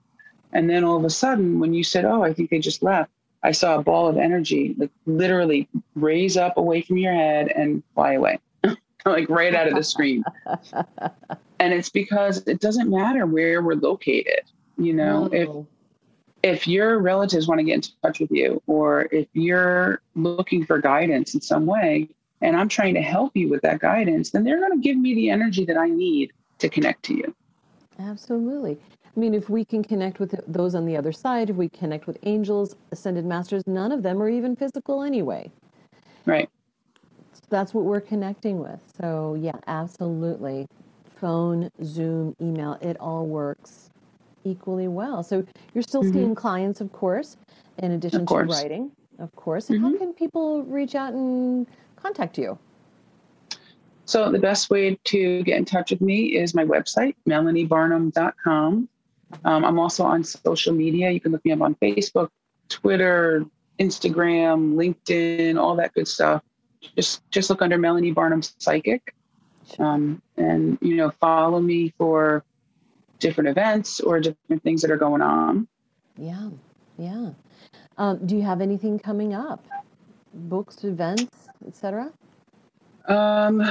and 0.56 0.70
then 0.70 0.84
all 0.84 0.96
of 0.96 1.04
a 1.04 1.10
sudden, 1.10 1.60
when 1.60 1.74
you 1.74 1.84
said, 1.84 2.06
"Oh, 2.06 2.22
I 2.22 2.32
think 2.32 2.48
they 2.48 2.58
just 2.58 2.82
left," 2.82 3.10
I 3.42 3.52
saw 3.52 3.76
a 3.76 3.82
ball 3.82 4.08
of 4.08 4.16
energy, 4.16 4.74
like 4.78 4.90
literally 5.04 5.68
raise 5.94 6.38
up 6.38 6.56
away 6.56 6.80
from 6.80 6.96
your 6.96 7.12
head 7.12 7.52
and 7.54 7.82
fly 7.94 8.14
away, 8.14 8.38
like 9.06 9.28
right 9.28 9.54
out 9.54 9.68
of 9.68 9.74
the 9.74 9.82
screen. 9.82 10.24
and 11.60 11.74
it's 11.74 11.90
because 11.90 12.38
it 12.46 12.60
doesn't 12.60 12.88
matter 12.88 13.26
where 13.26 13.60
we're 13.62 13.74
located. 13.74 14.44
You 14.78 14.94
know, 14.94 15.28
if 15.30 15.50
if 16.42 16.66
your 16.66 17.00
relatives 17.00 17.46
want 17.46 17.58
to 17.58 17.64
get 17.64 17.74
in 17.74 17.82
touch 18.02 18.20
with 18.20 18.30
you, 18.30 18.62
or 18.66 19.08
if 19.12 19.26
you're 19.34 20.00
looking 20.14 20.64
for 20.64 20.78
guidance 20.78 21.34
in 21.34 21.42
some 21.42 21.66
way, 21.66 22.08
and 22.40 22.56
I'm 22.56 22.68
trying 22.68 22.94
to 22.94 23.02
help 23.02 23.36
you 23.36 23.48
with 23.48 23.62
that 23.62 23.80
guidance, 23.80 24.30
then 24.30 24.44
they're 24.44 24.60
going 24.60 24.72
to 24.72 24.82
give 24.82 24.96
me 24.96 25.14
the 25.14 25.30
energy 25.30 25.64
that 25.64 25.76
I 25.76 25.88
need 25.88 26.32
to 26.58 26.68
connect 26.68 27.02
to 27.04 27.14
you. 27.14 27.34
Absolutely. 27.98 28.78
I 29.16 29.20
mean, 29.20 29.32
if 29.32 29.48
we 29.48 29.64
can 29.64 29.82
connect 29.82 30.20
with 30.20 30.38
those 30.46 30.74
on 30.74 30.84
the 30.84 30.96
other 30.96 31.12
side, 31.12 31.48
if 31.48 31.56
we 31.56 31.70
connect 31.70 32.06
with 32.06 32.18
angels, 32.24 32.76
ascended 32.92 33.24
masters, 33.24 33.66
none 33.66 33.90
of 33.90 34.02
them 34.02 34.22
are 34.22 34.28
even 34.28 34.54
physical 34.54 35.02
anyway. 35.02 35.50
Right. 36.26 36.50
That's 37.48 37.72
what 37.72 37.84
we're 37.84 38.00
connecting 38.00 38.58
with. 38.58 38.80
So, 39.00 39.36
yeah, 39.40 39.56
absolutely. 39.66 40.66
Phone, 41.18 41.70
Zoom, 41.82 42.36
email, 42.42 42.76
it 42.82 42.98
all 43.00 43.24
works 43.26 43.90
equally 44.44 44.88
well. 44.88 45.22
So, 45.22 45.46
you're 45.72 45.82
still 45.82 46.02
mm-hmm. 46.02 46.12
seeing 46.12 46.34
clients, 46.34 46.82
of 46.82 46.92
course, 46.92 47.38
in 47.78 47.92
addition 47.92 48.22
of 48.22 48.28
to 48.28 48.34
writing. 48.34 48.90
Of 49.18 49.34
course. 49.34 49.68
Mm-hmm. 49.68 49.82
How 49.82 49.96
can 49.96 50.12
people 50.12 50.62
reach 50.64 50.94
out 50.94 51.14
and 51.14 51.66
contact 52.06 52.38
you? 52.38 52.58
So 54.04 54.30
the 54.30 54.38
best 54.38 54.70
way 54.70 54.98
to 55.04 55.42
get 55.42 55.56
in 55.58 55.64
touch 55.64 55.90
with 55.90 56.00
me 56.00 56.36
is 56.36 56.54
my 56.54 56.64
website, 56.64 57.16
melaniebarnum.com. 57.28 58.88
Um, 59.44 59.64
I'm 59.64 59.78
also 59.80 60.04
on 60.04 60.22
social 60.22 60.72
media. 60.72 61.10
You 61.10 61.20
can 61.20 61.32
look 61.32 61.44
me 61.44 61.50
up 61.50 61.60
on 61.60 61.74
Facebook, 61.76 62.28
Twitter, 62.68 63.44
Instagram, 63.80 64.74
LinkedIn, 64.74 65.60
all 65.60 65.74
that 65.76 65.92
good 65.94 66.06
stuff. 66.06 66.42
Just 66.94 67.28
just 67.32 67.50
look 67.50 67.62
under 67.62 67.78
Melanie 67.78 68.12
Barnum 68.12 68.42
Psychic, 68.42 69.12
um, 69.80 70.22
and 70.36 70.78
you 70.80 70.94
know 70.94 71.10
follow 71.10 71.60
me 71.60 71.92
for 71.98 72.44
different 73.18 73.48
events 73.48 73.98
or 73.98 74.20
different 74.20 74.62
things 74.62 74.82
that 74.82 74.90
are 74.92 74.96
going 74.96 75.22
on. 75.22 75.66
Yeah, 76.16 76.50
yeah. 76.96 77.30
Um, 77.98 78.24
do 78.24 78.36
you 78.36 78.42
have 78.42 78.60
anything 78.60 79.00
coming 79.00 79.34
up? 79.34 79.66
Books, 80.32 80.84
events, 80.84 81.45
etc. 81.66 82.12
Um, 83.06 83.62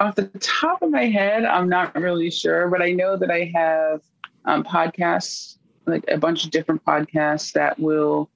off 0.00 0.14
the 0.14 0.30
top 0.40 0.82
of 0.82 0.90
my 0.90 1.06
head, 1.06 1.44
I'm 1.44 1.68
not 1.68 1.94
really 1.94 2.30
sure, 2.30 2.68
but 2.68 2.80
I 2.80 2.92
know 2.92 3.16
that 3.16 3.30
I 3.30 3.50
have 3.54 4.00
um, 4.46 4.64
podcasts, 4.64 5.58
like 5.86 6.04
a 6.08 6.16
bunch 6.16 6.44
of 6.44 6.50
different 6.50 6.84
podcasts 6.84 7.52
that 7.52 7.78
will 7.78 8.30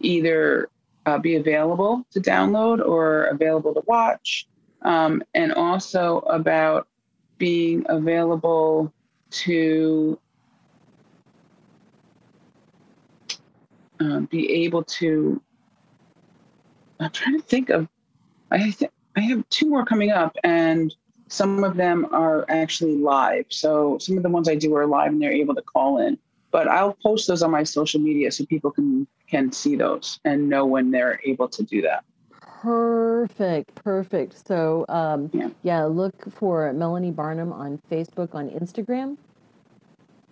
either 0.00 0.68
uh, 1.06 1.18
be 1.18 1.36
available 1.36 2.04
to 2.10 2.20
download 2.20 2.84
or 2.84 3.24
available 3.24 3.72
to 3.72 3.82
watch, 3.86 4.46
um, 4.82 5.22
and 5.34 5.54
also 5.54 6.18
about 6.20 6.86
being 7.38 7.84
available 7.88 8.92
to 9.30 10.18
uh, 14.00 14.20
be 14.20 14.64
able 14.64 14.82
to. 14.82 15.40
I'm 17.00 17.10
trying 17.10 17.36
to 17.36 17.42
think 17.42 17.70
of. 17.70 17.88
I 18.50 18.70
th- 18.70 18.90
I 19.16 19.20
have 19.20 19.48
two 19.48 19.68
more 19.68 19.84
coming 19.84 20.10
up, 20.10 20.36
and 20.44 20.94
some 21.28 21.64
of 21.64 21.76
them 21.76 22.06
are 22.12 22.44
actually 22.48 22.96
live. 22.96 23.46
So 23.48 23.98
some 23.98 24.16
of 24.16 24.22
the 24.22 24.28
ones 24.28 24.48
I 24.48 24.54
do 24.54 24.74
are 24.76 24.86
live, 24.86 25.12
and 25.12 25.20
they're 25.20 25.32
able 25.32 25.54
to 25.54 25.62
call 25.62 25.98
in. 25.98 26.18
But 26.50 26.68
I'll 26.68 26.96
post 27.02 27.26
those 27.28 27.42
on 27.42 27.50
my 27.50 27.64
social 27.64 28.00
media 28.00 28.30
so 28.30 28.46
people 28.46 28.70
can 28.70 29.06
can 29.28 29.50
see 29.52 29.76
those 29.76 30.20
and 30.24 30.48
know 30.48 30.64
when 30.64 30.90
they're 30.90 31.20
able 31.24 31.48
to 31.48 31.62
do 31.62 31.82
that. 31.82 32.04
Perfect, 32.40 33.74
perfect. 33.74 34.46
So 34.46 34.86
um, 34.88 35.30
yeah. 35.32 35.48
yeah, 35.62 35.84
look 35.84 36.14
for 36.32 36.72
Melanie 36.72 37.10
Barnum 37.10 37.52
on 37.52 37.80
Facebook, 37.90 38.34
on 38.34 38.50
Instagram, 38.50 39.16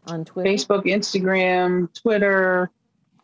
on 0.06 0.24
Twitter, 0.24 0.48
Facebook, 0.48 0.84
Instagram, 0.84 1.92
Twitter, 1.94 2.70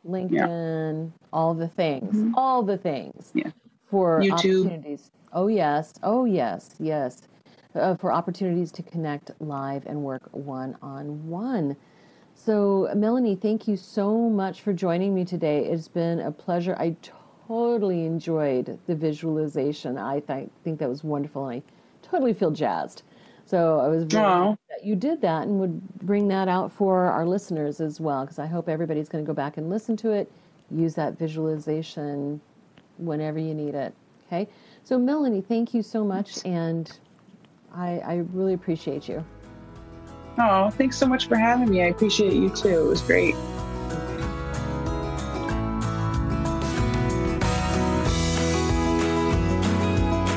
LinkedIn, 0.07 1.11
yeah. 1.11 1.27
all 1.33 1.55
the 1.55 1.69
things, 1.69 2.17
mm-hmm. 2.17 2.35
all 2.35 2.63
the 2.63 2.79
things. 2.79 3.31
Yeah. 3.35 3.51
For 3.91 4.21
YouTube. 4.21 4.33
opportunities. 4.67 5.11
Oh 5.33 5.49
yes, 5.49 5.95
oh 6.03 6.25
yes, 6.25 6.75
yes. 6.79 7.23
Uh, 7.75 7.97
for 7.97 8.13
opportunities 8.13 8.73
to 8.73 8.83
connect 8.83 9.31
live 9.41 9.87
and 9.87 10.03
work 10.03 10.29
one 10.33 10.77
on 10.83 11.29
one. 11.29 11.77
So, 12.35 12.91
Melanie, 12.97 13.37
thank 13.37 13.69
you 13.69 13.77
so 13.77 14.29
much 14.29 14.63
for 14.63 14.73
joining 14.73 15.15
me 15.15 15.25
today. 15.25 15.67
It's 15.67 15.89
been 15.89 16.21
a 16.21 16.33
pleasure. 16.33 16.75
I 16.79 16.97
totally 17.47 18.07
enjoyed 18.07 18.79
the 18.87 18.95
visualization. 18.95 19.99
I 19.99 20.21
th- 20.21 20.49
think 20.65 20.79
that 20.79 20.89
was 20.89 21.05
wonderful, 21.05 21.49
and 21.49 21.63
I 21.63 22.07
totally 22.07 22.33
feel 22.33 22.51
jazzed. 22.51 23.03
So 23.51 23.81
I 23.81 23.89
was 23.89 24.05
very 24.05 24.57
that 24.69 24.85
you 24.85 24.95
did 24.95 25.21
that 25.23 25.43
and 25.43 25.59
would 25.59 25.99
bring 25.99 26.29
that 26.29 26.47
out 26.47 26.71
for 26.71 27.07
our 27.07 27.27
listeners 27.27 27.81
as 27.81 28.01
well, 28.01 28.21
because 28.21 28.39
I 28.39 28.47
hope 28.47 28.69
everybody's 28.69 29.09
going 29.09 29.25
to 29.25 29.27
go 29.27 29.35
back 29.35 29.57
and 29.57 29.69
listen 29.69 29.97
to 29.97 30.13
it. 30.13 30.31
Use 30.71 30.95
that 30.95 31.19
visualization 31.19 32.41
whenever 32.99 33.41
you 33.41 33.53
need 33.53 33.75
it. 33.75 33.93
Okay. 34.29 34.49
So 34.85 35.01
Melanie, 35.01 35.41
thank 35.41 35.75
you 35.75 35.83
so 35.83 36.05
much, 36.05 36.39
and 36.45 36.97
I, 37.75 37.99
I 37.99 38.15
really 38.33 38.55
appreciate 38.55 39.09
you. 39.09 39.25
Oh, 40.39 40.71
thanks 40.71 40.97
so 40.97 41.07
much 41.07 41.27
for 41.27 41.37
having 41.37 41.69
me. 41.69 41.83
I 41.83 41.87
appreciate 41.87 42.35
you 42.35 42.51
too. 42.51 42.87
It 42.87 42.89
was 42.89 43.03
great. 43.03 43.35